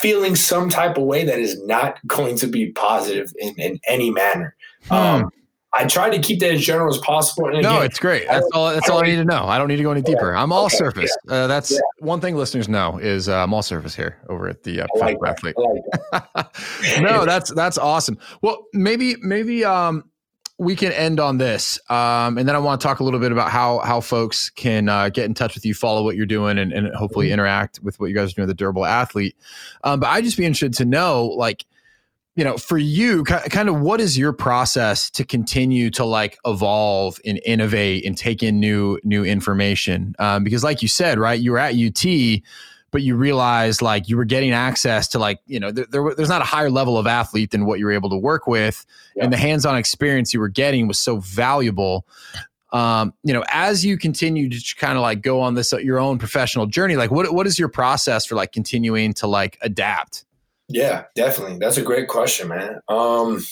[0.00, 4.10] feeling some type of way that is not going to be positive in, in any
[4.10, 4.54] manner.
[4.88, 4.94] Hmm.
[4.94, 5.30] Um,
[5.72, 7.48] I try to keep that as general as possible.
[7.48, 8.26] And no, it's great.
[8.26, 8.70] That's all.
[8.70, 9.44] That's I all I need to know.
[9.44, 10.34] I don't need to go any deeper.
[10.34, 11.16] I'm all okay, surface.
[11.28, 11.32] Yeah.
[11.32, 11.78] Uh, that's yeah.
[12.00, 15.16] one thing listeners know is uh, I'm all surface here over at the uh, like
[15.24, 15.54] athlete.
[15.56, 16.50] Like
[17.00, 18.18] no, that's that's awesome.
[18.42, 20.10] Well, maybe maybe um,
[20.60, 23.32] we can end on this, um, and then I want to talk a little bit
[23.32, 26.58] about how how folks can uh, get in touch with you, follow what you're doing,
[26.58, 27.32] and, and hopefully mm-hmm.
[27.32, 28.46] interact with what you guys are doing.
[28.46, 29.36] With the durable athlete.
[29.84, 31.64] Um, but I'd just be interested to know, like
[32.36, 37.18] you know, for you, kind of what is your process to continue to like evolve
[37.24, 40.14] and innovate and take in new new information?
[40.18, 42.04] Um, because, like you said, right, you were at UT,
[42.90, 46.28] but you realized like you were getting access to like you know there, there there's
[46.28, 48.84] not a higher level of athlete than what you were able to work with,
[49.16, 49.24] yeah.
[49.24, 52.06] and the hands-on experience you were getting was so valuable.
[52.72, 56.18] Um, you know, as you continue to kind of like go on this your own
[56.18, 60.24] professional journey, like what what is your process for like continuing to like adapt?
[60.70, 61.58] Yeah, definitely.
[61.58, 62.80] That's a great question, man.
[62.88, 63.44] Um,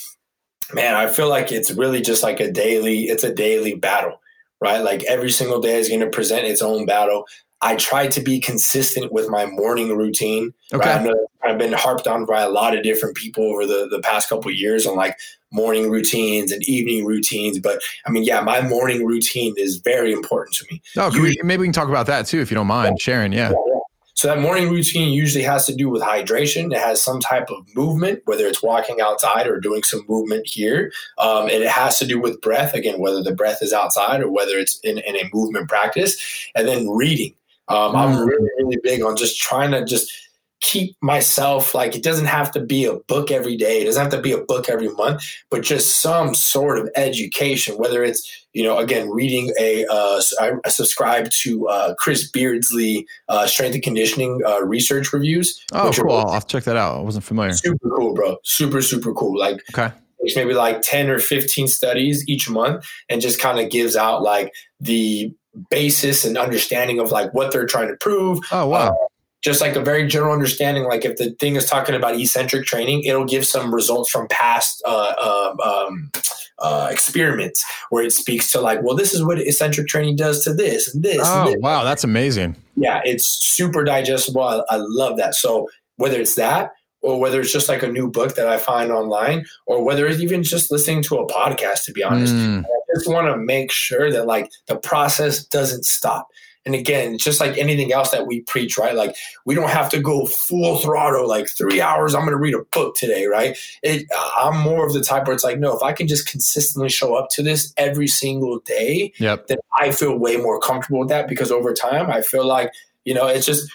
[0.73, 4.21] man, I feel like it's really just like a daily, it's a daily battle,
[4.61, 4.79] right?
[4.79, 7.27] Like every single day is going to present its own battle.
[7.61, 10.55] I try to be consistent with my morning routine.
[10.73, 11.05] Okay.
[11.05, 11.17] Right?
[11.45, 14.51] I've been harped on by a lot of different people over the, the past couple
[14.51, 15.17] years on like
[15.51, 17.59] morning routines and evening routines.
[17.59, 20.83] But I mean, yeah, my morning routine is very important to me.
[20.97, 23.03] Oh, we, maybe we can talk about that too, if you don't mind yeah.
[23.03, 23.33] sharing.
[23.33, 23.51] Yeah.
[23.51, 23.79] yeah.
[24.15, 26.73] So that morning routine usually has to do with hydration.
[26.73, 30.93] It has some type of movement, whether it's walking outside or doing some movement here.
[31.19, 34.29] Um, and it has to do with breath, again, whether the breath is outside or
[34.29, 36.51] whether it's in, in a movement practice.
[36.57, 37.33] And then reading.
[37.69, 38.27] Um, I'm mm.
[38.27, 40.13] really, really big on just trying to just–
[40.61, 43.81] keep myself like it doesn't have to be a book every day.
[43.81, 47.79] It doesn't have to be a book every month but just some sort of education
[47.79, 53.07] whether it's you know again reading a uh, I, I subscribe to uh, chris beardsley
[53.29, 56.13] uh, strength and conditioning uh, research reviews oh cool.
[56.13, 56.97] are, i'll check that out.
[56.97, 57.53] I wasn't familiar.
[57.53, 58.37] Super cool bro.
[58.43, 59.39] Super super cool.
[59.39, 59.95] Like okay.
[60.35, 64.53] maybe like 10 or 15 studies each month and just kind of gives out like
[64.81, 65.33] the
[65.71, 68.95] basis and understanding of like what they're trying to prove oh wow uh,
[69.41, 70.85] just like a very general understanding.
[70.85, 74.83] Like if the thing is talking about eccentric training, it'll give some results from past
[74.85, 76.11] uh, uh, um,
[76.59, 80.53] uh, experiments where it speaks to like, well, this is what eccentric training does to
[80.53, 81.21] this and this.
[81.23, 81.61] Oh, and this.
[81.61, 82.57] wow, that's amazing.
[82.77, 84.43] Yeah, it's super digestible.
[84.43, 85.35] I, I love that.
[85.35, 86.73] So whether it's that
[87.03, 90.21] or whether it's just like a new book that I find online, or whether it's
[90.21, 92.35] even just listening to a podcast, to be honest.
[92.35, 92.65] Mm.
[92.65, 96.29] I just want to make sure that like the process doesn't stop.
[96.67, 98.95] And again, just like anything else that we preach, right?
[98.95, 99.17] Like
[99.47, 102.15] we don't have to go full throttle, like three hours.
[102.15, 103.57] I'm going to read a book today, right?
[103.83, 104.07] It,
[104.37, 107.15] I'm more of the type where it's like, no, if I can just consistently show
[107.15, 109.47] up to this every single day, yep.
[109.47, 112.71] then I feel way more comfortable with that because over time, I feel like
[113.09, 113.71] you know, it's just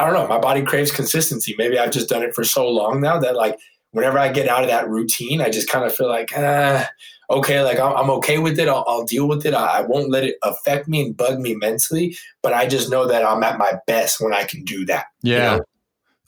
[0.00, 0.26] I don't know.
[0.26, 1.54] My body craves consistency.
[1.58, 3.58] Maybe I've just done it for so long now that like
[3.90, 6.88] whenever I get out of that routine, I just kind of feel like, ah,
[7.28, 8.66] okay, like I'm, I'm okay with it.
[8.66, 9.52] I'll, I'll, deal with it.
[9.52, 12.16] I, I won't let it affect me and bug me mentally.
[12.40, 15.06] But I just know that I'm at my best when I can do that.
[15.22, 15.34] Yeah.
[15.34, 15.64] You know?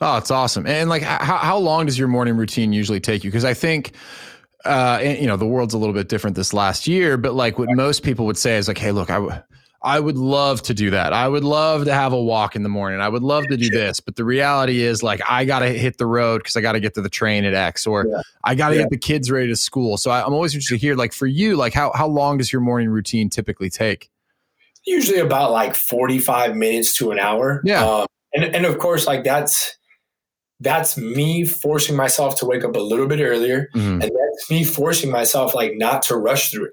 [0.02, 0.66] Oh, it's awesome.
[0.66, 3.30] And like, how, how long does your morning routine usually take you?
[3.30, 3.92] Because I think,
[4.66, 7.58] uh, and, you know, the world's a little bit different this last year, but like
[7.58, 9.42] what most people would say is like, hey, look, I,
[9.84, 11.12] I would love to do that.
[11.12, 13.00] I would love to have a walk in the morning.
[13.00, 13.98] I would love to do this.
[13.98, 16.80] But the reality is, like, I got to hit the road because I got to
[16.80, 18.22] get to the train at X or yeah.
[18.44, 18.82] I got to yeah.
[18.82, 19.96] get the kids ready to school.
[19.96, 22.52] So I, am always interested to hear, like, for you, like, how, how long does
[22.52, 24.08] your morning routine typically take?
[24.84, 27.60] Usually about like 45 minutes to an hour.
[27.64, 27.84] Yeah.
[27.84, 29.76] Um, and, and of course, like, that's,
[30.60, 33.68] that's me forcing myself to wake up a little bit earlier.
[33.74, 34.00] Mm-hmm.
[34.00, 36.72] And that's me forcing myself, like, not to rush through it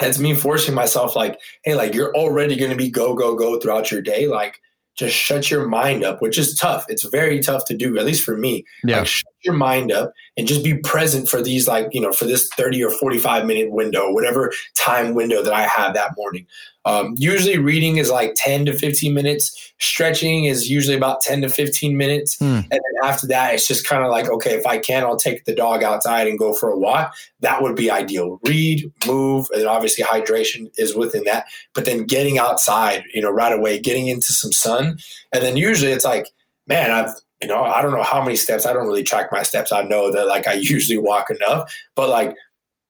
[0.00, 3.58] it's me forcing myself like hey like you're already going to be go go go
[3.58, 4.60] throughout your day like
[4.96, 6.84] just shut your mind up which is tough.
[6.88, 8.64] It's very tough to do at least for me.
[8.84, 8.98] Yeah.
[8.98, 12.24] Like, shut your mind up and just be present for these like you know for
[12.24, 16.46] this 30 or 45 minute window whatever time window that i have that morning
[16.86, 19.72] um, usually reading is like 10 to 15 minutes.
[19.78, 22.38] Stretching is usually about 10 to 15 minutes.
[22.38, 22.44] Hmm.
[22.44, 25.44] And then after that, it's just kind of like, okay, if I can, I'll take
[25.44, 27.14] the dog outside and go for a walk.
[27.40, 28.38] That would be ideal.
[28.44, 31.46] Read, move, and obviously hydration is within that.
[31.74, 34.98] But then getting outside, you know, right away, getting into some sun.
[35.32, 36.28] And then usually it's like,
[36.66, 38.66] man, I've, you know, I don't know how many steps.
[38.66, 39.72] I don't really track my steps.
[39.72, 42.36] I know that like I usually walk enough, but like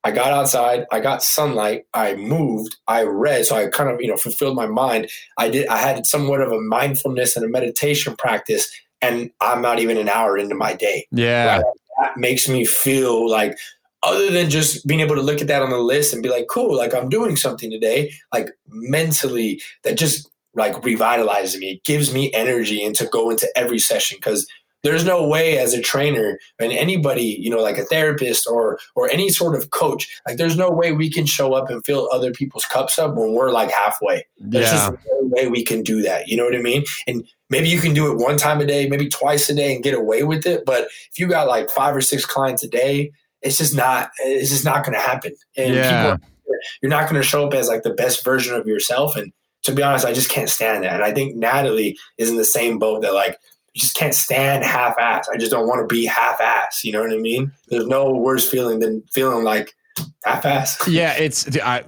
[0.05, 4.09] I got outside, I got sunlight, I moved, I read, so I kind of, you
[4.09, 5.09] know, fulfilled my mind.
[5.39, 8.70] I did I had somewhat of a mindfulness and a meditation practice
[9.05, 11.06] and I'm not even an hour into my day.
[11.10, 11.56] Yeah.
[11.56, 11.64] Right?
[12.01, 13.56] That makes me feel like
[14.02, 16.47] other than just being able to look at that on the list and be like,
[16.51, 21.72] cool, like I'm doing something today, like mentally that just like revitalizes me.
[21.72, 24.47] It gives me energy and to go into every session because
[24.85, 29.09] there's no way as a trainer and anybody, you know, like a therapist or or
[29.11, 32.31] any sort of coach, like there's no way we can show up and fill other
[32.32, 34.24] people's cups up when we're like halfway.
[34.39, 34.90] There's Yeah.
[34.90, 36.28] just no way we can do that.
[36.28, 36.85] You know what I mean?
[37.09, 39.82] And maybe you can do it one time a day, maybe twice a day and
[39.82, 40.65] get away with it.
[40.65, 43.11] But if you got like five or six clients a day,
[43.43, 45.35] it's just not it's just not gonna happen.
[45.56, 46.12] And Yeah.
[46.16, 46.28] people
[46.82, 49.16] you're not gonna show up as like the best version of yourself.
[49.16, 49.32] And
[49.65, 50.93] to be honest, I just can't stand that.
[50.93, 53.39] And I think Natalie is in the same boat that like
[53.76, 55.28] just can't stand half ass.
[55.32, 56.84] I just don't want to be half ass.
[56.84, 57.52] You know what I mean?
[57.68, 59.74] There's no worse feeling than feeling like
[60.24, 60.78] half ass.
[60.88, 61.84] yeah, it's I.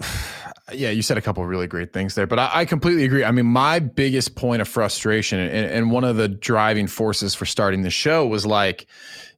[0.72, 3.22] Yeah, you said a couple of really great things there, but I, I completely agree.
[3.22, 7.46] I mean, my biggest point of frustration and, and one of the driving forces for
[7.46, 8.88] starting the show was like,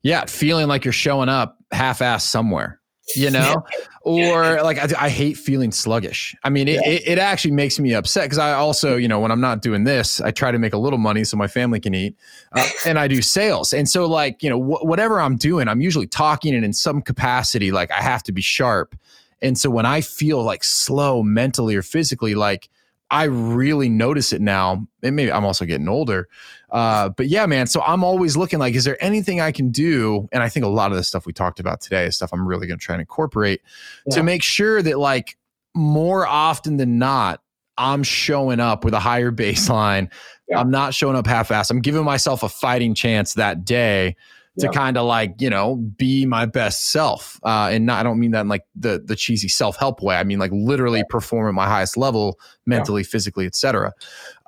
[0.02, 2.80] yeah, feeling like you're showing up half ass somewhere,
[3.14, 3.62] you know,
[4.08, 6.34] or like I, I hate feeling sluggish.
[6.44, 6.88] I mean, it, Yeah.
[6.90, 9.84] it, it actually makes me upset because I also, you know, when I'm not doing
[9.84, 12.16] this, I try to make a little money so my family can eat,
[12.52, 15.80] uh, and I do sales, and so like you know, wh- whatever I'm doing, I'm
[15.80, 18.94] usually talking, and in some capacity, like I have to be sharp.
[19.40, 22.68] And so when I feel like slow mentally or physically, like
[23.10, 24.86] I really notice it now.
[25.02, 26.28] And maybe I'm also getting older.
[26.70, 27.66] Uh, but yeah, man.
[27.66, 30.28] So I'm always looking like, is there anything I can do?
[30.32, 32.46] And I think a lot of the stuff we talked about today is stuff I'm
[32.46, 33.62] really going to try and incorporate
[34.10, 35.36] to make sure that, like,
[35.74, 37.40] more often than not,
[37.78, 40.10] I'm showing up with a higher baseline.
[40.48, 40.60] Yeah.
[40.60, 41.70] I'm not showing up half assed.
[41.70, 44.16] I'm giving myself a fighting chance that day
[44.58, 44.72] to Yeah.
[44.72, 48.32] kind of like you know be my best self uh and not, i don't mean
[48.32, 51.66] that in like the the cheesy self-help way i mean like literally perform at my
[51.68, 53.92] highest level mentally physically etc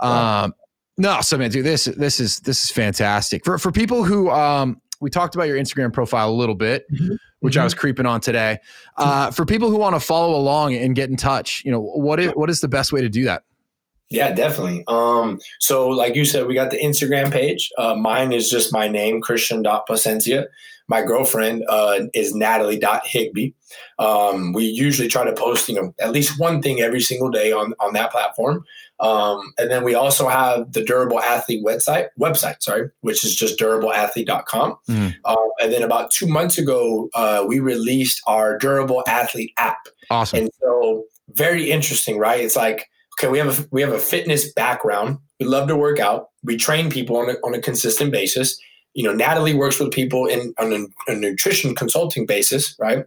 [0.03, 0.43] Yeah.
[0.43, 0.55] um
[1.01, 4.81] no so man dude this this is this is fantastic for for people who um
[5.01, 7.17] we talked about your instagram profile a little bit Mhm.
[7.41, 8.59] which i was creeping on today
[8.97, 12.21] uh for people who want to follow along and get in touch you know what
[12.21, 13.43] is what is the best way to do that
[14.13, 14.83] Yeah, definitely.
[14.89, 17.71] Um, so like you said, we got the Instagram page.
[17.79, 20.47] Uh, mine is just my name, Cristian.Plascencia.
[20.89, 23.55] My girlfriend uh, is Natalie.Higby.
[24.01, 27.53] Um, we usually try to post, you know, at least one thing every single day
[27.53, 28.65] on, on that platform.
[29.01, 33.59] Um, and then we also have the Durable Athlete website, website, sorry, which is just
[33.59, 34.77] durableathlete.com.
[34.89, 35.15] Mhm.
[35.25, 39.79] Um, and then about two months ago, uh, we released our Durable Athlete app.
[40.11, 41.05] awesome And so
[41.35, 42.41] very interesting, right?
[42.41, 45.19] It's like, okay, we have a we have a fitness background.
[45.39, 46.29] We love to work out.
[46.43, 48.59] We train people on a, on a consistent basis.
[48.95, 53.05] You know, Natalie works with people in on a, a nutrition consulting basis, right?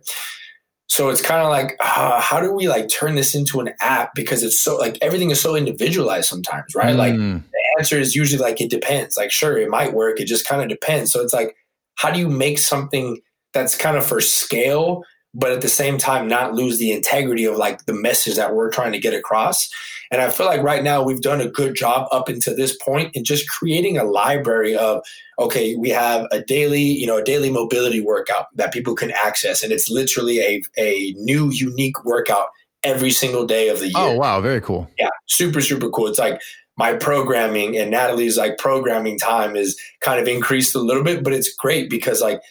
[0.93, 4.13] So it's kind of like, uh, how do we like turn this into an app?
[4.13, 6.95] Because it's so like everything is so individualized sometimes, right?
[6.95, 9.17] Like Mm, the answer is usually like it depends.
[9.17, 10.19] Like, sure, it might work.
[10.19, 11.11] It just kind of depends.
[11.11, 11.55] So it's like,
[11.95, 13.21] how do you make something
[13.53, 15.01] that's kind of for scale,
[15.33, 18.69] but at the same time not lose the integrity of like the message that we're
[18.69, 19.67] trying to get across?
[20.13, 23.15] And I feel like right now we've done a good job up until this point
[23.15, 25.03] in just creating a library of
[25.39, 29.63] okay, we have a daily, you know, a daily mobility workout that people can access,
[29.63, 32.49] and it's literally a a new unique workout
[32.83, 34.15] every single day of the oh, year.
[34.15, 34.39] oh wow.
[34.39, 34.87] Very cool.
[34.99, 36.07] Yeah, super, super cool.
[36.07, 36.39] It's like
[36.77, 41.33] my programming and Natalie's like programming time is kind of increased a little bit, but
[41.33, 42.41] it's great because like,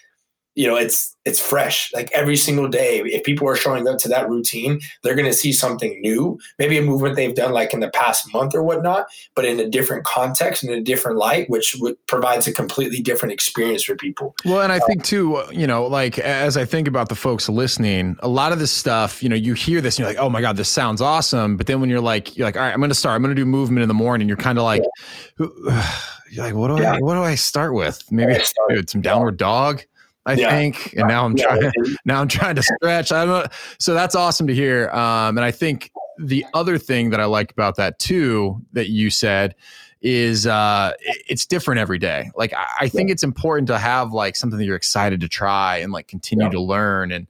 [0.55, 1.93] you know, it's it's fresh.
[1.95, 5.53] Like every single day, if people are showing up to that routine, they're gonna see
[5.53, 9.45] something new, maybe a movement they've done like in the past month or whatnot, but
[9.45, 13.33] in a different context and in a different light, which would, provides a completely different
[13.33, 14.35] experience for people.
[14.45, 17.49] Well, and I think too, uh, you know, like as I think about the folks
[17.49, 20.29] listening, a lot of this stuff, you know, you hear this and you're like, oh
[20.29, 21.57] my God, this sounds awesome.
[21.57, 23.35] But then when you're like, you're like, all right, I'm going to start, I'm going
[23.35, 24.29] to do movement in the morning.
[24.29, 24.83] You're kind of like,
[25.39, 28.03] you're like, what do I, what do I start with?
[28.11, 29.83] Maybe Yeah, start- dude, some downward dog,
[30.27, 30.51] I Yeah.
[30.51, 30.95] think.
[30.97, 31.73] And now I'm Yeah, trying,
[32.05, 33.11] now I'm trying to stretch.
[33.13, 33.51] I don't know.
[33.79, 34.89] So that's awesome to hear.
[34.91, 39.11] Um, and I think the other thing that I like about that too, that you
[39.11, 39.55] said
[40.03, 40.93] is uh
[41.29, 42.29] it's different every day.
[42.35, 45.77] Like I, I think it's important to have like something that you're excited to try
[45.77, 46.51] and like continue Yeah.
[46.51, 47.13] to learn.
[47.13, 47.27] And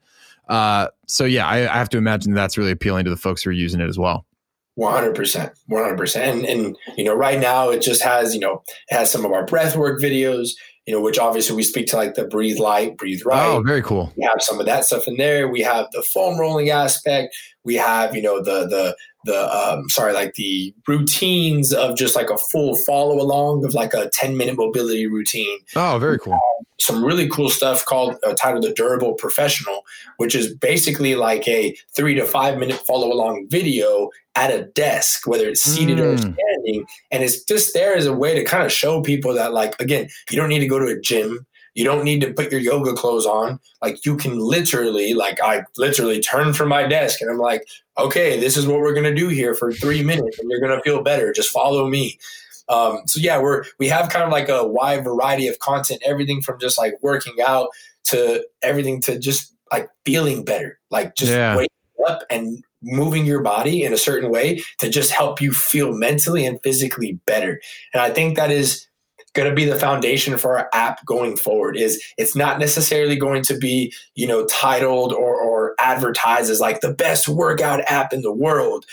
[0.49, 3.51] uh so yeah, I, I have to imagine that's really appealing to the folks who
[3.51, 4.25] are using it as well.
[4.75, 8.33] One hundred percent, one hundred percent, and and you know, right now it just has
[8.35, 10.53] you know it has some of our breathwork videos,
[10.87, 13.47] you know, which obviously we speak to like the breathe light, breathe right.
[13.47, 14.13] Oh, very cool.
[14.17, 15.49] We have some of that stuff in there.
[15.49, 17.37] We have the foam rolling aspect.
[17.65, 22.31] We have you know the the the um, sorry like the routines of just like
[22.31, 26.39] a full follow along of like a ten minute mobility routine Oh, very cool.
[26.81, 29.85] some really cool stuff called uh, titled the durable professional
[30.17, 35.27] which is basically like a three to five minute follow along video at a desk
[35.27, 36.19] whether it's seated or Mm.
[36.19, 39.79] standing and it's just there as a way to kind of show people that like
[39.81, 42.61] again you don't need to go to a gym you don't need to put your
[42.61, 47.31] yoga clothes on like you can literally like i literally turn from my desk and
[47.31, 47.67] i'm like
[47.99, 51.03] okay this is what we're to do here for three minutes and you're to feel
[51.03, 52.19] better just follow me
[52.69, 56.41] Um, so yeah, we're we have kind of like a wide variety of content, everything
[56.41, 57.69] from just like working out
[58.05, 61.57] to everything to just like feeling better, like just Yeah.
[61.57, 65.93] waking up and moving your body in a certain way to just help you feel
[65.93, 67.61] mentally and physically better.
[67.93, 68.87] And I think that is
[69.35, 73.43] going to be the foundation for our app going forward is it's not necessarily going
[73.45, 78.23] to be you know titled or, or advertised as like the best workout app in
[78.23, 78.85] the world.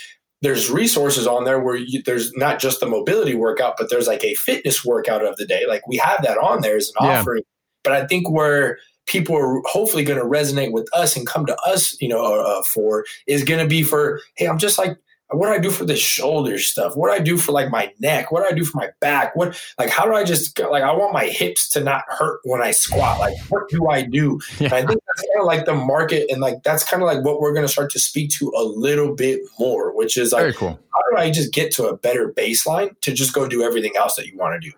[0.42, 4.24] There's resources on there where you, there's not just the mobility workout but there's like
[4.24, 5.66] a fitness workout of the day.
[5.68, 7.20] Like we have that on there as an Yeah.
[7.20, 7.42] offering.
[7.84, 11.56] But i think where people are hopefully going to resonate with us and come to
[11.66, 14.96] us you know uh, for is going to be for hey i'm just like
[15.32, 16.96] what do I do for the shoulder stuff?
[16.96, 18.32] What do I do for like my neck?
[18.32, 19.36] What do I do for my back?
[19.36, 22.60] What like how do I just like I want my hips to not hurt when
[22.60, 23.20] I squat?
[23.20, 24.40] Like what do I do?
[24.58, 27.24] And I think that's kind of like the market and like that's kind of like
[27.24, 30.42] what we're going to start to speak to a little bit more, which is like
[30.42, 30.78] Very cool.
[30.94, 34.16] how do I just get to a better baseline to just go do everything else
[34.16, 34.74] that you want to do?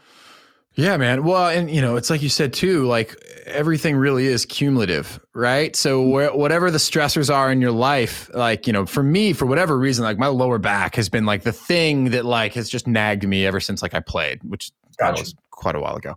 [0.74, 1.24] Yeah, man.
[1.24, 3.14] Well, and you know, it's like you said too, like
[3.46, 5.74] everything really is cumulative, right?
[5.76, 6.10] So mm-hmm.
[6.10, 9.78] where, whatever the stressors are in your life, like, you know, for me, for whatever
[9.78, 13.26] reason, like my lower back has been like the thing that like has just nagged
[13.26, 15.20] me ever since like I played, which Gotcha.
[15.20, 16.14] was quite a while ago.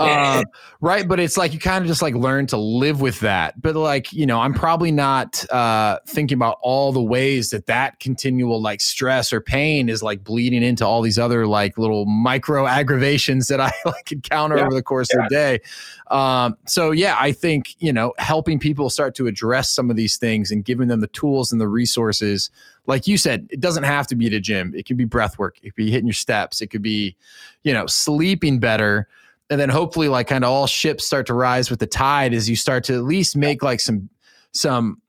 [0.00, 0.38] Yeah.
[0.38, 0.44] Um,
[0.80, 1.06] right.
[1.06, 3.60] But it's like you kind of just like learn to live with that.
[3.60, 7.98] But like, you know, I'm probably not uh, thinking about all the ways that that
[7.98, 12.66] continual like stress or pain is like bleeding into all these other like little micro
[12.66, 14.62] aggravations that I like encounter Yeah.
[14.66, 15.60] over the course of the day.
[16.08, 20.16] Um, so yeah, I think, you know, helping people start to address some of these
[20.16, 22.50] things and giving them the tools and the resources.
[22.86, 24.74] Like you said, it doesn't have to be a gym.
[24.76, 25.56] It could be breath work.
[25.62, 26.60] It could be hitting your steps.
[26.60, 27.16] It could be,
[27.62, 29.08] you know, sleeping better.
[29.50, 32.48] And then hopefully like kind of all ships start to rise with the tide as
[32.48, 34.08] you start to at least make like some,
[34.52, 35.00] some,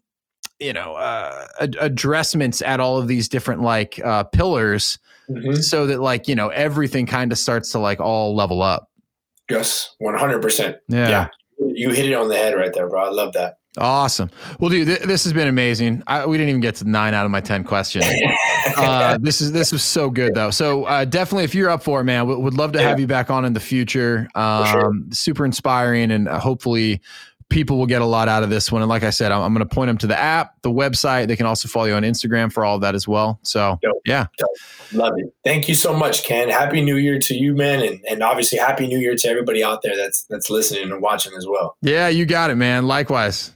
[0.59, 4.97] you know, uh, ad- addressments at all of these different like uh, pillars
[5.29, 5.61] Mhm.
[5.63, 8.91] so that like, you know, everything kind of starts to like all level up.
[9.49, 10.77] Yes, one hundred percent.
[10.87, 11.09] Yeah.
[11.09, 11.27] Yeah,
[11.73, 13.03] you hit it on the head right there, bro.
[13.05, 13.57] I love that.
[13.77, 14.29] Awesome.
[14.59, 16.03] Well, dude, th- this has been amazing.
[16.07, 18.05] I, we didn't even get to nine out of my 10 questions.
[18.77, 20.49] Uh, this is, this was so good though.
[20.49, 23.05] So, uh, definitely if you're up for it, man, we would love to have you
[23.05, 24.27] back on in the future.
[24.33, 24.93] Um, sure.
[25.11, 26.99] super inspiring and uh, hopefully
[27.49, 28.81] people will get a lot out of this one.
[28.81, 31.27] And like I said, I'm, I'm going to point them to the app, the website.
[31.27, 33.39] They can also follow you on Instagram for all of that as well.
[33.43, 34.27] So yeah,
[34.93, 35.33] Love it.
[35.43, 36.49] Thank you so much, Ken.
[36.49, 39.81] Happy New Year to you, man, and, and obviously Happy New Year to everybody out
[39.83, 41.77] there that's that's listening and watching as well.
[41.81, 42.87] yeah, you got it, man.
[42.87, 43.54] Likewise.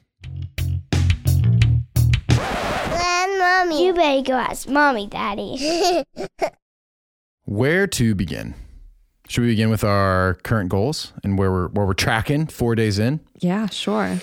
[3.50, 3.86] Mommy.
[3.86, 6.04] You better go ask mommy, daddy.
[7.46, 8.54] Where to begin?
[9.28, 12.98] Should we begin with our current goals and where we're where we're tracking four days
[13.00, 13.20] in?
[13.40, 14.18] Yeah, sure.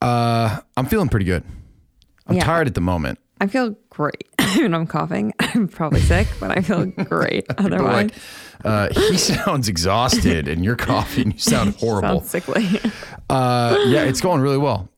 [0.00, 1.44] Uh, I'm feeling pretty good.
[2.26, 2.44] I'm Yeah.
[2.44, 3.18] tired at the moment.
[3.40, 4.24] I feel great.
[4.38, 5.34] and I'm coughing.
[5.40, 8.10] I'm probably sick, but I feel great otherwise.
[8.10, 8.14] like,
[8.64, 11.32] uh, he sounds exhausted, and you're coughing.
[11.32, 12.20] You sound horrible.
[12.20, 12.80] Sounds sickly.
[13.28, 14.88] Uh, yeah, it's going really well.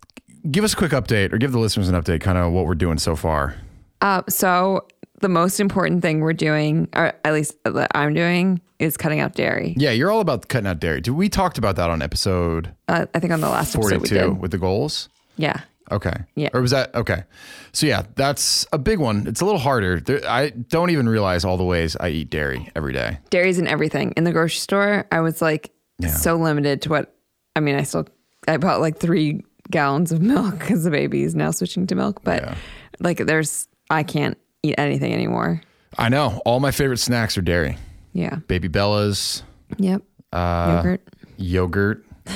[0.49, 2.77] Give us a quick update, or give the listeners an update, kind of what we're
[2.77, 3.57] doing so far.
[4.01, 4.87] Uh, so
[5.21, 9.35] the most important thing we're doing, or at least that I'm doing, is cutting out
[9.35, 9.75] dairy.
[9.77, 11.01] Yeah, you're all about cutting out dairy.
[11.01, 14.09] Did we talked about that on episode Uh, I think on the last episode we
[14.09, 14.41] 42 did.
[14.41, 15.09] with the goals?
[15.37, 15.61] Yeah.
[15.91, 16.13] Okay.
[16.37, 16.51] Yeah.
[16.53, 17.25] Or was that okay?
[17.73, 19.27] So yeah, that's a big one.
[19.27, 19.99] It's a little harder.
[20.01, 23.19] There, I don't even realize all the ways I eat dairy every day.
[23.31, 24.13] Dairy's in everything.
[24.17, 26.11] In the grocery store, I was like Yeah.
[26.11, 27.15] so limited to what,
[27.57, 28.07] I mean, I still,
[28.47, 32.23] I bought like three gallons of milk because the baby is now switching to milk.
[32.23, 32.55] But Yeah.
[33.01, 35.61] like there's, I can't eat anything anymore.
[35.97, 36.41] I know.
[36.45, 37.79] All my favorite snacks are dairy.
[38.13, 38.37] Yeah.
[38.47, 39.43] Baby Bellas,
[39.79, 40.03] Yep.
[40.33, 42.05] uh, Yogurt, yogurt.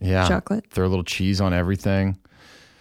[0.00, 0.28] Yeah.
[0.28, 0.66] chocolate.
[0.70, 2.18] Throw a little cheese on everything.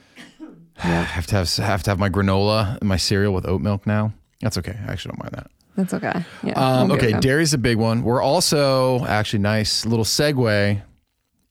[0.75, 4.11] have to have have to have my granola and my cereal with oat milk now.
[4.41, 4.77] That's okay.
[4.87, 5.51] I actually don't mind that.
[5.77, 6.25] That's okay.
[6.43, 6.53] Yeah.
[6.53, 8.03] Um, okay, dairy's a big one.
[8.03, 10.81] We're also actually nice little segue.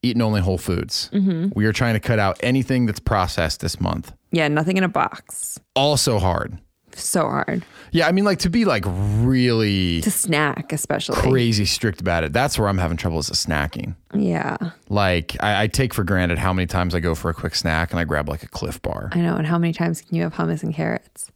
[0.03, 1.11] Eating only whole foods.
[1.13, 1.51] Mm-hmm.
[1.55, 4.13] We are trying to cut out anything that's processed this month.
[4.33, 4.49] Yeah.
[4.49, 5.61] Nothing in a box.
[5.77, 6.59] Also hard.
[6.95, 11.17] So hard Yeah, I mean, like to be like really to snack, especially.
[11.17, 12.35] crazy strict about it.
[12.35, 13.95] That's where I'm having trouble is the snacking.
[14.15, 14.59] Yeah.
[14.91, 17.93] Like I, I take for granted how many times I go for a quick snack
[17.93, 19.09] and I grab like a Clif Bar.
[19.13, 19.37] I know.
[19.37, 21.31] And how many times can you have hummus and carrots?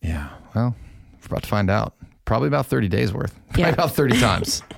[0.00, 0.30] Yeah.
[0.54, 0.74] Well,
[1.20, 1.94] we're about to find out.
[2.24, 3.34] Probably about 30 days worth.
[3.48, 3.68] Probably Yeah.
[3.72, 4.62] about 30 times.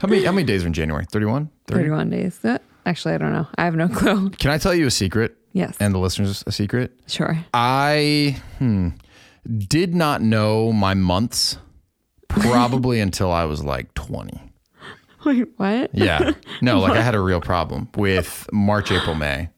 [0.00, 1.04] How many how many days are in January?
[1.12, 1.48] 31?
[1.68, 1.78] 30?
[1.78, 2.44] 31 days.
[2.44, 3.46] Uh, Actually, I don't know.
[3.56, 4.30] I have no clue.
[4.30, 5.36] Can I tell you a secret?
[5.52, 5.76] Yes.
[5.80, 6.98] And the listeners a secret?
[7.06, 7.44] sure.
[7.52, 8.90] I hmm,
[9.46, 11.58] did not know my months
[12.28, 14.40] probably until I was like 20.
[15.24, 15.90] Wait, what?
[15.92, 16.32] Yeah.
[16.60, 19.50] No, like I had a real problem with March, April, May.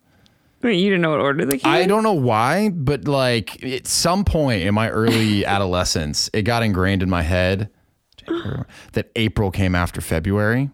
[0.63, 3.87] Wait, you didn't know what order they came I don't know why, but like at
[3.87, 7.71] some point in my early adolescence, it got ingrained in my head
[8.93, 10.71] that April came after February.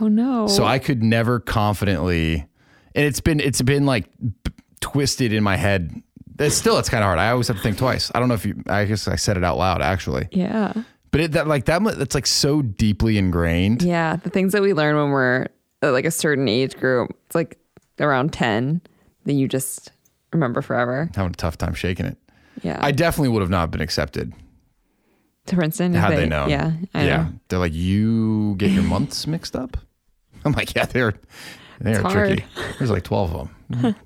[0.00, 0.46] Oh no.
[0.46, 2.46] So I could never confidently,
[2.94, 6.02] and it's been it's been like b- twisted in my head.
[6.38, 7.18] It's still it's kind of hard.
[7.18, 8.10] I always have to think twice.
[8.14, 8.62] I don't know if you.
[8.68, 10.72] I guess I said it out loud actually, Yeah.
[11.10, 13.82] but it, that like that that's like so deeply ingrained.
[13.82, 14.16] Yeah.
[14.16, 15.46] The things that we learn when we're
[15.82, 17.58] at like a certain age group, it's like
[18.00, 18.80] around 10,
[19.24, 19.92] that you just
[20.32, 21.10] remember forever.
[21.14, 22.16] Having a tough time shaking it.
[22.62, 22.78] Yeah.
[22.80, 24.32] I definitely would have not been accepted
[25.46, 25.94] to Princeton.
[25.94, 26.46] if had they, know?
[26.46, 26.72] Yeah.
[26.94, 27.16] I yeah.
[27.16, 27.32] know.
[27.48, 29.76] They're like, you get your months mixed up.
[30.44, 31.14] I'm like, yeah, they're
[31.80, 32.44] they're tricky.
[32.78, 33.96] There's like 12 of them.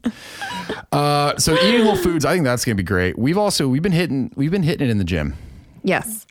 [0.92, 3.18] uh, so eating whole foods, I think that's gonna be great.
[3.18, 5.34] We've also we've been hitting we've been hitting it in the gym.
[5.82, 6.26] Yes.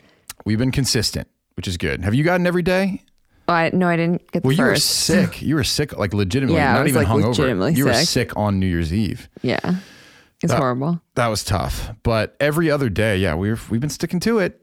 [0.46, 2.04] We've been consistent, which is good.
[2.04, 3.02] Have you gotten every day?
[3.48, 5.42] Oh, I no, I didn't get the Well, you were sick.
[5.42, 7.28] You were sick, like legitimately, Yeah, not even like, hungover.
[7.30, 8.08] legitimately You were sick.
[8.08, 9.30] sick on New Year's Eve.
[9.42, 9.76] Yeah.
[10.44, 11.02] It's horrible.
[11.16, 11.92] That was tough.
[12.04, 14.62] But every other day, yeah, we've we've been sticking to it.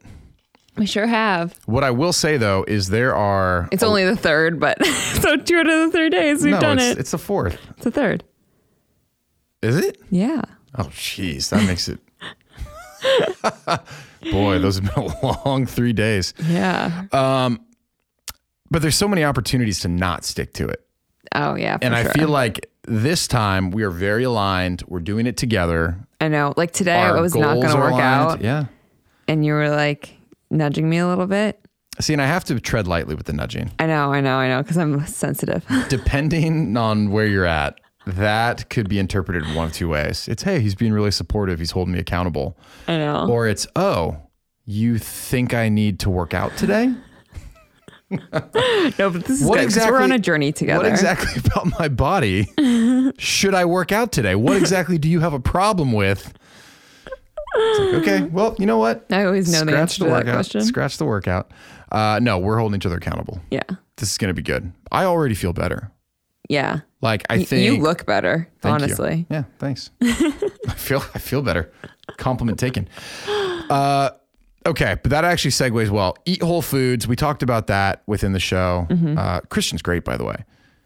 [0.75, 1.57] We sure have.
[1.65, 4.83] What I will say though is there are It's only the third, but
[5.21, 6.99] so two out of the three days we've no, done it's, it.
[6.99, 7.59] it's the fourth.
[7.71, 8.23] It's the third.
[9.61, 9.97] Is it?
[10.09, 10.41] Yeah.
[10.77, 11.99] Oh, jeez, that makes it.
[14.31, 16.33] Boy, those have been a long three days.
[16.43, 17.05] Yeah.
[17.11, 17.59] Um,
[18.71, 20.85] But there's so many opportunities to not stick to it.
[21.35, 21.77] oh yeah.
[21.77, 22.11] For And I sure.
[22.13, 24.83] feel like this time we are very aligned.
[24.87, 25.97] We're doing it together.
[26.19, 26.53] I know.
[26.57, 28.03] Like today, Our I was not going to work aligned.
[28.03, 28.65] out, Yeah.
[29.27, 30.15] and you were like
[30.53, 31.59] nudging me a little bit.
[31.99, 33.71] See, and I have to tread lightly with the nudging.
[33.79, 34.13] I know.
[34.13, 34.37] I know.
[34.37, 34.63] I know.
[34.63, 35.65] Because I'm sensitive.
[35.89, 40.27] Depending on where you're at, that could be interpreted one of two ways.
[40.27, 41.59] It's, hey, he's being really supportive.
[41.59, 42.57] He's holding me accountable.
[42.87, 43.27] I know.
[43.29, 44.17] Or it's, oh,
[44.65, 46.93] you think I need to work out today?
[48.09, 49.91] no, but this is What good exactly?
[49.91, 50.83] we're on a journey together.
[50.83, 52.47] What exactly about my body
[53.17, 54.35] should I work out today?
[54.35, 56.33] What exactly do you have a problem with?
[57.55, 59.05] It's like, okay, well, you know what?
[59.11, 60.33] I always know the Scratch answer the to that workout.
[60.35, 60.61] question.
[60.63, 61.51] Scratch the workout.
[61.91, 63.39] Uh, no, we're holding each other accountable.
[63.51, 63.61] Yeah.
[63.97, 64.71] This is going to be good.
[64.91, 65.91] I already feel better.
[66.49, 66.79] Yeah.
[67.01, 68.85] Like I think you look better, Thank you.
[68.85, 69.25] honestly.
[69.29, 69.91] Yeah, thanks.
[70.01, 71.71] I feel I feel better.
[72.17, 72.87] Compliment taken.
[73.69, 74.09] Uh,
[74.65, 76.15] okay, but that actually segues well.
[76.25, 77.07] Eat whole foods.
[77.07, 78.87] We talked about that within the show.
[78.89, 79.17] Mm-hmm.
[79.17, 80.43] Uh, Cristian's great, by the way.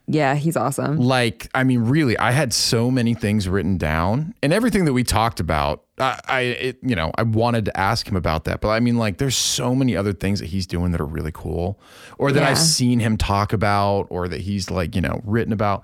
[0.09, 0.97] Yeah, he's awesome.
[0.97, 5.03] Like, I mean, really, I had so many things written down, and everything that we
[5.03, 5.83] talked about.
[5.99, 8.97] I, I it, you know, I wanted to ask him about that, but I mean,
[8.97, 11.79] like, there's so many other things that he's doing that are really cool,
[12.17, 12.49] or that Yeah.
[12.49, 15.83] I've seen him talk about, or that he's like, you know, written about.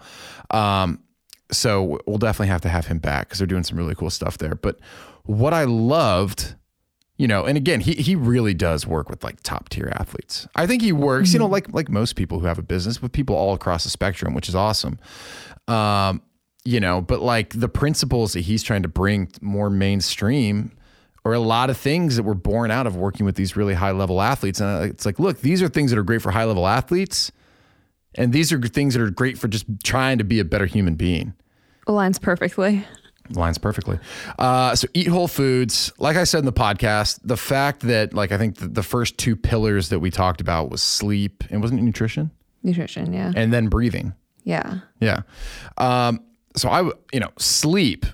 [0.52, 1.00] Um,
[1.52, 4.38] so we'll definitely have to have him back because they're doing some really cool stuff
[4.38, 4.56] there.
[4.56, 4.80] But
[5.24, 6.56] what I loved,
[7.24, 10.45] you know, and again, he he really does work with like top tier athletes.
[10.58, 13.14] I think he works, you know, like like most people who have a business with
[13.14, 15.00] people all across the spectrum, which is awesome.
[15.70, 16.22] Um,
[16.66, 20.74] you know, but like the principles that he's trying to bring more mainstream
[21.24, 23.91] or a lot of things that were born out of working with these really high
[23.91, 24.60] level athletes.
[24.60, 27.32] And it's like, look, these are things that are great for high level athletes.
[28.16, 30.95] And these are things that are great for just trying to be a better human
[30.95, 31.36] being.
[31.88, 32.86] Aligns perfectly.
[33.30, 34.00] Lines perfectly.
[34.38, 35.91] Uh, so eat whole foods.
[35.98, 39.18] Like I said in the podcast, the fact that like I think the, the first
[39.18, 42.32] two pillars that we talked about was sleep and wasn't it nutrition
[42.64, 43.34] Nutrition, yeah.
[43.36, 44.14] and then breathing.
[44.45, 44.80] Yeah.
[45.00, 45.22] Yeah.
[45.78, 46.22] Um,
[46.56, 48.06] so I, you know, sleep.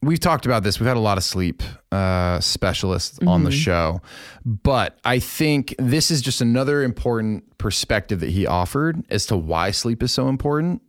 [0.00, 0.78] We've talked about this.
[0.78, 4.00] We've had a lot of sleep uh, specialists on the show,
[4.44, 9.72] but I think this is just another important perspective that he offered as to why
[9.72, 10.82] sleep is so important.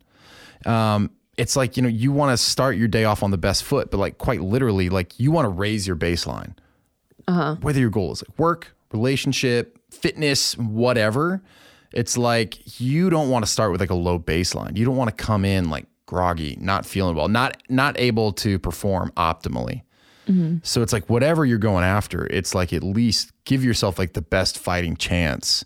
[0.66, 1.10] Um,
[1.40, 3.90] it's like you know you want to start your day off on the best foot,
[3.90, 6.54] but like quite literally, like you want to raise your baseline.
[7.28, 7.56] Uh-huh.
[7.62, 11.42] Whether your goal is like work, relationship, fitness, whatever,
[11.94, 14.78] it's like you don't want to start with like a low baseline.
[14.78, 18.60] You don't want to come in like groggy, not feeling well, not not able to
[18.60, 19.84] perform optimally.
[20.28, 20.58] Mm-hmm.
[20.64, 24.22] So it's like whatever you're going after, it's like at least give yourself like the
[24.22, 25.64] best fighting chance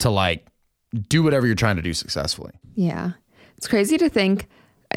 [0.00, 0.46] to like
[1.08, 2.52] do whatever you're trying to do successfully.
[2.74, 3.12] Yeah.
[3.56, 4.48] It's crazy to think,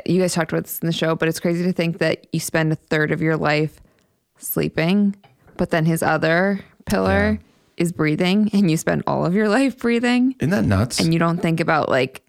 [0.06, 2.40] you guys talked about this in the show, but it's crazy to think that you
[2.40, 3.80] spend a third of your life
[4.38, 5.16] sleeping,
[5.58, 7.40] but then his other pillar
[7.78, 11.00] is breathing, and you spend all of your life breathing, Isn't that nuts?
[11.00, 12.22] and you don't think about like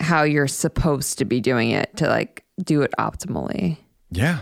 [0.00, 3.78] how you're supposed to be doing it to like do it optimally.
[4.10, 4.40] yeah.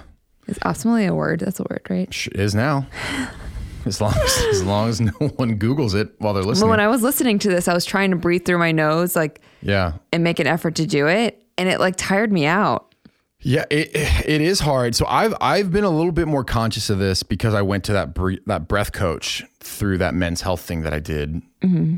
[0.48, 1.38] Is optimally a word?
[1.40, 2.12] That's a word, right?
[2.12, 2.86] Sh- Is now.
[3.86, 6.70] As long as, as long as no one Googles it while they're But listening.
[6.70, 9.40] when I was listening to this, I was trying to breathe through my nose, like,
[9.60, 9.94] yeah.
[10.12, 11.41] and make an effort to do it.
[11.58, 12.94] And it like tired me out.
[13.44, 14.94] Yeah, it it is hard.
[14.94, 17.92] So I've I've been a little bit more conscious of this because I went to
[17.92, 21.42] that bre- that breath coach through that men's health thing that I did.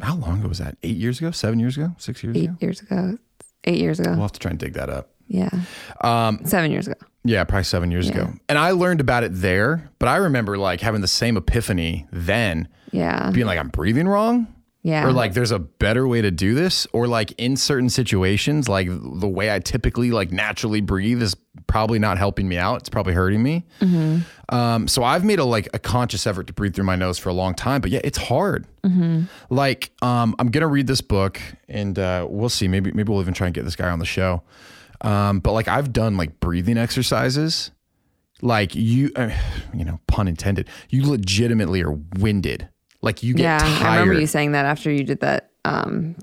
[0.03, 0.77] How long ago was that?
[0.83, 1.31] Eight years ago?
[1.33, 1.95] Seven years ago?
[1.99, 2.57] Six years Eight ago?
[2.61, 3.19] years ago,
[3.65, 4.11] eight years ago.
[4.13, 5.11] We'll have to try and dig that up.
[5.29, 5.49] Yeah.
[6.03, 6.97] Um, Seven years ago.
[7.25, 8.13] Yeah, probably seven years Yeah.
[8.15, 8.33] ago.
[8.49, 12.69] And I learned about it there, but I remember like having the same epiphany then,
[12.91, 13.31] Yeah.
[13.31, 14.47] being like, I'm breathing wrong.
[14.85, 15.07] Yeah.
[15.07, 16.87] Or like there's a better way to do this.
[16.93, 21.35] Or like in certain situations, like the way I typically like naturally breathe is
[21.67, 22.81] probably not helping me out.
[22.81, 23.65] It's probably hurting me.
[24.51, 27.31] Um, so I've made a like a conscious effort to breathe through my nose for
[27.31, 28.67] a long time, but yeah, it's hard.
[29.49, 32.69] Like um, I'm gonna read this book and uh, we'll see.
[32.69, 34.43] Maybe maybe we'll even try and get this guy on the show.
[35.01, 37.71] Um, but like I've done like breathing exercises
[38.43, 39.31] like you uh,
[39.75, 42.69] you know pun intended you legitimately are winded
[43.05, 43.59] like you get yeah.
[43.59, 46.17] tired I remember you saying that after you did that um,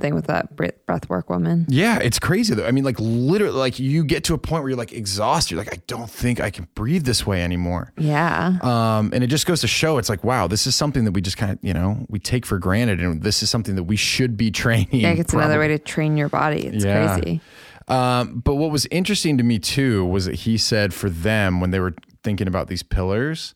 [0.00, 1.66] thing with that breath breathwork woman.
[1.68, 4.70] yeah it's crazy though i mean like literally like you get to a point where
[4.70, 8.56] you're like exhausted you're like i don't think i can breathe this way anymore Yeah.
[8.62, 11.20] um, and it just goes to show it's like wow this is something that we
[11.20, 13.96] just kind of you know we take for granted and this is something that we
[13.96, 16.66] should be training Like it's another way to train your body.
[16.66, 17.18] It's Yeah.
[17.18, 17.40] crazy.
[17.88, 21.70] Um, but what was interesting to me too was that he said for them when
[21.70, 23.54] they were thinking about these pillars,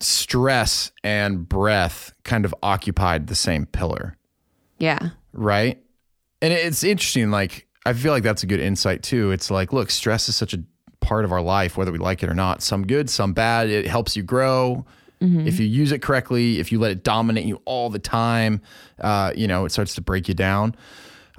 [0.00, 4.16] stress and breath kind of occupied the same pillar,
[4.78, 5.10] Yeah.
[5.32, 5.82] right?
[6.42, 7.30] And it's interesting.
[7.30, 9.30] Like, I feel like that's a good insight too.
[9.30, 10.62] It's like, look, stress is such a
[11.00, 12.62] part of our life, whether we like it or not.
[12.62, 13.68] Some good, some bad.
[13.68, 14.84] It helps you grow.
[15.22, 18.62] If you use it correctly, if you let it dominate you all the time,
[19.02, 20.74] uh, you know, it starts to break you down.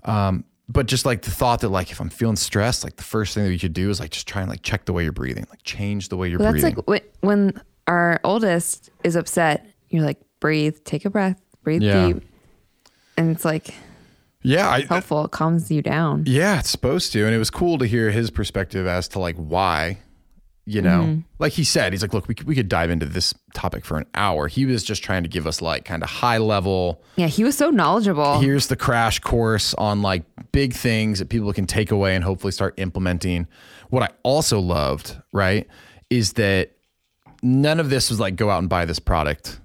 [0.03, 3.33] Um, but just like the thought that like if I'm feeling stressed, like the first
[3.33, 5.11] thing that you should do is like just try and like check the way you're
[5.11, 6.83] breathing, like change the way you're Well, that's breathing.
[6.85, 12.07] like when our oldest is upset, you're like, breathe, take a breath, breathe Yeah.
[12.07, 12.23] deep.
[13.17, 13.73] And it's like
[14.43, 15.25] yeah, I, helpful.
[15.25, 16.23] It calms you down.
[16.25, 19.35] yeah, it's supposed to, and it was cool to hear his perspective as to like
[19.35, 19.99] why.
[20.65, 21.19] You know, Mm-hmm.
[21.39, 23.97] like he said, he's like, look, we could, we could dive into this topic for
[23.97, 24.47] an hour.
[24.47, 27.03] He was just trying to give us like kind of high level.
[27.17, 27.27] Yeah.
[27.27, 28.39] He was so knowledgeable.
[28.39, 32.51] Here's the crash course on like big things that people can take away and hopefully
[32.51, 33.47] start implementing.
[33.89, 35.67] What I also loved, right,
[36.11, 36.71] is that
[37.41, 39.59] none of this was like go out and buy this product.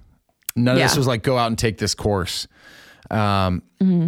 [0.55, 2.47] None of this was like go out and take this course.
[3.11, 3.61] Um,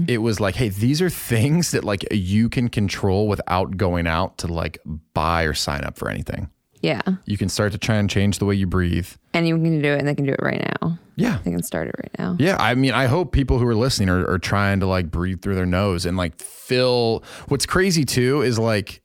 [0.08, 4.40] It was like, hey, these are things that like you can control without going out
[4.40, 4.80] to like
[5.14, 6.50] buy or sign up for anything.
[6.82, 7.02] yeah.
[7.26, 9.08] You can start to try and change the way you breathe.
[9.34, 10.98] And you can do it and they can do it right now.
[11.16, 11.40] Yeah.
[11.44, 12.36] They can start it right now.
[12.40, 15.42] Yeah, I mean, I hope people who are listening are, are trying to like breathe
[15.42, 17.24] through their nose and like fill.
[17.50, 19.02] What's crazy too is like,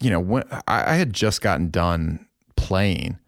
[0.00, 3.18] you know, when I, I had just gotten done playing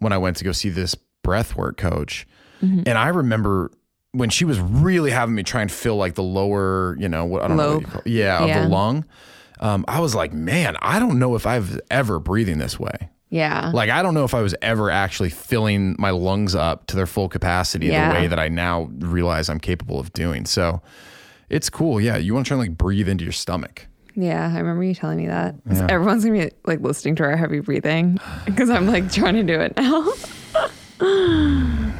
[0.00, 2.26] when I went to go see this breathwork coach,
[2.60, 3.70] and I remember
[4.12, 7.42] when she was really having me try and fill like the lower, you know, what
[7.42, 7.82] I don't know, what Lobe.
[7.82, 9.04] you call, yeah, of the lung.
[9.60, 13.08] Um, I was like, man, I don't know if I've ever breathing this way.
[13.30, 13.70] Yeah.
[13.72, 17.06] Like I don't know if I was ever actually filling my lungs up to their
[17.06, 18.08] full capacity Yeah.
[18.12, 20.44] the way that I now realize I'm capable of doing.
[20.46, 20.82] So
[21.48, 22.00] it's cool.
[22.00, 23.86] Yeah, you want to try and like breathe into your stomach.
[24.20, 25.54] Yeah, I remember you telling me that.
[25.70, 25.86] Yeah.
[25.88, 29.60] Everyone's gonna be like listening to our heavy breathing because I'm like trying to do
[29.60, 30.12] it now.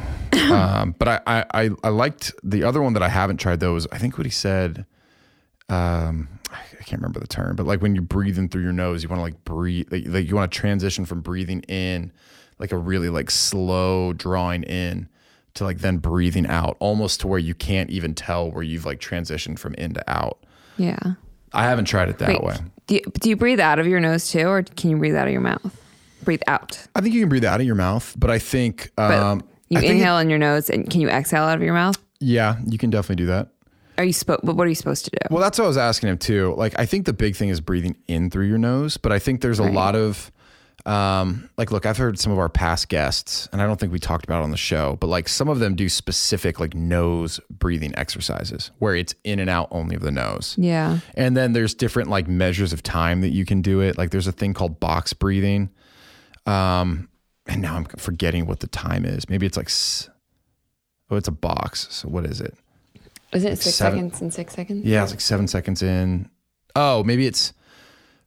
[0.51, 3.75] Um, but I, I I I liked the other one that I haven't tried though
[3.75, 4.85] is I think what he said.
[5.69, 9.03] Um, I can't remember the term, but like when you breathe in through your nose,
[9.03, 12.11] you want to like breathe, like, like you want to transition from breathing in,
[12.59, 15.07] like a really like slow drawing in,
[15.53, 18.99] to like then breathing out, almost to where you can't even tell where you've like
[18.99, 20.43] transitioned from in to out.
[20.77, 21.13] yeah.
[21.53, 22.55] I haven't tried it that Wait, way.
[22.87, 25.27] do you, do you breathe out of your nose too, or can you breathe out
[25.27, 25.77] of your mouth?
[26.23, 26.79] Breathe out.
[26.95, 29.81] I think you can breathe out of your mouth, but I think um, you I
[29.81, 31.97] think it- inhale in your nose, and can you exhale out of your mouth?
[32.19, 33.47] yeah, you can definitely do that.
[33.97, 34.41] Are you supposed?
[34.43, 35.17] But what are you supposed to do?
[35.29, 36.53] Well, that's what I was asking him too.
[36.57, 39.41] Like, I think the big thing is breathing in through your nose, but I think
[39.41, 39.73] there's a Right.
[39.73, 40.31] lot of,
[40.85, 43.99] um, like, look, I've heard some of our past guests, and I don't think we
[43.99, 47.39] talked about it on the show, but like some of them do specific like nose
[47.49, 50.55] breathing exercises where it's in and out only of the nose.
[50.57, 50.99] yeah.
[51.15, 53.97] And then there's different like measures of time that you can do it.
[53.97, 55.69] Like there's a thing called box breathing.
[56.45, 57.09] Um,
[57.45, 59.29] and now I'm forgetting what the time is.
[59.29, 59.69] Maybe it's like,
[61.09, 61.87] oh, it's a box.
[61.91, 62.55] So what is it?
[63.33, 64.85] Isn't it six seven- seconds and six seconds?
[64.85, 66.29] Yeah, it's like seven seconds in.
[66.75, 67.53] Oh, maybe it's.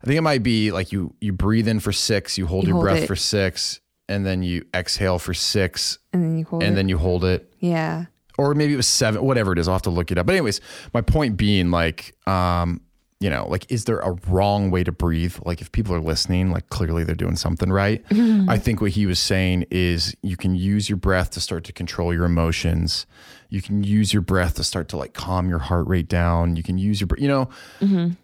[0.04, 2.68] I think it might be like you you breathe in for six, you hold You
[2.68, 3.06] your hold breath it.
[3.06, 6.76] for six, and then you exhale for six, And then you hold and it.
[6.76, 7.52] then you hold it.
[7.58, 8.04] yeah.
[8.36, 9.68] Or maybe it was seven, whatever it is.
[9.68, 10.26] I'll have to look it up.
[10.26, 10.60] But anyways,
[10.92, 12.80] my point being, like, um,
[13.20, 15.36] you know, like, is there a wrong way to breathe?
[15.46, 18.04] Like, if people are listening, like, clearly they're doing something right.
[18.48, 21.72] I think what he was saying is you can use your breath to start to
[21.72, 23.06] control your emotions.
[23.54, 26.56] You can use your breath to start to like calm your heart rate down.
[26.56, 27.48] You can use your, you know,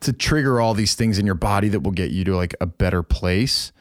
[0.00, 2.66] to trigger all these things in your body that will get you to like a
[2.66, 3.72] better place.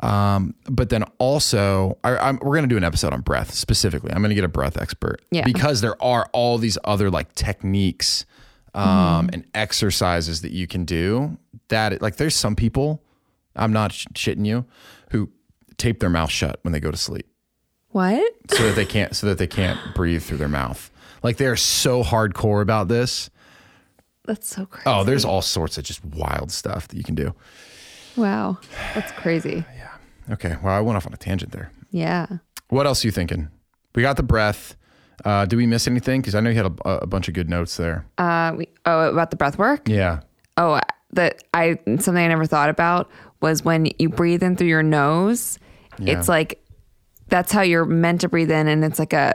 [0.00, 4.10] Um, but then also, I, I'm, we're going to do an episode on breath specifically.
[4.12, 5.44] I'm going to get a breath expert Yeah.
[5.44, 8.26] because there are all these other like techniques
[8.74, 11.38] um, and exercises that you can do
[11.68, 13.02] that like there's some people
[13.56, 14.64] I'm not sh- shitting you,
[15.10, 15.30] who
[15.78, 17.26] tape their mouth shut when they go to sleep
[17.94, 18.32] What?
[18.50, 20.90] so that they can't so that they can't breathe through their mouth.
[21.22, 23.30] Like they're so hardcore about this.
[24.24, 24.84] That's so crazy.
[24.86, 27.34] Oh, there's all sorts of just wild stuff that you can do.
[28.16, 28.58] Wow.
[28.94, 29.64] That's crazy.
[29.76, 30.32] Yeah.
[30.32, 31.70] Okay, well, I went off on a tangent there.
[31.90, 32.26] Yeah.
[32.68, 33.48] What else are you thinking?
[33.94, 34.74] We got the breath.
[35.22, 36.22] Uh, did we miss anything?
[36.22, 38.06] Because I know you had a, a bunch of good notes there.
[38.16, 39.86] Uh, we, oh, about the breath work?
[39.86, 40.20] Yeah.
[40.56, 40.80] Oh,
[41.12, 43.10] that I something I never thought about
[43.42, 45.58] was when you breathe in through your nose.
[45.98, 46.18] Yeah.
[46.18, 46.63] It's like
[47.34, 49.32] that's how you're meant to breathe in, and it's like a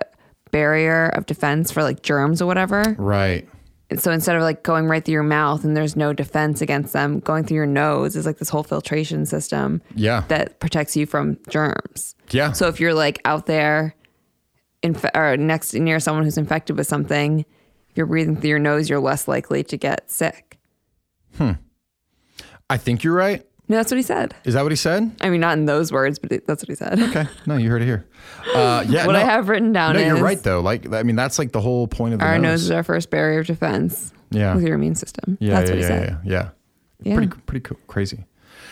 [0.52, 2.96] barrier of defense for like germs or whatever.
[2.98, 3.46] Right.
[3.90, 6.94] And so instead of like going right through your mouth and there's no defense against
[6.94, 10.24] them, going through your nose is like this whole filtration system Yeah.
[10.30, 12.16] that protects you from germs.
[12.32, 12.54] Yeah.
[12.54, 13.96] So if you're like out there,
[14.82, 17.42] inf- or next near someone who's infected with something,
[17.90, 20.58] if you're breathing through your nose, you're less likely to get sick.
[21.36, 21.54] Hmm.
[22.70, 23.46] I think you're right.
[23.70, 24.34] No, that's what he said.
[24.46, 25.16] Is that what he said?
[25.22, 27.00] I mean, not in those words, but it, that's what he said.
[27.00, 27.28] Okay.
[27.46, 28.06] No, you heard it here.
[28.54, 29.06] Uh, yeah.
[29.08, 30.60] what no, I have written down No, is you're right though.
[30.60, 32.62] Like, I mean, that's like the whole point of the our nose nose.
[32.64, 34.56] is our first barrier of defense Yeah.
[34.56, 35.38] with your immune system.
[35.40, 35.54] Yeah.
[35.62, 36.20] that's yeah, what he yeah, said.
[36.26, 36.50] yeah, yeah.
[37.04, 37.16] Yeah.
[37.16, 38.26] Pretty, pretty cool, crazy.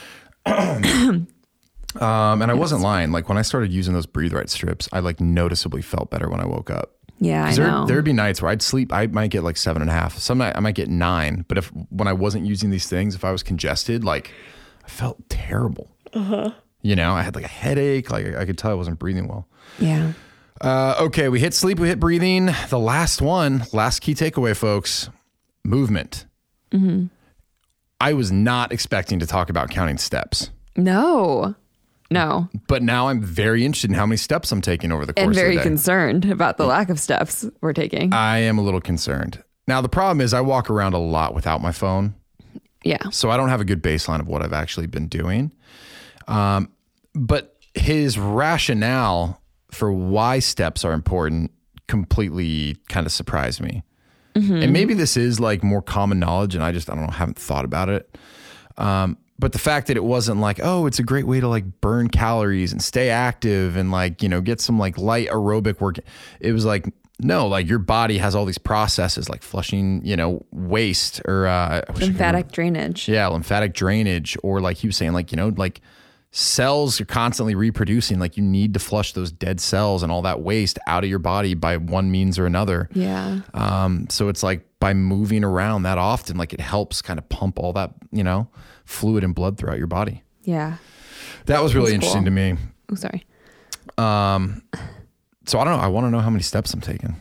[0.48, 1.28] um,
[2.00, 3.12] and I wasn't lying.
[3.12, 6.40] Like when I started using those breathe right strips, I like noticeably felt better when
[6.40, 6.94] I woke up.
[7.20, 7.86] Yeah, I there, know.
[7.86, 8.94] there'd be nights where I'd sleep.
[8.94, 10.18] I might get like seven and a half.
[10.18, 11.46] Some night I might get nine.
[11.48, 14.32] But if when I wasn't using these things, if I was congested, like
[14.88, 15.92] I felt terrible.
[16.14, 16.52] Uh-huh.
[16.82, 18.10] You know, I had like a headache.
[18.10, 19.48] Like I could tell I wasn't breathing well.
[19.80, 20.14] yeah.
[20.60, 22.50] Uh, okay, we hit sleep, we hit breathing.
[22.70, 25.08] The last one, last key takeaway, folks
[25.64, 26.26] movement.
[26.72, 27.08] Mm-hmm.
[28.02, 31.54] I was not expecting to talk about counting steps, No.
[32.10, 32.48] No.
[32.68, 35.36] but now I'm very interested in how many steps I'm taking over the course And
[35.36, 35.70] very of the day.
[35.70, 38.14] concerned about the lack of steps we're taking.
[38.14, 39.44] I am a little concerned.
[39.68, 42.16] Now, the problem is I walk around a lot without my phone,
[42.88, 43.10] yeah.
[43.12, 45.52] so I don't have a good baseline of what I've actually been doing.
[46.28, 46.72] Um,
[47.14, 49.42] but his rationale
[49.72, 51.52] for why steps are important
[51.88, 53.84] completely kind of surprised me.
[54.64, 57.40] And maybe this is like more common knowledge, and I just I don't know haven't
[57.40, 58.18] thought about it.
[58.78, 61.82] Um, but the fact that it wasn't like, oh, it's a great way to like
[61.82, 65.98] burn calories and stay active and like you know get some like light aerobic work.
[66.40, 66.86] It was like
[67.22, 71.52] no, like your body has all these processes like flushing, you know, waste or uh,
[71.52, 73.08] I wish I could Lymphatic drainage.
[73.08, 75.82] yeah, lymphatic drainage, or like he was saying, like, you know, like
[76.32, 78.20] cells are constantly reproducing.
[78.20, 81.20] Like you need to flush those dead cells and all that waste out of your
[81.20, 82.90] body by one means or another.
[82.94, 83.40] Yeah.
[83.54, 87.58] Um, so it's like by moving around that often, like it helps kind of pump
[87.58, 88.48] all that, you know,
[88.86, 90.22] fluid and blood throughout your body.
[90.44, 90.78] Yeah.
[91.48, 92.26] That was really That's interesting cool.
[92.26, 92.58] to me.
[92.92, 93.26] Oh, sorry.
[95.48, 95.84] So I don't know.
[95.84, 97.16] I want to know how many steps I'm taking.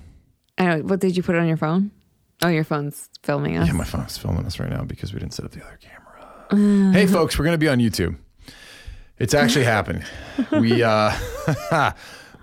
[0.59, 0.79] I know.
[0.83, 1.93] What did you put on your phone?
[2.43, 3.67] Oh, your phone's filming us.
[3.67, 6.93] Yeah, my phone's filming us right now because we didn't set up the other camera.
[6.93, 8.17] hey, folks, we're going to be on YouTube.
[9.19, 10.03] It's actually happening.
[10.51, 11.13] We uh,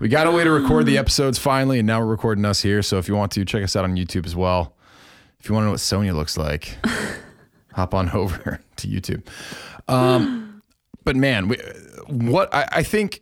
[0.00, 2.82] we got a way to record the episodes finally, and now we're recording us here.
[2.82, 4.74] So if you want to check us out on YouTube as well,
[5.38, 6.76] if you want to know what Sonia looks like,
[7.74, 9.26] hop on over to YouTube.
[9.86, 10.62] Um,
[11.04, 11.58] but man, we,
[12.08, 13.20] what I, I think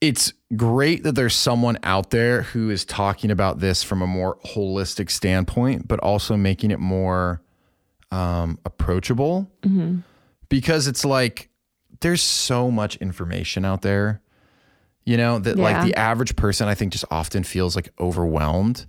[0.00, 4.36] it's great that there's someone out there who is talking about this from a more
[4.46, 7.42] holistic standpoint, but also making it more
[8.10, 9.50] um, approachable.
[10.48, 11.50] Because it's like
[12.00, 14.22] there's so much information out there,
[15.04, 18.86] you know, that like the average person, I think, just often feels like overwhelmed.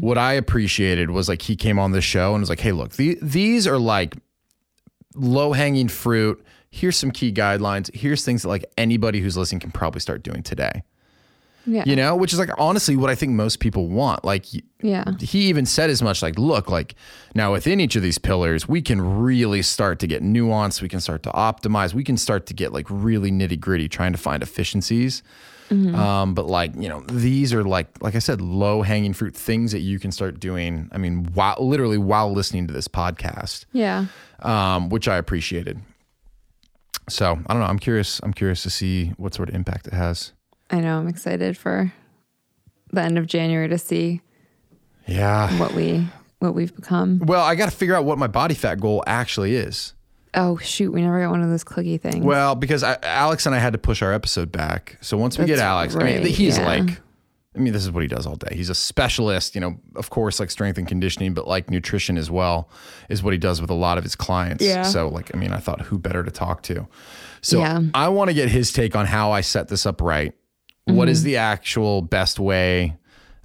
[0.00, 2.92] What I appreciated was like he came on the show and was like, hey, look,
[2.92, 4.14] the, these are like
[5.14, 6.43] low hanging fruit.
[6.74, 7.94] Here's some key guidelines.
[7.94, 10.82] Here's things that like anybody who's listening can probably start doing today.
[11.66, 11.84] Yeah.
[11.86, 14.24] You know, which is like honestly what I think most people want.
[14.24, 14.44] Like
[14.82, 15.04] Yeah.
[15.20, 16.94] he even said as much like, look, like
[17.34, 20.82] now within each of these pillars, we can really start to get nuance.
[20.82, 21.94] We can start to optimize.
[21.94, 25.22] We can start to get like really nitty gritty trying to find efficiencies.
[25.70, 29.72] Um, but like, you know, these are like, like I said, low hanging fruit things
[29.72, 30.88] that you can start doing.
[30.92, 34.06] I mean, while literally while listening to this podcast Yeah.
[34.40, 35.80] um, which I appreciated.
[37.08, 37.66] So I don't know.
[37.68, 38.20] I'm curious.
[38.22, 40.32] I'm curious to see what sort of impact it has.
[40.70, 40.98] I know.
[40.98, 41.92] I'm excited for
[42.92, 44.20] the end of January to see
[45.06, 45.58] Yeah.
[45.58, 46.06] what we
[46.38, 47.20] what we've become.
[47.24, 49.94] Well, I got to figure out what my body fat goal actually is.
[50.34, 52.24] Oh shoot, we never got one of those clicky things.
[52.24, 54.98] Well, because I, Alex and I had to push our episode back.
[55.00, 56.66] So once we get That's Alex, I mean, he's yeah.
[56.66, 57.00] like,
[57.56, 58.54] I mean, this is what he does all day.
[58.54, 62.30] He's a specialist, you know, of course, like strength and conditioning, but like nutrition as
[62.30, 62.68] well
[63.08, 64.64] is what he does with a lot of his clients.
[64.64, 64.82] Yeah.
[64.82, 66.88] So, like, I mean, I thought who better to talk to?
[67.42, 67.82] So Yeah.
[67.94, 70.34] I want to get his take on how I set this up right.
[70.86, 71.26] What is mm-hmm.
[71.26, 72.96] the actual best way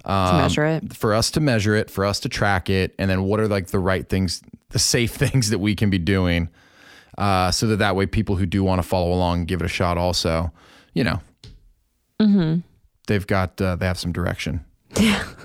[0.04, 0.94] to um, measure it.
[0.94, 3.68] for us to measure it, for us to track it, and then what are like
[3.68, 6.48] the right things, the safe things that we can be doing
[7.18, 9.68] uh, so that that way people who do want to follow along give it a
[9.68, 10.52] shot also,
[10.94, 11.20] you know,
[12.20, 12.60] mm-hmm.
[13.10, 14.64] They've got uh, they have some direction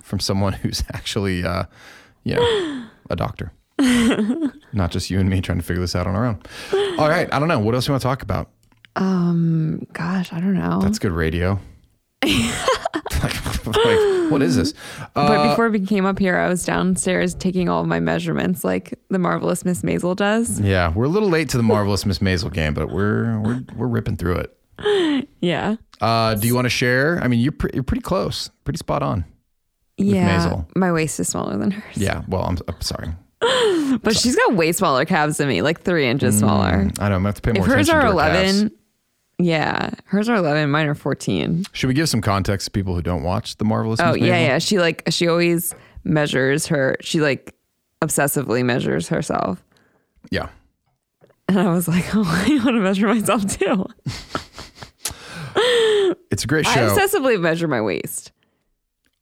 [0.03, 1.63] from someone who's actually, uh,
[2.23, 3.51] you know, a doctor.
[4.71, 6.41] Not just you and me trying to figure this out on our own.
[6.99, 7.59] All right, I don't know.
[7.59, 8.49] What else you want to talk about?
[8.95, 10.79] Um, gosh, I don't know.
[10.81, 11.59] That's good radio.
[12.23, 14.73] like, like, what is this?
[15.13, 18.63] but Uh, before we came up here, I was downstairs taking all of my measurements,
[18.63, 20.59] like the marvelous Miss Maisel does.
[20.61, 23.87] yeah, we're a little late to the marvelous Miss Maisel game, but we're we're we're
[23.87, 24.57] ripping through it.
[25.41, 27.19] Yeah, Uh, do you want to share?
[27.23, 29.25] I mean, you're pre- you're pretty close, pretty spot on.
[29.97, 30.63] yeah.
[30.75, 31.97] My waist is smaller than hers.
[31.97, 32.23] Yeah.
[32.27, 33.09] Well, I'm, I'm sorry.
[34.01, 36.65] but she's got way smaller calves than me, like three inches smaller.
[36.67, 36.89] I don't know.
[36.89, 37.65] I'm gonna have to pay more.
[37.67, 38.13] If hers are to her calves.
[38.61, 38.71] eleven,
[39.37, 40.71] yeah, hers are eleven.
[40.71, 41.65] Mine are fourteen.
[41.73, 43.99] Should we give some context to people who don't watch the marvelous?
[44.01, 44.57] Oh yeah, yeah.
[44.59, 46.95] She like she always measures her.
[47.01, 47.53] She like
[48.01, 49.63] obsessively measures herself.
[50.31, 50.49] yeah.
[51.47, 53.85] And I was like, oh, I want to measure myself too.
[56.31, 56.71] It's a great show.
[56.71, 58.33] I obsessively measure my waist.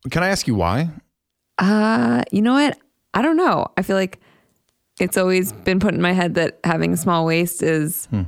[0.09, 0.89] Can I ask you why?
[1.59, 2.75] Uh, you know what?
[3.13, 3.67] I don't know.
[3.77, 4.19] I feel like
[4.99, 8.23] it's always been put in my head that having a small waist is, Hmm.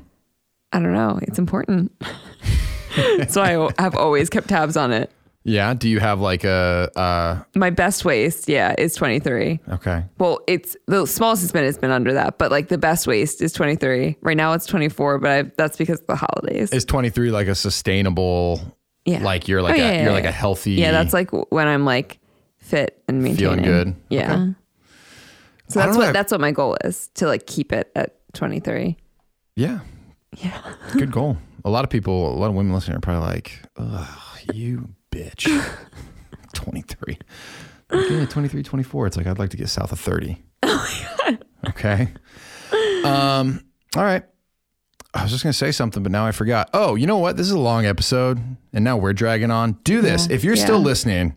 [0.72, 1.91] I don't know, it's important.
[3.30, 5.09] so I have always kept tabs on it.
[5.45, 5.73] Yeah.
[5.76, 6.89] Do you have like a?
[6.95, 9.59] Uh, My best waist, yeah, is 23.
[9.73, 10.03] okay.
[10.17, 13.41] Well, it's the smallest it's been It's been under that, but like the best waist
[13.41, 14.17] is 23.
[14.22, 16.72] Right now it's 24, but I, that's because of the holidays.
[16.73, 18.59] Is 23 like a sustainable?
[19.05, 19.23] yeah.
[19.23, 20.30] Like you're like Oh, a yeah, yeah, you're like yeah.
[20.30, 20.72] a healthy.
[20.72, 22.19] Yeah, that's like when I'm like
[22.57, 23.63] fit and maintaining.
[23.63, 23.95] Feeling good.
[24.09, 24.34] Yeah.
[24.34, 24.53] Okay.
[25.67, 28.97] So I that's what that's what my goal is to like keep it at 23.
[29.55, 29.80] Yeah.
[30.38, 30.59] Yeah.
[30.93, 31.38] Good goal.
[31.63, 34.07] A lot of people, a lot of women listening are probably like, "Ugh,
[34.53, 35.45] you bitch."
[36.53, 37.17] 23.
[37.91, 39.07] Like, yeah, 23, 24.
[39.07, 40.41] It's like I'd like to get south of 30.
[40.67, 40.87] Oh
[41.27, 41.45] my god.
[41.69, 42.07] Okay.
[43.05, 43.63] Um.
[43.95, 44.23] All right.
[45.13, 46.69] I was just gonna say something, but now I forgot.
[46.73, 47.37] Oh, you know what?
[47.37, 48.39] This is a long episode,
[48.73, 49.73] and now we're dragging on.
[49.83, 50.35] Do this Yeah.
[50.35, 51.35] if you're still listening.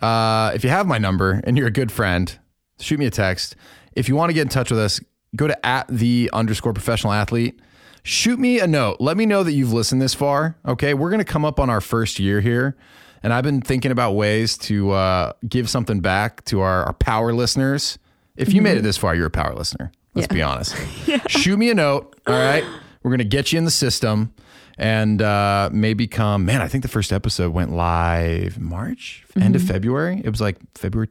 [0.00, 2.38] Uh, if you have my number and you're a good friend,
[2.80, 3.56] shoot me a text.
[3.96, 5.00] If you want to get in touch with us,
[5.36, 7.60] go to at the underscore professional athlete.
[8.02, 8.96] Shoot me a note.
[9.00, 10.56] Let me know that you've listened this far.
[10.66, 10.92] Okay.
[10.94, 12.76] We're going to come up on our first year here.
[13.22, 17.32] And I've been thinking about ways to uh, give something back to our, our power
[17.32, 17.98] listeners.
[18.36, 19.92] If you made it this far, you're a power listener.
[20.14, 20.34] Let's Yeah.
[20.34, 20.74] be honest.
[21.28, 22.18] Shoot me a note.
[22.26, 22.64] All right.
[23.04, 24.34] We're going to get you in the system
[24.76, 26.44] and uh, maybe come.
[26.44, 30.20] Man, I think the first episode went live March, end of February.
[30.24, 31.08] It was like February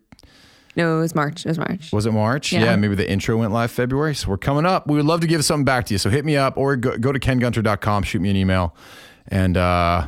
[0.75, 1.45] No, it was March.
[1.45, 1.91] It was March.
[1.91, 2.53] was it March?
[2.53, 2.75] Yeah.
[2.75, 4.15] maybe the intro went live February.
[4.15, 4.87] So we're coming up.
[4.87, 5.97] We would love to give something back to you.
[5.97, 8.75] So hit me up or go, go to kengunter.com, shoot me an email.
[9.27, 10.07] And uh,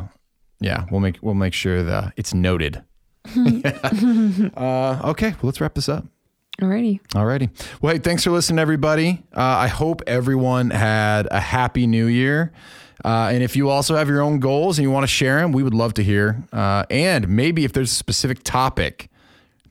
[0.59, 2.83] yeah, we'll make we'll make sure that it's noted.
[3.35, 6.05] uh, okay, well, let's wrap this up.
[6.61, 7.01] Alrighty.
[7.09, 7.49] Alrighty.
[7.81, 9.23] Well, hey, thanks for listening, everybody.
[9.35, 12.51] Uh, I hope everyone had a happy new year.
[13.03, 15.51] Uh, and if you also have your own goals and you want to share them,
[15.51, 16.43] we would love to hear.
[16.53, 19.09] Uh, and maybe if there's a specific topic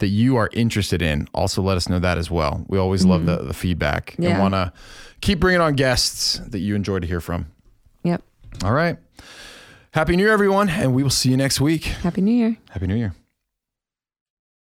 [0.03, 2.67] that you are interested in, also let us know that as well.
[2.67, 3.47] We always love the, mm-hmm.
[3.47, 4.73] the feedback and want to
[5.21, 7.47] keep bringing on guests that you enjoy to hear from.
[8.03, 8.21] Yep.
[8.65, 8.99] All right.
[9.93, 10.69] Happy New Year, everyone.
[10.69, 11.85] And we will see you next week.
[11.85, 12.57] Happy New Year.
[12.71, 13.15] Happy New Year.